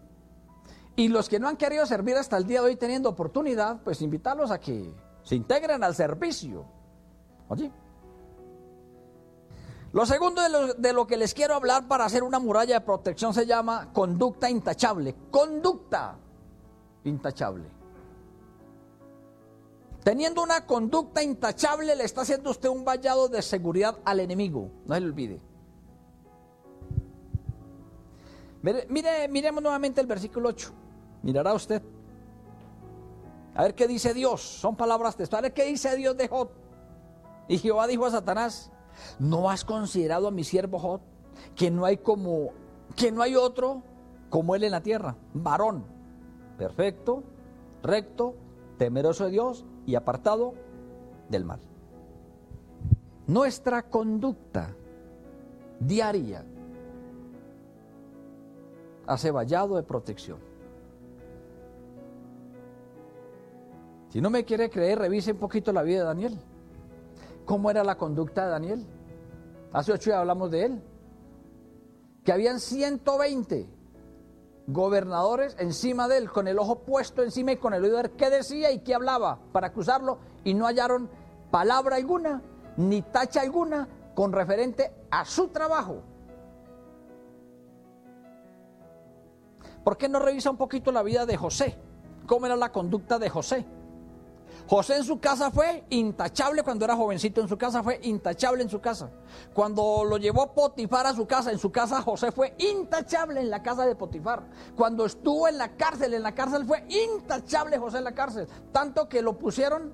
Y 0.97 1.07
los 1.07 1.29
que 1.29 1.39
no 1.39 1.47
han 1.47 1.57
querido 1.57 1.87
servir 1.87 2.17
hasta 2.17 2.37
el 2.37 2.49
día 2.49 2.63
de 2.63 2.67
hoy 2.67 2.77
teniendo 2.77 3.09
oportunidad, 3.09 3.81
pues 3.85 4.03
invitarlos 4.03 4.51
a 4.51 4.59
que 4.59 4.93
se 5.23 5.37
integren 5.37 5.85
al 5.85 5.95
servicio. 5.95 6.67
Oye. 7.49 7.71
Lo 9.93 10.05
segundo 10.05 10.43
de 10.77 10.93
lo, 10.93 11.07
que 11.07 11.17
les 11.17 11.33
quiero 11.33 11.55
hablar 11.55 11.87
para 11.87 12.07
hacer 12.07 12.25
una 12.25 12.41
muralla 12.41 12.81
de 12.81 12.85
protección 12.85 13.33
se 13.35 13.47
llama 13.47 13.93
conducta 13.93 14.51
intachable. 14.51 15.15
Conducta 15.31 16.17
intachable. 17.05 17.80
Teniendo 20.03 20.43
una 20.43 20.65
conducta 20.65 21.23
intachable 21.23 21.95
le 21.95 22.05
está 22.05 22.23
haciendo 22.23 22.51
usted 22.51 22.69
un 22.69 22.85
vallado 22.85 23.29
de 23.29 23.43
seguridad 23.43 23.99
al 24.05 24.21
enemigo. 24.21 24.71
No 24.87 24.95
se 24.95 25.01
le 25.01 25.07
olvide. 25.07 25.41
Mire, 28.63 29.29
miremos 29.29 29.63
nuevamente 29.63 30.01
el 30.01 30.07
versículo 30.07 30.51
8. 30.51 30.71
Mirará 31.23 31.53
usted. 31.53 31.83
A 33.55 33.63
ver 33.63 33.75
qué 33.75 33.87
dice 33.87 34.15
Dios. 34.15 34.41
Son 34.41 34.77
palabras 34.77 35.17
textuales. 35.17 35.53
¿Qué 35.53 35.65
dice 35.65 35.95
Dios 35.97 36.17
de 36.17 36.29
Jod? 36.29 36.49
Y 37.49 37.59
Jehová 37.59 37.87
dijo 37.87 38.07
a 38.07 38.11
Satanás, 38.11 38.71
¿no 39.19 39.51
has 39.51 39.65
considerado 39.65 40.29
a 40.29 40.31
mi 40.31 40.45
siervo 40.45 40.79
Jod? 40.79 41.01
Que 41.55 41.71
no 41.71 41.85
hay 41.85 41.99
como, 41.99 42.51
que 42.97 43.13
no 43.13 43.23
hay 43.23 43.37
otro 43.37 43.83
como 44.31 44.55
él 44.55 44.65
en 44.65 44.71
la 44.71 44.83
tierra. 44.83 45.17
Varón, 45.35 45.85
perfecto, 46.57 47.23
recto, 47.83 48.35
temeroso 48.79 49.25
de 49.25 49.33
Dios 49.33 49.65
y 49.91 49.97
apartado 49.97 50.55
del 51.29 51.45
mal. 51.45 51.61
Nuestra 53.27 53.83
conducta 53.83 54.75
diaria 55.81 56.45
hace 59.07 59.31
vallado 59.31 59.77
de 59.77 59.83
protección. 59.83 60.39
Si 64.11 64.21
no 64.21 64.31
me 64.31 64.45
quiere 64.45 64.71
creer, 64.71 64.99
revise 64.99 65.33
un 65.33 65.39
poquito 65.39 65.73
la 65.73 65.83
vida 65.83 66.01
de 66.01 66.05
Daniel. 66.05 66.39
¿Cómo 67.45 67.71
era 67.71 67.83
la 67.83 67.97
conducta 67.97 68.45
de 68.45 68.51
Daniel? 68.51 68.87
Hace 69.73 69.93
ocho 69.93 70.11
días 70.11 70.21
hablamos 70.21 70.51
de 70.51 70.65
él. 70.65 70.83
Que 72.25 72.33
habían 72.33 72.61
120 72.61 73.69
gobernadores 74.73 75.57
encima 75.59 76.09
de 76.09 76.19
él, 76.19 76.31
con 76.31 76.49
el 76.49 76.59
ojo 76.59 76.81
puesto 76.81 77.23
encima 77.23 77.53
y 77.53 77.57
con 77.57 77.75
el 77.75 77.85
oído 77.85 77.97
ver 77.97 78.13
qué 78.13 78.31
decía 78.31 78.71
y 78.71 78.81
qué 78.81 78.95
hablaba 78.95 79.39
para 79.53 79.69
acusarlo, 79.69 80.19
y 80.45 80.55
no 80.55 80.67
hallaron 80.67 81.09
palabra 81.51 81.97
alguna, 81.97 82.43
ni 82.77 83.03
tacha 83.03 83.41
alguna 83.41 83.89
con 84.15 84.33
referente 84.33 84.93
a 85.11 85.25
su 85.25 85.49
trabajo. 85.49 86.03
¿Por 89.85 89.97
qué 89.97 90.09
no 90.09 90.19
revisa 90.19 90.51
un 90.51 90.57
poquito 90.57 90.93
la 90.93 91.03
vida 91.03 91.27
de 91.27 91.37
José? 91.37 91.79
¿Cómo 92.27 92.47
era 92.47 92.57
la 92.57 92.71
conducta 92.71 93.19
de 93.19 93.31
José? 93.31 93.67
José 94.71 94.99
en 94.99 95.03
su 95.03 95.19
casa 95.19 95.51
fue 95.51 95.83
intachable 95.91 96.63
cuando 96.63 96.85
era 96.85 96.95
jovencito, 96.95 97.41
en 97.41 97.49
su 97.49 97.59
casa 97.59 97.83
fue 97.83 97.99
intachable 98.05 98.63
en 98.63 98.69
su 98.69 98.81
casa. 98.81 99.11
Cuando 99.53 100.05
lo 100.05 100.17
llevó 100.17 100.55
Potifar 100.55 101.09
a 101.09 101.13
su 101.13 101.27
casa, 101.27 101.51
en 101.51 101.59
su 101.59 101.73
casa 101.73 102.01
José 102.03 102.31
fue 102.31 102.55
intachable 102.57 103.41
en 103.41 103.51
la 103.51 103.65
casa 103.65 103.85
de 103.85 103.97
Potifar. 103.97 104.49
Cuando 104.77 105.07
estuvo 105.07 105.49
en 105.49 105.59
la 105.59 105.77
cárcel, 105.77 106.15
en 106.15 106.23
la 106.23 106.37
cárcel 106.37 106.65
fue 106.67 106.87
intachable 106.89 107.79
José 107.79 107.99
en 107.99 108.05
la 108.05 108.15
cárcel. 108.15 108.47
Tanto 108.71 109.09
que 109.09 109.23
lo 109.23 109.37
pusieron 109.37 109.93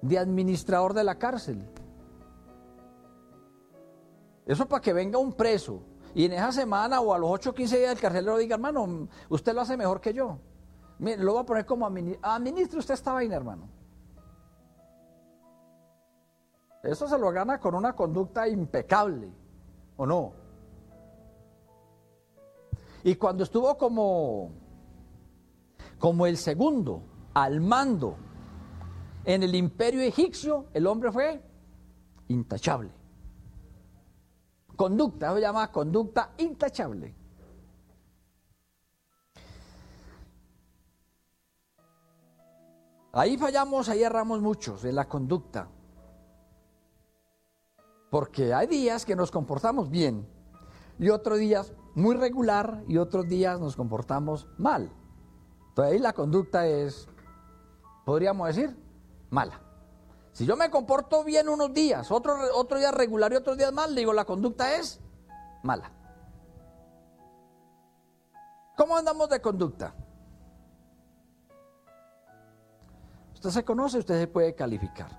de 0.00 0.18
administrador 0.18 0.94
de 0.94 1.04
la 1.04 1.18
cárcel. 1.18 1.62
Eso 4.46 4.66
para 4.66 4.80
que 4.80 4.94
venga 4.94 5.18
un 5.18 5.34
preso 5.34 5.82
y 6.14 6.24
en 6.24 6.32
esa 6.32 6.52
semana 6.52 7.02
o 7.02 7.12
a 7.12 7.18
los 7.18 7.28
8 7.28 7.50
o 7.50 7.52
15 7.52 7.78
días 7.80 7.92
el 7.92 8.00
carcelero 8.00 8.38
diga, 8.38 8.54
hermano, 8.54 9.08
usted 9.28 9.52
lo 9.52 9.60
hace 9.60 9.76
mejor 9.76 10.00
que 10.00 10.14
yo. 10.14 10.38
Lo 11.02 11.32
voy 11.32 11.42
a 11.42 11.46
poner 11.46 11.66
como 11.66 11.86
administro 11.86 12.78
usted 12.78 12.94
esta 12.94 13.12
vaina, 13.12 13.36
hermano. 13.36 13.68
Eso 16.82 17.08
se 17.08 17.18
lo 17.18 17.30
gana 17.30 17.58
con 17.58 17.74
una 17.74 17.94
conducta 17.94 18.48
impecable, 18.48 19.32
¿o 19.96 20.06
no? 20.06 20.32
Y 23.04 23.16
cuando 23.16 23.44
estuvo 23.44 23.76
como, 23.76 24.50
como 25.98 26.26
el 26.26 26.36
segundo 26.36 27.02
al 27.34 27.60
mando 27.60 28.16
en 29.24 29.42
el 29.42 29.54
imperio 29.54 30.02
egipcio, 30.02 30.66
el 30.72 30.86
hombre 30.86 31.10
fue 31.10 31.42
intachable. 32.28 32.90
Conducta, 34.76 35.34
se 35.34 35.40
llama 35.40 35.70
conducta 35.70 36.32
intachable. 36.38 37.21
Ahí 43.12 43.36
fallamos, 43.36 43.90
ahí 43.90 44.02
erramos 44.02 44.40
muchos 44.40 44.84
en 44.84 44.94
la 44.94 45.06
conducta. 45.06 45.68
Porque 48.10 48.54
hay 48.54 48.66
días 48.66 49.04
que 49.04 49.14
nos 49.14 49.30
comportamos 49.30 49.90
bien 49.90 50.26
y 50.98 51.10
otros 51.10 51.38
días 51.38 51.72
muy 51.94 52.16
regular 52.16 52.82
y 52.88 52.96
otros 52.96 53.28
días 53.28 53.60
nos 53.60 53.76
comportamos 53.76 54.48
mal. 54.56 54.90
Entonces 55.68 55.92
ahí 55.92 55.98
la 55.98 56.14
conducta 56.14 56.66
es, 56.66 57.06
podríamos 58.04 58.48
decir, 58.48 58.76
mala. 59.30 59.60
Si 60.32 60.46
yo 60.46 60.56
me 60.56 60.70
comporto 60.70 61.22
bien 61.24 61.50
unos 61.50 61.74
días, 61.74 62.10
otro, 62.10 62.34
otro 62.54 62.78
día 62.78 62.90
regular 62.90 63.32
y 63.32 63.36
otros 63.36 63.58
días 63.58 63.72
mal, 63.72 63.94
digo, 63.94 64.14
la 64.14 64.24
conducta 64.24 64.74
es 64.76 65.00
mala. 65.62 65.92
¿Cómo 68.76 68.96
andamos 68.96 69.28
de 69.28 69.40
conducta? 69.42 69.94
Usted 73.42 73.58
se 73.58 73.64
conoce, 73.64 73.98
usted 73.98 74.20
se 74.20 74.28
puede 74.28 74.54
calificar. 74.54 75.10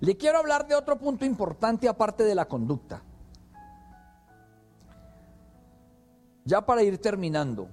Le 0.00 0.16
quiero 0.16 0.38
hablar 0.38 0.66
de 0.66 0.74
otro 0.74 0.96
punto 0.96 1.26
importante 1.26 1.86
aparte 1.86 2.24
de 2.24 2.34
la 2.34 2.46
conducta. 2.46 3.02
Ya 6.46 6.64
para 6.64 6.82
ir 6.82 6.96
terminando, 6.96 7.68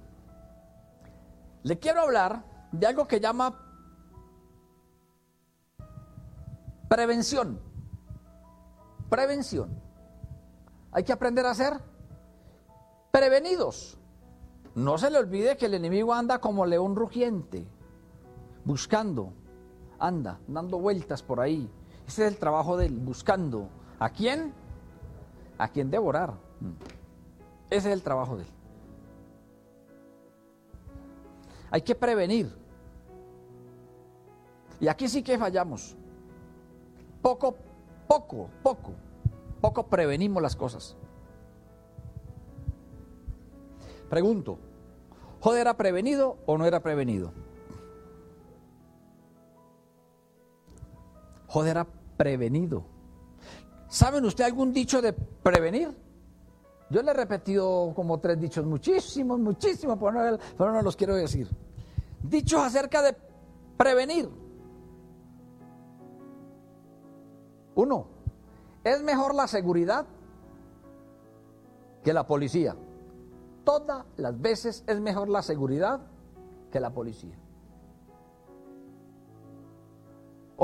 le 1.62 1.78
quiero 1.78 2.02
hablar 2.02 2.44
de 2.72 2.86
algo 2.86 3.08
que 3.08 3.20
llama 3.20 3.58
Prevención. 6.90 7.58
Prevención. 9.08 9.80
Hay 10.90 11.04
que 11.04 11.12
aprender 11.14 11.46
a 11.46 11.54
ser 11.54 11.80
prevenidos. 13.10 13.96
No 14.74 14.98
se 14.98 15.10
le 15.10 15.16
olvide 15.16 15.56
que 15.56 15.64
el 15.64 15.72
enemigo 15.72 16.12
anda 16.12 16.38
como 16.38 16.66
león 16.66 16.96
rugiente, 16.96 17.66
buscando, 18.64 19.32
anda, 19.98 20.38
dando 20.46 20.78
vueltas 20.78 21.22
por 21.22 21.40
ahí. 21.40 21.70
Ese 22.06 22.26
es 22.26 22.32
el 22.32 22.38
trabajo 22.38 22.76
de 22.76 22.86
él, 22.86 22.98
buscando. 22.98 23.68
¿A 23.98 24.10
quién? 24.10 24.52
A 25.58 25.68
quién 25.68 25.90
devorar. 25.90 26.34
Ese 27.70 27.88
es 27.88 27.94
el 27.94 28.02
trabajo 28.02 28.36
de 28.36 28.42
él. 28.42 28.48
Hay 31.70 31.82
que 31.82 31.94
prevenir. 31.94 32.54
Y 34.80 34.88
aquí 34.88 35.08
sí 35.08 35.22
que 35.22 35.38
fallamos. 35.38 35.96
Poco, 37.22 37.56
poco, 38.08 38.50
poco, 38.62 38.92
poco 39.60 39.86
prevenimos 39.86 40.42
las 40.42 40.56
cosas. 40.56 40.96
Pregunto, 44.10 44.58
¿Jod 45.40 45.56
era 45.56 45.76
prevenido 45.76 46.36
o 46.46 46.58
no 46.58 46.66
era 46.66 46.80
prevenido? 46.80 47.32
Jod 51.52 51.66
era 51.66 51.86
prevenido. 52.16 52.82
¿Saben 53.88 54.24
usted 54.24 54.44
algún 54.44 54.72
dicho 54.72 55.02
de 55.02 55.12
prevenir? 55.12 55.94
Yo 56.88 57.02
le 57.02 57.10
he 57.10 57.14
repetido 57.14 57.92
como 57.94 58.20
tres 58.20 58.40
dichos, 58.40 58.64
muchísimos, 58.64 59.38
muchísimos, 59.38 59.98
pero 59.98 60.12
no, 60.12 60.38
pero 60.56 60.72
no 60.72 60.80
los 60.80 60.96
quiero 60.96 61.14
decir. 61.14 61.46
Dichos 62.22 62.62
acerca 62.62 63.02
de 63.02 63.14
prevenir. 63.76 64.30
Uno, 67.74 68.06
es 68.82 69.02
mejor 69.02 69.34
la 69.34 69.46
seguridad 69.46 70.06
que 72.02 72.14
la 72.14 72.26
policía. 72.26 72.76
Todas 73.62 74.06
las 74.16 74.40
veces 74.40 74.84
es 74.86 75.00
mejor 75.00 75.28
la 75.28 75.42
seguridad 75.42 76.00
que 76.70 76.80
la 76.80 76.90
policía. 76.94 77.41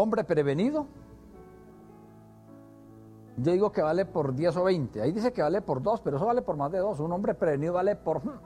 Hombre 0.01 0.23
prevenido, 0.23 0.87
yo 3.37 3.51
digo 3.51 3.73
que 3.73 3.83
vale 3.83 4.05
por 4.05 4.33
10 4.33 4.57
o 4.59 4.63
20. 4.63 5.03
Ahí 5.03 5.11
dice 5.11 5.33
que 5.33 5.43
vale 5.43 5.61
por 5.61 5.83
2, 5.83 6.03
pero 6.03 6.19
eso 6.19 6.27
vale 6.27 6.41
por 6.41 6.57
más 6.57 6.71
de 6.71 6.79
2. 6.79 7.01
Un 7.01 7.11
hombre 7.11 7.35
prevenido 7.35 7.73
vale 7.73 7.97
por 7.97 8.25
hmm, 8.25 8.39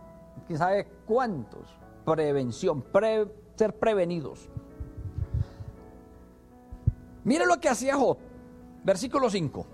quién 0.46 0.58
sabe 0.58 0.88
cuántos. 1.06 1.68
Prevención, 2.06 2.82
ser 3.54 3.78
prevenidos. 3.78 4.48
Mire 7.22 7.44
lo 7.44 7.60
que 7.60 7.68
hacía 7.68 7.96
Job, 7.96 8.16
versículo 8.82 9.28
5 9.28 9.66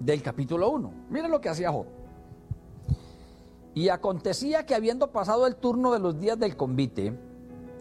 del 0.00 0.22
capítulo 0.22 0.68
1. 0.68 0.92
Mire 1.08 1.28
lo 1.28 1.40
que 1.40 1.48
hacía 1.48 1.72
Job. 1.72 1.86
Y 3.72 3.88
acontecía 3.88 4.66
que 4.66 4.74
habiendo 4.74 5.12
pasado 5.12 5.46
el 5.46 5.56
turno 5.56 5.94
de 5.94 5.98
los 5.98 6.20
días 6.20 6.38
del 6.38 6.58
convite, 6.58 7.18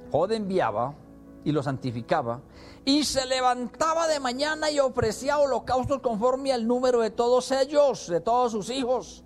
Jod 0.10 0.32
enviaba 0.32 0.96
y 1.44 1.52
lo 1.52 1.64
santificaba, 1.64 2.42
y 2.86 3.04
se 3.04 3.26
levantaba 3.26 4.08
de 4.08 4.20
mañana 4.20 4.70
y 4.72 4.80
ofrecía 4.80 5.40
holocaustos 5.40 6.02
conforme 6.02 6.54
al 6.54 6.68
número 6.68 7.00
de 7.02 7.12
todos 7.12 7.52
ellos, 7.52 8.08
de 8.08 8.22
todos 8.22 8.52
sus 8.52 8.70
hijos. 8.70 9.24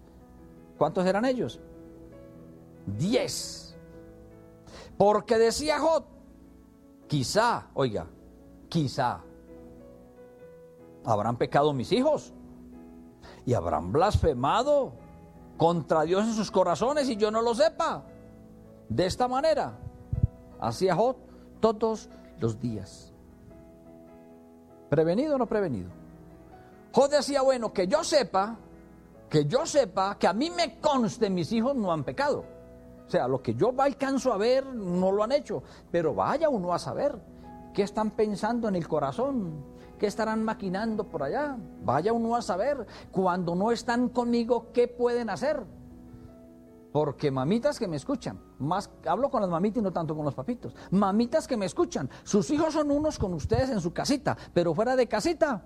¿Cuántos 0.78 1.06
eran 1.06 1.26
ellos? 1.26 1.60
Diez. 2.86 3.76
Porque 4.98 5.38
decía 5.38 5.80
Jod, 5.80 6.04
quizá, 7.08 7.68
oiga, 7.74 8.08
quizá, 8.70 9.22
habrán 11.04 11.38
pecado 11.38 11.74
mis 11.74 11.92
hijos 11.92 12.34
y 13.46 13.54
habrán 13.54 13.92
blasfemado 13.92 14.94
contra 15.58 16.04
Dios 16.04 16.26
en 16.26 16.34
sus 16.34 16.52
corazones 16.52 17.10
y 17.10 17.16
yo 17.16 17.32
no 17.32 17.42
lo 17.42 17.56
sepa. 17.56 18.04
De 18.90 19.06
esta 19.06 19.28
manera 19.28 19.80
hacía 20.60 20.96
Jod 20.96 21.16
todos 21.60 22.10
los 22.40 22.60
días. 22.60 23.14
¿Prevenido 24.90 25.36
o 25.36 25.38
no 25.38 25.46
prevenido? 25.48 25.90
Jod 26.92 27.12
decía, 27.12 27.42
bueno, 27.42 27.74
que 27.74 27.88
yo 27.88 28.04
sepa, 28.04 28.58
que 29.30 29.46
yo 29.46 29.66
sepa, 29.66 30.18
que 30.18 30.28
a 30.28 30.34
mí 30.34 30.50
me 30.50 30.80
conste, 30.80 31.30
mis 31.30 31.52
hijos 31.52 31.76
no 31.76 31.92
han 31.92 32.04
pecado. 32.04 32.46
O 33.06 33.10
sea, 33.10 33.28
lo 33.28 33.42
que 33.42 33.54
yo 33.54 33.74
alcanzo 33.78 34.34
a 34.34 34.38
ver 34.38 34.66
no 34.66 35.12
lo 35.12 35.24
han 35.24 35.32
hecho, 35.32 35.64
pero 35.92 36.14
vaya 36.14 36.50
uno 36.50 36.74
a 36.74 36.80
saber 36.80 37.20
qué 37.74 37.84
están 37.84 38.12
pensando 38.12 38.68
en 38.68 38.76
el 38.76 38.88
corazón, 38.88 39.64
qué 40.00 40.08
estarán 40.08 40.44
maquinando 40.44 41.04
por 41.04 41.24
allá. 41.24 41.58
Vaya 41.84 42.14
uno 42.14 42.36
a 42.36 42.42
saber, 42.42 42.88
cuando 43.12 43.54
no 43.56 43.72
están 43.72 44.10
conmigo, 44.10 44.72
qué 44.74 44.88
pueden 44.88 45.30
hacer. 45.30 45.64
Porque 46.96 47.30
mamitas 47.30 47.78
que 47.78 47.90
me 47.90 47.98
escuchan, 47.98 48.40
más 48.58 48.90
hablo 49.06 49.30
con 49.30 49.42
las 49.42 49.50
mamitas 49.50 49.80
y 49.80 49.82
no 49.82 49.92
tanto 49.92 50.16
con 50.16 50.24
los 50.24 50.34
papitos. 50.34 50.74
Mamitas 50.92 51.46
que 51.46 51.58
me 51.58 51.66
escuchan, 51.66 52.10
sus 52.24 52.50
hijos 52.52 52.74
son 52.74 52.90
unos 52.90 53.20
con 53.20 53.34
ustedes 53.34 53.70
en 53.70 53.82
su 53.82 53.92
casita, 53.92 54.38
pero 54.54 54.74
fuera 54.74 54.96
de 54.96 55.06
casita 55.06 55.62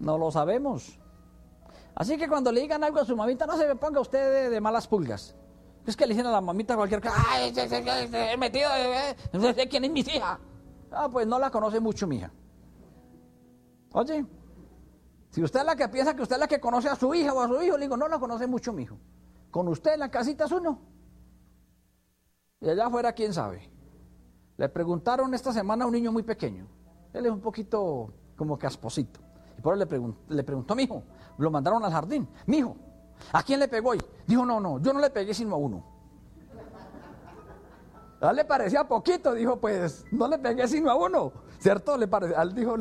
no 0.00 0.18
lo 0.18 0.28
sabemos. 0.32 0.98
Así 1.94 2.18
que 2.18 2.26
cuando 2.26 2.50
le 2.50 2.62
digan 2.62 2.82
algo 2.82 2.98
a 2.98 3.04
su 3.04 3.16
mamita, 3.16 3.46
no 3.46 3.56
se 3.56 3.68
me 3.68 3.76
ponga 3.76 4.00
usted 4.00 4.50
de, 4.50 4.60
malas 4.60 4.88
pulgas. 4.88 5.36
Es 5.86 5.96
que 5.96 6.04
le 6.04 6.14
dicen 6.14 6.26
a 6.26 6.32
la 6.32 6.40
mamita 6.40 6.74
cualquier 6.74 7.00
cosa, 7.00 7.14
¡ay, 7.28 7.54
he 7.56 8.36
metido! 8.36 8.70
No 9.34 9.54
sé 9.54 9.68
quién 9.68 9.84
es 9.84 9.90
mi 9.92 10.00
hija. 10.00 10.40
Ah, 10.90 11.08
pues 11.08 11.28
no 11.28 11.38
la 11.38 11.48
conoce 11.48 11.78
mucho, 11.78 12.08
mija. 12.08 12.32
Oye, 13.92 14.26
si 15.34 15.42
usted 15.42 15.58
es 15.58 15.66
la 15.66 15.74
que 15.74 15.88
piensa 15.88 16.14
que 16.14 16.22
usted 16.22 16.36
es 16.36 16.40
la 16.40 16.46
que 16.46 16.60
conoce 16.60 16.88
a 16.88 16.94
su 16.94 17.12
hija 17.12 17.34
o 17.34 17.40
a 17.40 17.48
su 17.48 17.60
hijo, 17.60 17.76
le 17.76 17.86
digo, 17.86 17.96
no 17.96 18.06
la 18.06 18.20
conoce 18.20 18.46
mucho, 18.46 18.72
mijo. 18.72 18.96
Con 19.50 19.66
usted 19.66 19.94
en 19.94 19.98
la 19.98 20.08
casita 20.08 20.44
es 20.44 20.52
uno. 20.52 20.78
Y 22.60 22.68
allá 22.68 22.86
afuera, 22.86 23.12
quién 23.12 23.34
sabe. 23.34 23.68
Le 24.56 24.68
preguntaron 24.68 25.34
esta 25.34 25.52
semana 25.52 25.82
a 25.82 25.88
un 25.88 25.92
niño 25.92 26.12
muy 26.12 26.22
pequeño. 26.22 26.68
Él 27.12 27.26
es 27.26 27.32
un 27.32 27.40
poquito 27.40 28.14
como 28.36 28.56
casposito. 28.56 29.18
Y 29.58 29.60
por 29.60 29.74
eso 29.74 29.80
le, 29.80 29.86
preguntó, 29.86 30.20
le 30.28 30.44
preguntó, 30.44 30.76
mijo, 30.76 31.02
lo 31.38 31.50
mandaron 31.50 31.84
al 31.84 31.90
jardín. 31.90 32.28
Mijo, 32.46 32.76
¿a 33.32 33.42
quién 33.42 33.58
le 33.58 33.66
pegó 33.66 33.90
hoy? 33.90 34.00
Dijo, 34.28 34.46
no, 34.46 34.60
no, 34.60 34.78
yo 34.78 34.92
no 34.92 35.00
le 35.00 35.10
pegué 35.10 35.34
sino 35.34 35.56
a 35.56 35.58
uno. 35.58 35.84
A 38.20 38.30
él 38.30 38.36
le 38.36 38.44
parecía 38.44 38.86
poquito, 38.86 39.34
dijo, 39.34 39.56
pues 39.56 40.04
no 40.12 40.28
le 40.28 40.38
pegué 40.38 40.68
sino 40.68 40.92
a 40.92 40.94
uno, 40.94 41.32
¿cierto? 41.58 41.96
Le 41.96 42.08
él 42.40 42.54
dijo, 42.54 42.76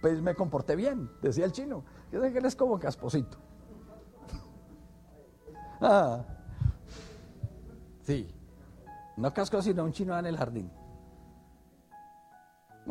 pues 0.00 0.22
me 0.22 0.34
comporté 0.34 0.74
bien, 0.74 1.10
decía 1.20 1.44
el 1.44 1.52
chino. 1.52 1.84
Yo 2.10 2.20
sé 2.22 2.32
que 2.32 2.38
él 2.38 2.44
es 2.44 2.56
como 2.56 2.78
casposito. 2.78 3.38
Ah, 5.80 6.24
sí, 8.02 8.28
no 9.16 9.32
casco 9.32 9.62
sino 9.62 9.84
un 9.84 9.92
chino 9.92 10.18
en 10.18 10.26
el 10.26 10.36
jardín. 10.36 10.68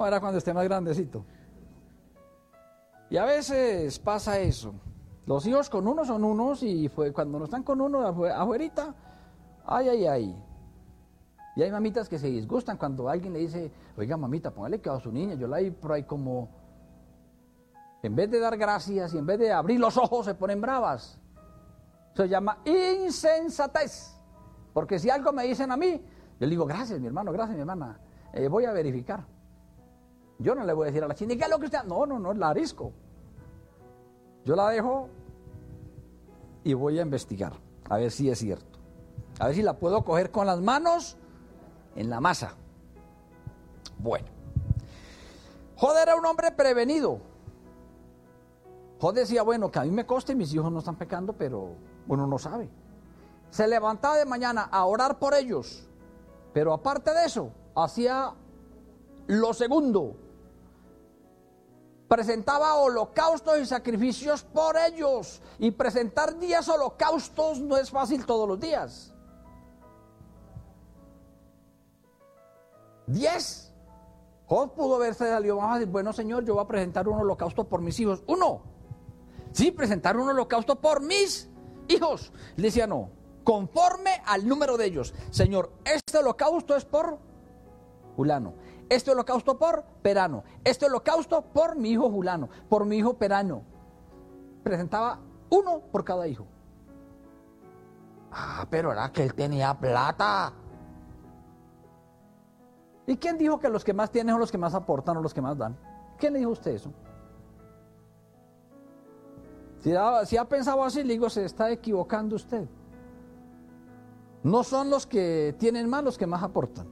Era 0.06 0.20
cuando 0.20 0.38
esté 0.38 0.54
más 0.54 0.64
grandecito. 0.64 1.26
Y 3.10 3.18
a 3.18 3.26
veces 3.26 4.00
pasa 4.00 4.40
eso. 4.40 4.74
Los 5.26 5.46
hijos 5.48 5.70
con 5.70 5.88
uno 5.88 6.06
son 6.06 6.24
unos 6.24 6.64
y 6.64 6.88
fue 6.88 7.12
cuando 7.12 7.40
no 7.40 7.46
están 7.46 7.64
con 7.64 7.82
uno 7.82 8.08
afuerita, 8.08 8.94
ay, 9.66 9.90
ay, 9.90 10.06
ay. 10.06 10.44
Y 11.56 11.64
hay 11.64 11.72
mamitas 11.72 12.08
que 12.08 12.20
se 12.20 12.28
disgustan 12.28 12.78
cuando 12.78 13.10
alguien 13.10 13.34
le 13.34 13.40
dice, 13.40 13.72
oiga 13.98 14.16
mamita, 14.16 14.52
póngale 14.52 14.80
que 14.80 14.90
a 14.90 15.00
su 15.00 15.12
niña, 15.12 15.34
yo 15.36 15.48
la 15.48 15.58
vi 15.58 15.72
por 15.72 15.92
ahí 15.94 16.04
como, 16.04 16.50
en 18.08 18.16
vez 18.16 18.32
de 18.32 18.40
dar 18.40 18.58
gracias 18.58 19.14
y 19.14 19.18
en 19.18 19.26
vez 19.26 19.38
de 19.38 19.52
abrir 19.52 19.82
los 19.82 19.98
ojos 19.98 20.26
se 20.26 20.34
ponen 20.34 20.62
bravas. 20.62 21.20
Se 22.16 22.28
llama 22.30 22.60
insensatez. 22.66 24.18
Porque 24.74 24.98
si 24.98 25.10
algo 25.10 25.34
me 25.34 25.44
dicen 25.44 25.72
a 25.74 25.78
mí, 25.78 26.02
yo 26.40 26.46
le 26.46 26.48
digo, 26.48 26.66
gracias 26.66 27.02
mi 27.02 27.08
hermano, 27.08 27.34
gracias 27.34 27.56
mi 27.56 27.62
hermana, 27.62 28.00
eh, 28.32 28.48
voy 28.48 28.64
a 28.64 28.72
verificar. 28.72 29.26
Yo 30.40 30.56
no 30.56 30.64
le 30.64 30.72
voy 30.72 30.86
a 30.86 30.88
decir 30.88 31.04
a 31.04 31.08
la 31.08 31.16
china, 31.16 31.36
¿qué 31.36 31.44
es 31.44 31.50
lo 31.50 31.60
que 31.60 31.66
usted? 31.66 31.84
No, 31.84 32.06
no, 32.06 32.18
no, 32.18 32.34
la 32.34 32.50
arisco. 32.50 32.94
Yo 34.46 34.56
la 34.56 34.70
dejo 34.70 35.10
y 36.64 36.74
voy 36.74 37.00
a 37.00 37.02
investigar, 37.02 37.54
a 37.90 37.98
ver 37.98 38.10
si 38.10 38.30
es 38.30 38.40
cierto. 38.40 38.80
A 39.40 39.48
ver 39.48 39.56
si 39.56 39.64
la 39.64 39.74
puedo 39.74 40.06
coger 40.06 40.32
con 40.32 40.48
las 40.48 40.62
manos 40.62 41.18
en 41.98 42.10
la 42.10 42.22
masa. 42.22 42.56
Bueno. 44.00 44.28
Joder 45.76 46.08
era 46.08 46.16
un 46.16 46.26
hombre 46.26 46.52
prevenido. 46.52 47.27
Joder 49.00 49.22
decía, 49.22 49.44
bueno, 49.44 49.72
que 49.72 49.80
a 49.80 49.84
mí 49.84 49.92
me 49.92 50.06
coste, 50.06 50.34
mis 50.34 50.54
hijos 50.54 50.72
no 50.72 50.80
están 50.80 50.96
pecando, 50.96 51.34
pero 51.34 51.76
uno 52.08 52.26
no 52.26 52.40
sabe. 52.40 52.70
Se 53.50 53.68
levantaba 53.68 54.18
de 54.18 54.26
mañana 54.26 54.64
a 54.64 54.86
orar 54.86 55.20
por 55.20 55.34
ellos, 55.34 55.88
pero 56.54 56.74
aparte 56.74 57.14
de 57.14 57.26
eso, 57.26 57.52
hacía 57.76 58.34
lo 59.28 59.54
segundo. 59.54 60.16
Presentaba 62.08 62.74
holocaustos 62.76 63.60
y 63.60 63.66
sacrificios 63.66 64.44
por 64.44 64.78
ellos. 64.78 65.42
Y 65.60 65.72
presentar 65.72 66.40
días 66.40 66.68
holocaustos 66.70 67.60
no 67.60 67.76
es 67.78 67.92
fácil 67.92 68.26
todos 68.26 68.48
los 68.48 68.60
días. 68.60 69.14
Diez. 73.08 73.74
Job 74.46 74.74
pudo 74.74 74.96
haberse 74.96 75.30
salido 75.30 75.60
más 75.60 75.80
decir, 75.80 75.92
bueno 75.92 76.14
Señor, 76.14 76.46
yo 76.46 76.54
voy 76.54 76.64
a 76.64 76.68
presentar 76.68 77.08
un 77.10 77.20
holocausto 77.20 77.66
por 77.66 77.82
mis 77.82 78.00
hijos. 78.00 78.24
Uno. 78.28 78.77
Sí, 79.58 79.72
presentar 79.72 80.16
un 80.18 80.30
holocausto 80.30 80.80
por 80.80 81.02
mis 81.02 81.50
hijos. 81.88 82.32
Le 82.58 82.66
decía, 82.66 82.86
no, 82.86 83.10
conforme 83.44 84.22
al 84.28 84.48
número 84.48 84.78
de 84.78 84.86
ellos. 84.86 85.16
Señor, 85.32 85.72
este 85.84 86.20
holocausto 86.20 86.76
es 86.76 86.86
por 86.86 87.18
Julano. 88.16 88.54
Este 88.88 89.10
holocausto 89.10 89.58
por 89.58 89.84
Perano. 90.04 90.44
Este 90.64 90.86
holocausto 90.86 91.42
por 91.42 91.76
mi 91.76 91.90
hijo 91.90 92.08
Julano. 92.08 92.50
Por 92.70 92.86
mi 92.86 92.98
hijo 92.98 93.16
Perano. 93.16 93.64
Presentaba 94.62 95.22
uno 95.50 95.80
por 95.92 96.04
cada 96.04 96.28
hijo. 96.28 96.46
Ah, 98.32 98.68
pero 98.70 98.92
era 98.92 99.12
que 99.12 99.24
él 99.24 99.34
tenía 99.34 99.74
plata. 99.74 100.54
¿Y 103.08 103.18
quién 103.18 103.40
dijo 103.40 103.60
que 103.60 103.70
los 103.70 103.84
que 103.84 103.96
más 103.96 104.12
tienen 104.12 104.34
son 104.34 104.40
los 104.40 104.52
que 104.52 104.60
más 104.60 104.76
aportan 104.76 105.18
o 105.18 105.22
los 105.24 105.34
que 105.34 105.42
más 105.42 105.58
dan? 105.58 105.76
¿Quién 106.20 106.34
le 106.34 106.40
dijo 106.40 106.52
a 106.52 106.54
usted 106.54 106.76
eso? 106.76 106.94
Si 109.80 109.94
ha, 109.94 110.26
si 110.26 110.38
ha 110.38 110.46
pensado 110.46 110.84
así, 110.84 111.04
le 111.04 111.14
digo, 111.14 111.30
se 111.30 111.46
está 111.46 111.72
equivocando 111.72 112.36
usted. 112.36 112.68
No 114.44 114.64
son 114.64 114.90
los 114.90 115.06
que 115.06 115.56
tienen 115.60 115.90
más 115.90 116.04
los 116.04 116.18
que 116.18 116.28
más 116.28 116.44
aportan. 116.44 116.88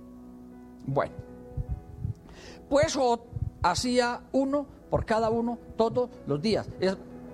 Bueno, 0.86 1.16
pues 2.70 2.98
hacía 3.64 4.22
uno 4.32 4.66
por 4.90 5.06
cada 5.06 5.30
uno 5.30 5.58
todos 5.76 6.10
los 6.28 6.42
días. 6.42 6.68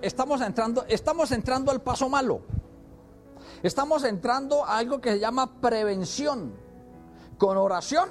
Estamos 0.02 0.42
entrando, 0.42 0.86
estamos 0.88 1.32
entrando 1.32 1.72
al 1.72 1.82
paso 1.82 2.10
malo. 2.10 2.42
Estamos 3.64 4.04
entrando 4.04 4.66
a 4.66 4.78
algo 4.78 5.02
que 5.02 5.12
se 5.12 5.20
llama 5.20 5.60
prevención, 5.62 6.54
con 7.38 7.58
oración 7.58 8.10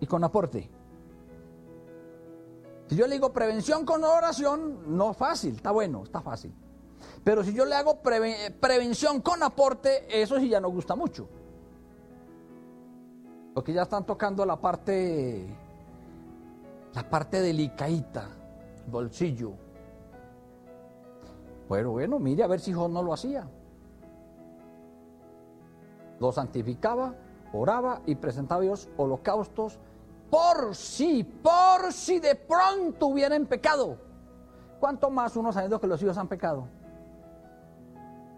y 0.00 0.06
con 0.06 0.22
aporte. 0.24 0.70
Si 2.88 2.96
yo 2.96 3.06
le 3.06 3.16
digo 3.16 3.32
prevención 3.32 3.84
con 3.84 4.02
oración, 4.02 4.96
no 4.96 5.12
fácil, 5.12 5.56
está 5.56 5.70
bueno, 5.70 6.04
está 6.04 6.22
fácil. 6.22 6.54
Pero 7.22 7.44
si 7.44 7.52
yo 7.52 7.66
le 7.66 7.74
hago 7.74 8.00
prevención 8.00 9.20
con 9.20 9.42
aporte, 9.42 10.06
eso 10.22 10.38
sí 10.38 10.48
ya 10.48 10.60
no 10.60 10.70
gusta 10.70 10.96
mucho. 10.96 11.28
Porque 13.52 13.74
ya 13.74 13.82
están 13.82 14.06
tocando 14.06 14.46
la 14.46 14.56
parte, 14.58 15.54
la 16.94 17.10
parte 17.10 17.42
delicadita, 17.42 18.28
bolsillo. 18.86 19.52
Bueno, 21.68 21.90
bueno, 21.90 22.18
mire 22.18 22.42
a 22.42 22.46
ver 22.46 22.60
si 22.60 22.72
Job 22.72 22.90
no 22.90 23.02
lo 23.02 23.12
hacía. 23.12 23.46
Lo 26.18 26.32
santificaba, 26.32 27.14
oraba 27.52 28.00
y 28.06 28.14
presentaba 28.14 28.62
a 28.62 28.64
Dios 28.64 28.88
holocaustos 28.96 29.78
por 30.30 30.74
si, 30.74 31.24
por 31.24 31.92
si 31.92 32.20
de 32.20 32.34
pronto 32.34 33.06
hubieran 33.06 33.46
pecado. 33.46 33.98
¿Cuánto 34.80 35.10
más 35.10 35.36
uno 35.36 35.52
sabiendo 35.52 35.80
que 35.80 35.86
los 35.86 36.02
hijos 36.02 36.18
han 36.18 36.28
pecado? 36.28 36.68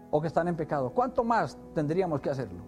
O 0.09 0.21
que 0.21 0.27
están 0.27 0.47
en 0.47 0.55
pecado. 0.55 0.89
¿Cuánto 0.91 1.23
más 1.23 1.57
tendríamos 1.73 2.21
que 2.21 2.29
hacerlo? 2.29 2.63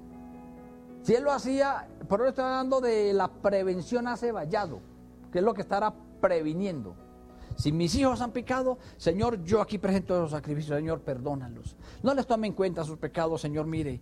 Si 1.02 1.14
él 1.14 1.24
lo 1.24 1.32
hacía, 1.32 1.88
por 2.08 2.22
eso 2.22 2.30
estoy 2.30 2.46
hablando 2.46 2.80
de 2.80 3.14
la 3.14 3.28
prevención 3.28 4.08
hace 4.08 4.32
vallado, 4.32 4.80
que 5.32 5.40
es 5.40 5.44
lo 5.44 5.54
que 5.54 5.62
estará 5.62 5.94
previniendo. 6.22 6.96
Si 7.56 7.72
mis 7.72 7.94
hijos 7.96 8.22
han 8.22 8.32
pecado, 8.32 8.78
Señor, 8.98 9.44
yo 9.44 9.62
aquí 9.62 9.78
presento 9.78 10.20
los 10.20 10.32
sacrificios, 10.32 10.78
Señor, 10.78 11.02
perdónalos. 11.02 11.76
No 12.02 12.14
les 12.14 12.26
tome 12.26 12.48
en 12.48 12.54
cuenta 12.54 12.84
sus 12.84 12.98
pecados, 12.98 13.42
Señor, 13.42 13.68
mire. 13.68 14.00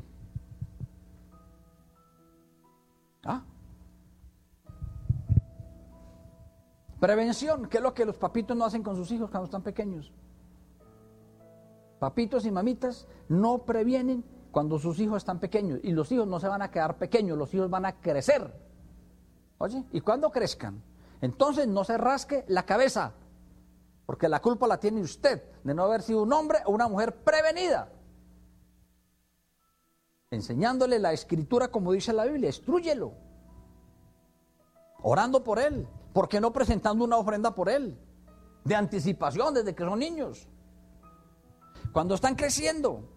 ¿Ah? 3.24 3.44
Prevención, 7.02 7.68
que 7.68 7.78
es 7.78 7.84
lo 7.84 7.96
que 7.96 8.06
los 8.06 8.16
papitos 8.16 8.56
no 8.56 8.64
hacen 8.64 8.84
con 8.84 8.96
sus 8.96 9.10
hijos 9.12 9.32
cuando 9.32 9.46
están 9.46 9.64
pequeños. 9.64 10.14
Papitos 11.98 12.46
y 12.46 12.52
mamitas 12.52 13.08
no 13.28 13.66
previenen 13.66 14.24
cuando 14.52 14.78
sus 14.78 15.00
hijos 15.00 15.18
están 15.18 15.40
pequeños. 15.40 15.80
Y 15.82 15.94
los 15.94 16.12
hijos 16.12 16.28
no 16.28 16.40
se 16.40 16.48
van 16.48 16.62
a 16.62 16.70
quedar 16.70 17.00
pequeños, 17.00 17.40
los 17.40 17.52
hijos 17.56 17.72
van 17.72 17.88
a 17.88 18.00
crecer. 18.00 18.54
Oye, 19.58 19.84
y 19.92 20.02
cuando 20.02 20.30
crezcan, 20.30 20.84
entonces 21.22 21.68
no 21.68 21.84
se 21.84 21.98
rasque 21.98 22.46
la 22.48 22.68
cabeza, 22.68 23.14
porque 24.06 24.30
la 24.30 24.40
culpa 24.40 24.68
la 24.68 24.80
tiene 24.80 25.02
usted 25.02 25.42
de 25.64 25.74
no 25.74 25.86
haber 25.86 26.04
sido 26.04 26.22
un 26.22 26.32
hombre 26.32 26.60
o 26.66 26.72
una 26.72 26.88
mujer 26.88 27.24
prevenida. 27.24 27.92
Enseñándole 30.30 31.00
la 31.00 31.14
escritura 31.14 31.70
como 31.70 31.94
dice 31.94 32.14
la 32.14 32.26
Biblia, 32.26 32.50
instruyelo. 32.50 33.14
Orando 35.02 35.44
por 35.44 35.58
él, 35.58 35.88
porque 36.14 36.42
no 36.42 36.52
presentando 36.52 37.06
una 37.06 37.18
ofrenda 37.18 37.54
por 37.56 37.70
él? 37.70 37.98
De 38.64 38.76
anticipación 38.76 39.54
desde 39.54 39.74
que 39.74 39.84
son 39.84 40.00
niños. 40.00 40.48
Cuando 41.92 42.16
están 42.16 42.36
creciendo. 42.36 43.10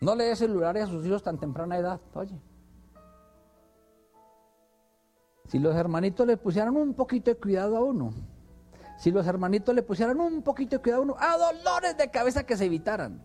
No 0.00 0.14
le 0.14 0.24
dé 0.24 0.36
celulares 0.36 0.84
a 0.84 0.86
sus 0.88 1.04
hijos 1.06 1.22
tan 1.22 1.38
temprana 1.38 1.78
edad, 1.78 2.00
oye. 2.14 2.38
Si 5.48 5.58
los 5.58 5.74
hermanitos 5.74 6.26
le 6.26 6.36
pusieran 6.36 6.76
un 6.76 6.94
poquito 6.94 7.30
de 7.30 7.36
cuidado 7.36 7.76
a 7.76 7.80
uno, 7.80 8.12
si 8.98 9.10
los 9.10 9.26
hermanitos 9.26 9.74
le 9.74 9.82
pusieran 9.82 10.20
un 10.20 10.42
poquito 10.42 10.76
de 10.76 10.82
cuidado 10.82 11.02
a 11.02 11.04
uno, 11.04 11.16
a 11.18 11.36
dolores 11.38 11.96
de 11.96 12.10
cabeza 12.10 12.44
que 12.44 12.56
se 12.56 12.66
evitaran. 12.66 13.22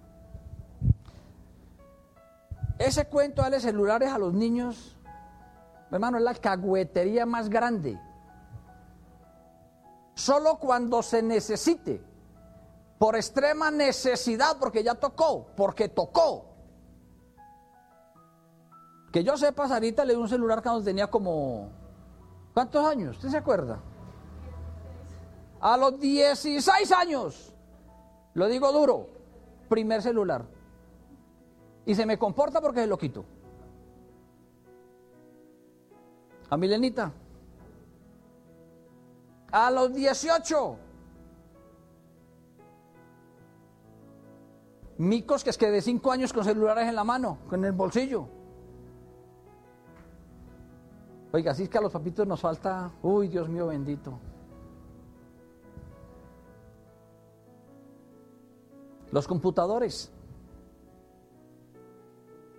Ese 2.77 3.05
cuento 3.05 3.47
de 3.47 3.59
celulares 3.59 4.11
a 4.11 4.17
los 4.17 4.33
niños, 4.33 4.97
hermano, 5.91 6.17
es 6.17 6.23
la 6.23 6.35
cagüetería 6.35 7.25
más 7.25 7.49
grande. 7.49 7.99
Solo 10.13 10.57
cuando 10.59 11.01
se 11.01 11.21
necesite, 11.21 12.03
por 12.97 13.15
extrema 13.15 13.71
necesidad, 13.71 14.57
porque 14.59 14.83
ya 14.83 14.95
tocó, 14.95 15.47
porque 15.55 15.89
tocó. 15.89 16.45
Que 19.11 19.23
yo 19.23 19.35
sepa, 19.37 19.67
Sarita 19.67 20.05
le 20.05 20.13
dio 20.13 20.21
un 20.21 20.29
celular 20.29 20.61
cuando 20.61 20.83
tenía 20.83 21.07
como 21.07 21.81
¿Cuántos 22.53 22.85
años? 22.85 23.17
¿Usted 23.17 23.29
se 23.29 23.37
acuerda? 23.37 23.79
A 25.59 25.77
los 25.77 25.99
16 25.99 26.91
años, 26.91 27.53
lo 28.33 28.47
digo 28.47 28.71
duro, 28.71 29.07
primer 29.69 30.01
celular. 30.01 30.45
Y 31.85 31.95
se 31.95 32.05
me 32.05 32.17
comporta 32.17 32.61
porque 32.61 32.81
se 32.81 32.87
lo 32.87 32.97
quito. 32.97 33.25
A 36.51 36.57
Milenita. 36.57 37.11
A 39.51 39.71
los 39.71 39.93
18. 39.93 40.77
Micos 44.97 45.43
que 45.43 45.49
es 45.49 45.57
que 45.57 45.71
de 45.71 45.81
5 45.81 46.11
años 46.11 46.33
con 46.33 46.43
celulares 46.43 46.87
en 46.87 46.95
la 46.95 47.05
mano, 47.05 47.39
con 47.49 47.63
el 47.63 47.71
bolsillo. 47.71 48.27
Oiga, 51.31 51.53
así 51.53 51.63
es 51.63 51.69
que 51.69 51.77
a 51.77 51.81
los 51.81 51.93
papitos 51.93 52.27
nos 52.27 52.41
falta, 52.41 52.91
uy, 53.01 53.29
Dios 53.29 53.47
mío 53.47 53.67
bendito. 53.67 54.19
Los 59.11 59.25
computadores. 59.25 60.11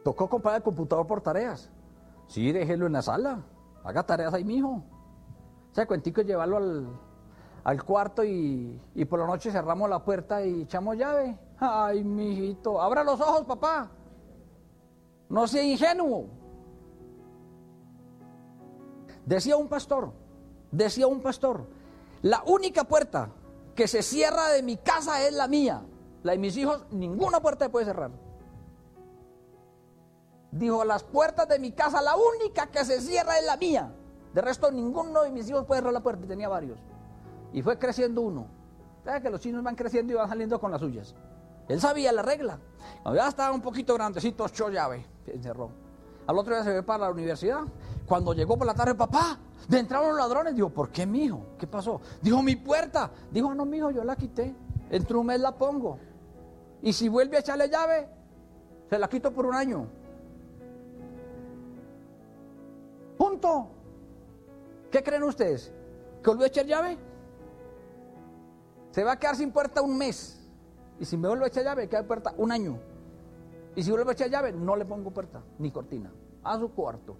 Tocó 0.02 0.30
comprar 0.30 0.56
el 0.56 0.62
computador 0.62 1.06
por 1.06 1.20
tareas. 1.20 1.70
Sí, 2.26 2.52
déjelo 2.52 2.86
en 2.86 2.94
la 2.94 3.02
sala. 3.02 3.44
Haga 3.84 4.02
tareas 4.04 4.34
ahí, 4.34 4.44
mijo. 4.44 4.68
O 4.68 5.74
sea, 5.74 5.86
cuentico 5.86 6.22
llevarlo 6.22 6.58
al, 6.58 6.86
al 7.64 7.84
cuarto 7.84 8.24
y, 8.24 8.80
y, 8.94 9.04
por 9.04 9.20
la 9.20 9.26
noche 9.26 9.50
cerramos 9.50 9.88
la 9.88 10.04
puerta 10.04 10.44
y 10.44 10.62
echamos 10.62 10.96
llave. 10.96 11.38
Ay, 11.58 12.04
mijito, 12.04 12.80
abra 12.80 13.04
los 13.04 13.20
ojos, 13.20 13.46
papá. 13.46 13.90
No 15.28 15.46
sea 15.46 15.62
ingenuo. 15.62 16.26
Decía 19.24 19.56
un 19.56 19.68
pastor, 19.68 20.12
decía 20.70 21.06
un 21.06 21.20
pastor, 21.20 21.66
la 22.22 22.42
única 22.44 22.84
puerta 22.84 23.30
que 23.74 23.86
se 23.88 24.02
cierra 24.02 24.48
de 24.48 24.62
mi 24.62 24.76
casa 24.76 25.26
es 25.26 25.32
la 25.32 25.48
mía. 25.48 25.82
La 26.22 26.32
de 26.32 26.38
mis 26.38 26.56
hijos, 26.56 26.84
ninguna 26.90 27.40
puerta 27.40 27.64
se 27.64 27.70
puede 27.70 27.86
cerrar. 27.86 28.10
Dijo, 30.52 30.84
las 30.84 31.02
puertas 31.02 31.48
de 31.48 31.58
mi 31.58 31.72
casa, 31.72 32.02
la 32.02 32.14
única 32.14 32.66
que 32.66 32.84
se 32.84 33.00
cierra 33.00 33.38
es 33.38 33.46
la 33.46 33.56
mía. 33.56 33.90
De 34.34 34.40
resto, 34.40 34.70
ninguno 34.70 35.22
de 35.22 35.30
mis 35.30 35.48
hijos 35.48 35.64
puede 35.64 35.80
cerrar 35.80 35.94
la 35.94 36.02
puerta. 36.02 36.24
Y 36.24 36.28
tenía 36.28 36.48
varios. 36.48 36.78
Y 37.52 37.62
fue 37.62 37.78
creciendo 37.78 38.20
uno. 38.20 38.46
¿Sabes 39.02 39.22
que 39.22 39.30
los 39.30 39.40
chinos 39.40 39.64
van 39.64 39.74
creciendo 39.74 40.12
y 40.12 40.16
van 40.16 40.28
saliendo 40.28 40.60
con 40.60 40.70
las 40.70 40.80
suyas? 40.80 41.14
Él 41.68 41.80
sabía 41.80 42.12
la 42.12 42.22
regla. 42.22 42.58
Cuando 43.02 43.20
ya 43.20 43.28
estaba 43.28 43.54
un 43.54 43.62
poquito 43.62 43.94
grandecito, 43.94 44.46
echó 44.46 44.68
llave, 44.68 45.06
se 45.24 45.34
encerró. 45.34 45.70
Al 46.26 46.38
otro 46.38 46.54
día 46.54 46.62
se 46.62 46.70
ve 46.70 46.82
para 46.82 47.06
la 47.06 47.10
universidad. 47.10 47.62
Cuando 48.06 48.34
llegó 48.34 48.56
por 48.56 48.66
la 48.66 48.74
tarde, 48.74 48.94
papá, 48.94 49.38
de 49.68 49.78
entraron 49.78 50.10
los 50.10 50.18
ladrones. 50.18 50.54
Dijo, 50.54 50.68
¿por 50.68 50.90
qué, 50.90 51.06
mijo? 51.06 51.46
¿Qué 51.58 51.66
pasó? 51.66 52.00
Dijo, 52.20 52.42
mi 52.42 52.56
puerta. 52.56 53.10
Dijo, 53.30 53.54
no, 53.54 53.64
mijo, 53.64 53.90
yo 53.90 54.04
la 54.04 54.16
quité. 54.16 54.54
Entre 54.90 55.16
un 55.16 55.26
mes 55.26 55.40
la 55.40 55.52
pongo. 55.56 55.98
Y 56.82 56.92
si 56.92 57.08
vuelve 57.08 57.38
a 57.38 57.40
echarle 57.40 57.68
llave, 57.68 58.08
se 58.90 58.98
la 58.98 59.08
quito 59.08 59.32
por 59.32 59.46
un 59.46 59.54
año. 59.54 59.86
Punto. 63.22 63.68
¿Qué 64.90 65.00
creen 65.00 65.22
ustedes? 65.22 65.72
¿Que 66.24 66.28
volvió 66.28 66.42
a 66.42 66.48
echar 66.48 66.66
llave? 66.66 66.98
Se 68.90 69.04
va 69.04 69.12
a 69.12 69.16
quedar 69.16 69.36
sin 69.36 69.52
puerta 69.52 69.80
un 69.80 69.96
mes. 69.96 70.44
Y 70.98 71.04
si 71.04 71.16
me 71.16 71.28
vuelve 71.28 71.44
a 71.44 71.46
echar 71.46 71.62
llave, 71.62 71.88
queda 71.88 72.02
puerta 72.02 72.34
un 72.36 72.50
año. 72.50 72.80
Y 73.76 73.84
si 73.84 73.92
vuelve 73.92 74.10
a 74.10 74.14
echar 74.14 74.28
llave, 74.28 74.50
no 74.50 74.74
le 74.74 74.84
pongo 74.84 75.12
puerta 75.12 75.40
ni 75.60 75.70
cortina. 75.70 76.12
A 76.42 76.58
su 76.58 76.72
cuarto. 76.72 77.16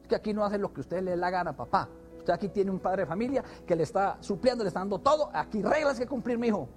Es 0.00 0.08
que 0.08 0.14
aquí 0.14 0.32
no 0.32 0.46
hace 0.46 0.56
lo 0.56 0.72
que 0.72 0.80
usted 0.80 1.02
le 1.02 1.10
dé 1.10 1.16
la 1.18 1.28
gana, 1.28 1.54
papá. 1.54 1.90
Usted 2.16 2.32
aquí 2.32 2.48
tiene 2.48 2.70
un 2.70 2.78
padre 2.78 3.02
de 3.02 3.06
familia 3.06 3.44
que 3.66 3.76
le 3.76 3.82
está 3.82 4.16
supliendo, 4.20 4.64
le 4.64 4.68
está 4.68 4.80
dando 4.80 4.98
todo. 4.98 5.28
Aquí 5.34 5.60
reglas 5.60 5.98
que 5.98 6.06
cumplir, 6.06 6.38
mi 6.38 6.46
hijo. 6.46 6.70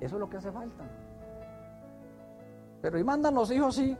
Eso 0.00 0.16
es 0.16 0.20
lo 0.20 0.30
que 0.30 0.38
hace 0.38 0.50
falta. 0.50 0.82
Pero 2.80 2.98
y 2.98 3.04
mandan 3.04 3.34
los 3.34 3.50
hijos, 3.50 3.74
sí. 3.74 3.94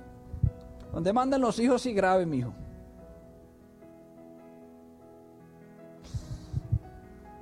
Donde 0.94 1.12
mandan 1.12 1.42
los 1.42 1.58
hijos, 1.58 1.82
sí, 1.82 1.92
grave, 1.92 2.24
mi 2.24 2.38
hijo. 2.38 2.54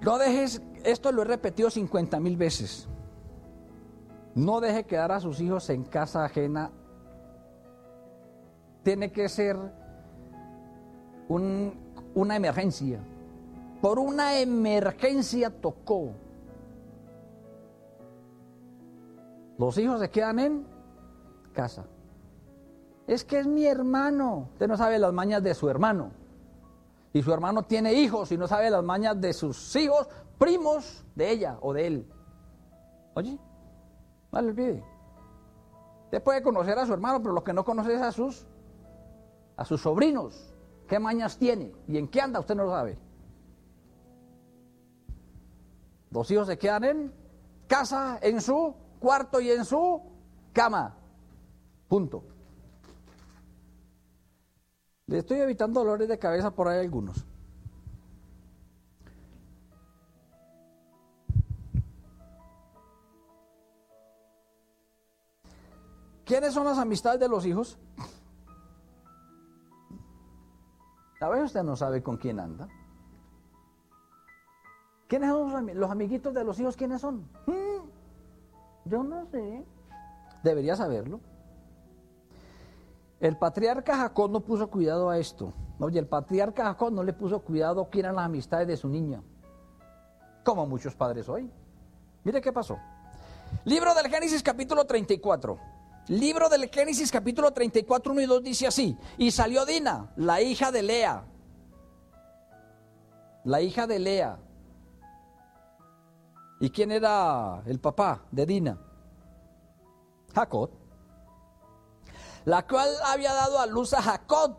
No 0.05 0.18
dejes, 0.18 0.61
esto 0.84 1.12
lo 1.12 1.22
he 1.22 1.24
repetido 1.24 1.70
50 1.70 2.20
mil 2.20 2.36
veces. 2.36 2.86
No 4.34 4.61
deje 4.61 4.84
quedar 4.84 5.12
a 5.12 5.20
sus 5.20 5.40
hijos 5.40 5.70
en 5.70 5.84
casa 5.84 6.24
ajena. 6.24 6.70
Tiene 8.82 9.11
que 9.11 9.30
ser 9.30 9.57
una 11.28 12.36
emergencia. 12.36 13.00
Por 13.80 13.98
una 13.98 14.38
emergencia 14.38 15.48
tocó. 15.48 16.12
Los 19.57 19.78
hijos 19.78 20.00
se 20.00 20.11
quedan 20.11 20.38
en 20.38 20.66
casa. 21.55 21.86
Es 23.07 23.24
que 23.24 23.38
es 23.38 23.46
mi 23.46 23.64
hermano. 23.64 24.48
Usted 24.52 24.68
no 24.68 24.76
sabe 24.76 24.98
las 24.98 25.14
mañas 25.14 25.42
de 25.42 25.55
su 25.55 25.70
hermano. 25.70 26.24
Y 27.14 27.22
su 27.22 27.32
hermano 27.32 27.62
tiene 27.62 27.94
hijos 27.94 28.32
y 28.32 28.36
no 28.36 28.48
sabe 28.48 28.68
las 28.68 28.82
mañas 28.82 29.20
de 29.20 29.32
sus 29.32 29.74
hijos, 29.76 30.08
primos 30.36 31.04
de 31.14 31.30
ella 31.30 31.58
o 31.62 31.72
de 31.72 31.86
él. 31.86 32.12
Oye, 33.14 33.38
no 34.32 34.42
le 34.42 34.48
olvide. 34.48 34.84
Usted 36.06 36.20
puede 36.24 36.42
conocer 36.42 36.76
a 36.76 36.84
su 36.84 36.92
hermano, 36.92 37.22
pero 37.22 37.32
lo 37.32 37.44
que 37.44 37.52
no 37.52 37.64
conoce 37.64 37.94
es 37.94 38.02
a 38.02 38.10
sus, 38.10 38.44
a 39.56 39.64
sus 39.64 39.80
sobrinos. 39.80 40.56
¿Qué 40.88 40.98
mañas 40.98 41.38
tiene? 41.38 41.72
¿Y 41.86 41.98
en 41.98 42.08
qué 42.08 42.20
anda? 42.20 42.40
Usted 42.40 42.56
no 42.56 42.64
lo 42.64 42.72
sabe. 42.72 42.98
Los 46.10 46.28
hijos 46.32 46.48
se 46.48 46.58
quedan 46.58 46.82
en 46.82 47.14
casa, 47.68 48.18
en 48.22 48.40
su 48.40 48.74
cuarto 48.98 49.40
y 49.40 49.52
en 49.52 49.64
su 49.64 50.02
cama. 50.52 50.96
Punto. 51.86 52.24
Le 55.07 55.18
estoy 55.18 55.38
evitando 55.38 55.80
dolores 55.80 56.09
de 56.09 56.18
cabeza 56.18 56.50
por 56.50 56.68
ahí 56.68 56.80
algunos. 56.80 57.26
¿Quiénes 66.24 66.55
son 66.55 66.64
las 66.64 66.78
amistades 66.78 67.20
de 67.20 67.28
los 67.28 67.44
hijos? 67.44 67.78
A 71.20 71.28
veces 71.28 71.46
usted 71.46 71.62
no 71.62 71.76
sabe 71.76 72.02
con 72.02 72.16
quién 72.16 72.40
anda. 72.40 72.66
¿Quiénes 75.07 75.28
son 75.28 75.70
los 75.74 75.90
amiguitos 75.90 76.32
de 76.32 76.44
los 76.44 76.59
hijos? 76.59 76.76
¿Quiénes 76.76 77.02
son? 77.02 77.28
Hmm. 77.46 77.88
Yo 78.86 79.02
no 79.02 79.26
sé. 79.26 79.64
Debería 80.42 80.76
saberlo. 80.76 81.20
El 83.25 83.39
patriarca 83.39 83.97
Jacob 83.97 84.31
no 84.31 84.41
puso 84.41 84.68
cuidado 84.68 85.09
a 85.09 85.16
esto. 85.16 85.55
Oye, 85.79 85.99
el 85.99 86.07
patriarca 86.07 86.64
Jacob 86.64 86.93
no 86.93 87.03
le 87.03 87.14
puso 87.14 87.41
cuidado 87.41 87.81
a 87.81 87.89
quién 87.89 88.05
eran 88.05 88.16
las 88.16 88.27
amistades 88.27 88.68
de 88.68 88.77
su 88.77 88.87
niña. 88.87 89.22
Como 90.45 90.66
muchos 90.66 90.95
padres 90.95 91.27
hoy. 91.27 91.51
Mire 92.22 92.43
qué 92.43 92.53
pasó. 92.53 92.79
Libro 93.64 93.95
del 93.95 94.11
Génesis 94.11 94.43
capítulo 94.43 94.85
34. 94.85 95.59
Libro 96.09 96.51
del 96.51 96.68
Génesis 96.68 97.11
capítulo 97.11 97.51
34, 97.51 98.12
1 98.12 98.20
y 98.20 98.27
2 98.27 98.43
dice 98.43 98.66
así. 98.66 98.95
Y 99.16 99.31
salió 99.31 99.64
Dina, 99.64 100.12
la 100.16 100.43
hija 100.43 100.70
de 100.70 100.83
Lea. 100.83 101.25
La 103.45 103.62
hija 103.62 103.87
de 103.87 104.01
Lea. 104.01 104.39
¿Y 106.61 106.68
quién 106.68 106.93
era 106.93 107.62
el 107.64 107.81
papá 107.81 108.27
de 108.31 108.45
Dina? 108.45 108.79
Jacob. 110.35 110.84
La 112.45 112.66
cual 112.66 112.88
había 113.07 113.32
dado 113.32 113.59
a 113.59 113.66
luz 113.66 113.95
a 113.95 114.03
Jacob. 114.03 114.57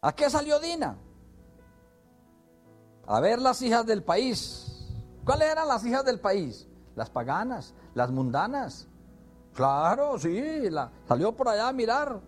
¿A 0.00 0.12
qué 0.12 0.28
salió 0.28 0.58
Dina? 0.58 0.98
A 3.06 3.20
ver 3.20 3.40
las 3.40 3.62
hijas 3.62 3.86
del 3.86 4.02
país. 4.02 4.66
¿Cuáles 5.24 5.50
eran 5.50 5.68
las 5.68 5.84
hijas 5.84 6.04
del 6.04 6.20
país? 6.20 6.68
Las 6.94 7.10
paganas, 7.10 7.74
las 7.94 8.10
mundanas. 8.10 8.88
Claro, 9.54 10.18
sí, 10.18 10.68
la, 10.70 10.90
salió 11.08 11.32
por 11.32 11.48
allá 11.48 11.68
a 11.68 11.72
mirar. 11.72 12.20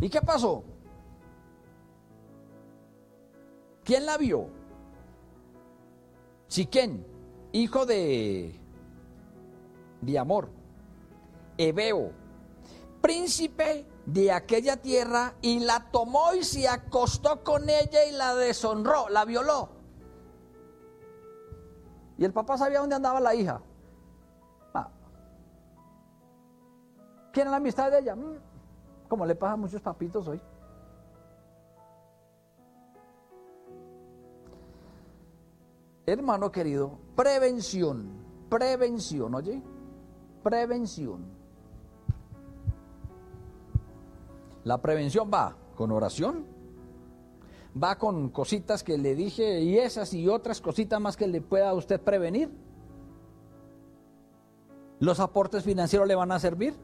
¿Y 0.00 0.08
qué 0.08 0.20
pasó? 0.20 0.62
¿Quién 3.82 4.04
la 4.04 4.18
vio? 4.18 4.48
Siquén, 6.48 7.06
hijo 7.52 7.86
de, 7.86 8.60
de 10.00 10.18
Amor, 10.18 10.48
Ebeo, 11.56 12.12
príncipe 13.06 13.86
de 14.04 14.32
aquella 14.32 14.76
tierra, 14.76 15.34
y 15.40 15.60
la 15.60 15.92
tomó 15.92 16.34
y 16.34 16.42
se 16.42 16.66
acostó 16.66 17.44
con 17.44 17.68
ella 17.70 18.04
y 18.04 18.10
la 18.10 18.34
deshonró, 18.34 19.08
la 19.08 19.24
violó. 19.24 19.68
Y 22.18 22.24
el 22.24 22.32
papá 22.32 22.58
sabía 22.58 22.80
dónde 22.80 22.96
andaba 22.96 23.20
la 23.20 23.32
hija. 23.32 23.60
Ah. 24.74 24.88
¿Quién 27.32 27.46
es 27.46 27.50
la 27.52 27.58
amistad 27.58 27.92
de 27.92 28.00
ella? 28.00 28.16
Mm, 28.16 28.38
como 29.08 29.24
le 29.24 29.36
pasa 29.36 29.52
a 29.52 29.56
muchos 29.56 29.80
papitos 29.80 30.26
hoy. 30.26 30.40
Hermano 36.06 36.50
querido, 36.50 36.98
prevención, 37.14 38.24
prevención, 38.48 39.32
oye, 39.32 39.62
prevención. 40.42 41.35
La 44.66 44.78
prevención 44.78 45.30
va 45.32 45.56
con 45.76 45.92
oración, 45.92 46.44
va 47.80 47.98
con 47.98 48.30
cositas 48.30 48.82
que 48.82 48.98
le 48.98 49.14
dije 49.14 49.60
y 49.60 49.78
esas 49.78 50.12
y 50.12 50.26
otras 50.26 50.60
cositas 50.60 51.00
más 51.00 51.16
que 51.16 51.28
le 51.28 51.40
pueda 51.40 51.72
usted 51.72 52.00
prevenir. 52.00 52.50
¿Los 54.98 55.20
aportes 55.20 55.62
financieros 55.62 56.08
le 56.08 56.16
van 56.16 56.32
a 56.32 56.40
servir? 56.40 56.74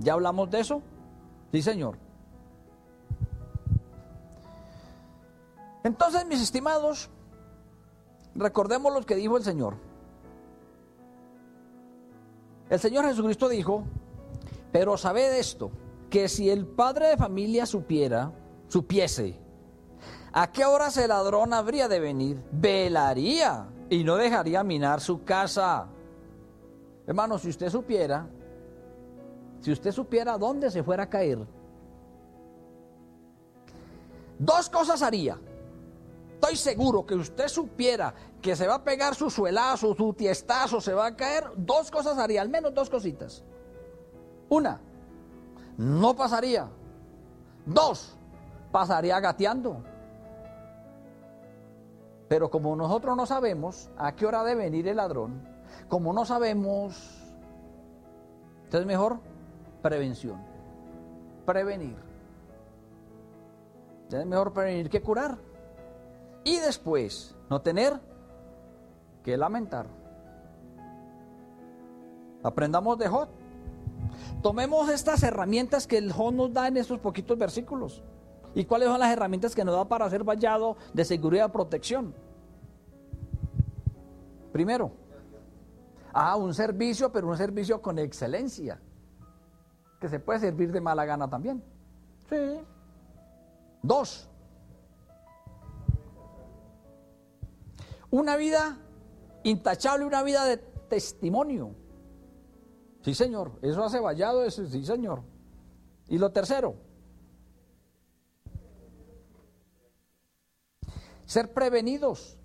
¿Ya 0.00 0.14
hablamos 0.14 0.50
de 0.50 0.58
eso? 0.58 0.82
Sí, 1.52 1.62
señor. 1.62 1.96
Entonces, 5.84 6.26
mis 6.26 6.42
estimados, 6.42 7.08
recordemos 8.34 8.92
lo 8.92 9.06
que 9.06 9.14
dijo 9.14 9.36
el 9.36 9.44
Señor. 9.44 9.74
El 12.68 12.80
Señor 12.80 13.04
Jesucristo 13.04 13.48
dijo, 13.48 13.84
pero 14.72 14.96
sabed 14.96 15.38
esto, 15.38 15.70
que 16.10 16.28
si 16.28 16.50
el 16.50 16.66
padre 16.66 17.08
de 17.08 17.16
familia 17.16 17.66
supiera, 17.66 18.32
supiese, 18.68 19.38
a 20.32 20.50
qué 20.50 20.64
horas 20.64 20.96
el 20.96 21.08
ladrón 21.08 21.52
habría 21.52 21.88
de 21.88 22.00
venir, 22.00 22.42
velaría 22.52 23.68
y 23.90 24.04
no 24.04 24.16
dejaría 24.16 24.62
minar 24.62 25.00
su 25.00 25.24
casa. 25.24 25.88
Hermano, 27.06 27.38
si 27.38 27.48
usted 27.48 27.70
supiera, 27.70 28.28
si 29.60 29.72
usted 29.72 29.92
supiera 29.92 30.38
dónde 30.38 30.70
se 30.70 30.82
fuera 30.82 31.04
a 31.04 31.08
caer, 31.08 31.46
dos 34.38 34.68
cosas 34.68 35.02
haría. 35.02 35.38
Estoy 36.34 36.56
seguro 36.56 37.04
que 37.04 37.14
usted 37.14 37.48
supiera 37.48 38.14
que 38.40 38.54
se 38.54 38.66
va 38.66 38.76
a 38.76 38.84
pegar 38.84 39.14
su 39.16 39.28
suelazo, 39.28 39.94
su 39.96 40.12
tiestazo, 40.14 40.80
se 40.80 40.94
va 40.94 41.06
a 41.06 41.16
caer, 41.16 41.50
dos 41.56 41.90
cosas 41.90 42.16
haría, 42.16 42.42
al 42.42 42.48
menos 42.48 42.72
dos 42.72 42.88
cositas. 42.88 43.42
Una, 44.48 44.80
no 45.78 46.14
pasaría. 46.14 46.68
Dos, 47.64 48.16
pasaría 48.70 49.18
gateando. 49.20 49.82
Pero 52.28 52.50
como 52.50 52.76
nosotros 52.76 53.16
no 53.16 53.24
sabemos 53.24 53.88
a 53.96 54.14
qué 54.14 54.26
hora 54.26 54.44
debe 54.44 54.64
venir 54.64 54.86
el 54.88 54.96
ladrón, 54.96 55.40
como 55.88 56.12
no 56.12 56.26
sabemos, 56.26 57.22
entonces 58.64 58.86
mejor 58.86 59.20
prevención, 59.80 60.42
prevenir. 61.46 61.96
Es 64.10 64.26
mejor 64.26 64.52
prevenir 64.52 64.90
que 64.90 65.00
curar. 65.00 65.38
Y 66.44 66.58
después, 66.58 67.34
no 67.50 67.60
tener 67.60 68.00
que 69.22 69.36
lamentar. 69.36 69.86
Aprendamos 72.42 72.98
de 72.98 73.08
Jod. 73.08 73.28
Tomemos 74.42 74.88
estas 74.88 75.22
herramientas 75.22 75.86
que 75.86 75.98
el 75.98 76.12
Jón 76.12 76.36
nos 76.36 76.52
da 76.52 76.68
en 76.68 76.76
estos 76.76 76.98
poquitos 76.98 77.36
versículos. 77.36 78.02
¿Y 78.54 78.64
cuáles 78.64 78.88
son 78.88 78.98
las 78.98 79.12
herramientas 79.12 79.54
que 79.54 79.64
nos 79.64 79.74
da 79.74 79.84
para 79.86 80.06
hacer 80.06 80.24
vallado 80.24 80.76
de 80.92 81.04
seguridad 81.04 81.48
y 81.48 81.52
protección? 81.52 82.14
Primero, 84.52 84.92
ah, 86.12 86.36
un 86.36 86.54
servicio, 86.54 87.12
pero 87.12 87.28
un 87.28 87.36
servicio 87.36 87.80
con 87.82 87.98
excelencia, 87.98 88.80
que 90.00 90.08
se 90.08 90.18
puede 90.20 90.40
servir 90.40 90.72
de 90.72 90.80
mala 90.80 91.04
gana 91.04 91.28
también. 91.28 91.62
Sí. 92.28 92.60
Dos, 93.82 94.28
una 98.10 98.36
vida 98.36 98.78
intachable, 99.44 100.04
una 100.04 100.22
vida 100.22 100.44
de 100.44 100.56
testimonio. 100.56 101.74
Sí, 103.08 103.14
Señor, 103.14 103.52
eso 103.62 103.82
hace 103.82 104.00
vallado, 104.00 104.44
eso, 104.44 104.66
sí, 104.66 104.84
Señor. 104.84 105.22
Y 106.08 106.18
lo 106.18 106.30
tercero, 106.30 106.74
ser 111.24 111.54
prevenidos, 111.54 112.36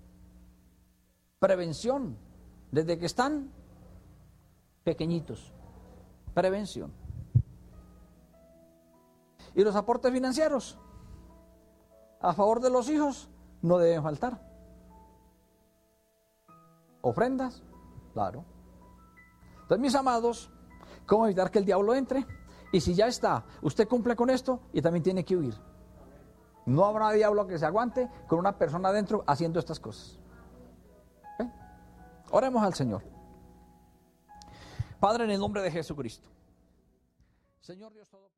prevención, 1.38 2.16
desde 2.72 2.98
que 2.98 3.04
están 3.04 3.50
pequeñitos, 4.84 5.52
prevención. 6.32 6.94
Y 9.54 9.64
los 9.64 9.76
aportes 9.76 10.10
financieros 10.14 10.78
a 12.22 12.32
favor 12.32 12.62
de 12.62 12.70
los 12.70 12.88
hijos 12.88 13.28
no 13.60 13.76
deben 13.76 14.02
faltar. 14.02 14.40
Ofrendas, 17.02 17.62
claro. 18.14 18.46
Entonces, 19.60 19.78
mis 19.78 19.94
amados, 19.94 20.50
¿cómo 21.06 21.26
evitar 21.26 21.50
que 21.50 21.58
el 21.58 21.64
diablo 21.64 21.94
entre? 21.94 22.26
Y 22.72 22.80
si 22.80 22.94
ya 22.94 23.06
está, 23.06 23.44
usted 23.62 23.86
cumple 23.88 24.16
con 24.16 24.30
esto 24.30 24.60
y 24.72 24.82
también 24.82 25.02
tiene 25.02 25.24
que 25.24 25.36
huir. 25.36 25.54
No 26.66 26.84
habrá 26.84 27.12
diablo 27.12 27.46
que 27.46 27.58
se 27.58 27.66
aguante 27.66 28.08
con 28.26 28.38
una 28.38 28.58
persona 28.58 28.88
adentro 28.88 29.22
haciendo 29.26 29.58
estas 29.58 29.78
cosas. 29.78 30.18
¿Eh? 31.38 31.50
Oremos 32.30 32.62
al 32.62 32.74
Señor. 32.74 33.02
Padre, 34.98 35.24
en 35.24 35.30
el 35.30 35.38
nombre 35.38 35.60
de 35.62 35.70
Jesucristo. 35.70 36.28
Señor 37.60 37.92
Dios 37.92 38.08
todo. 38.08 38.33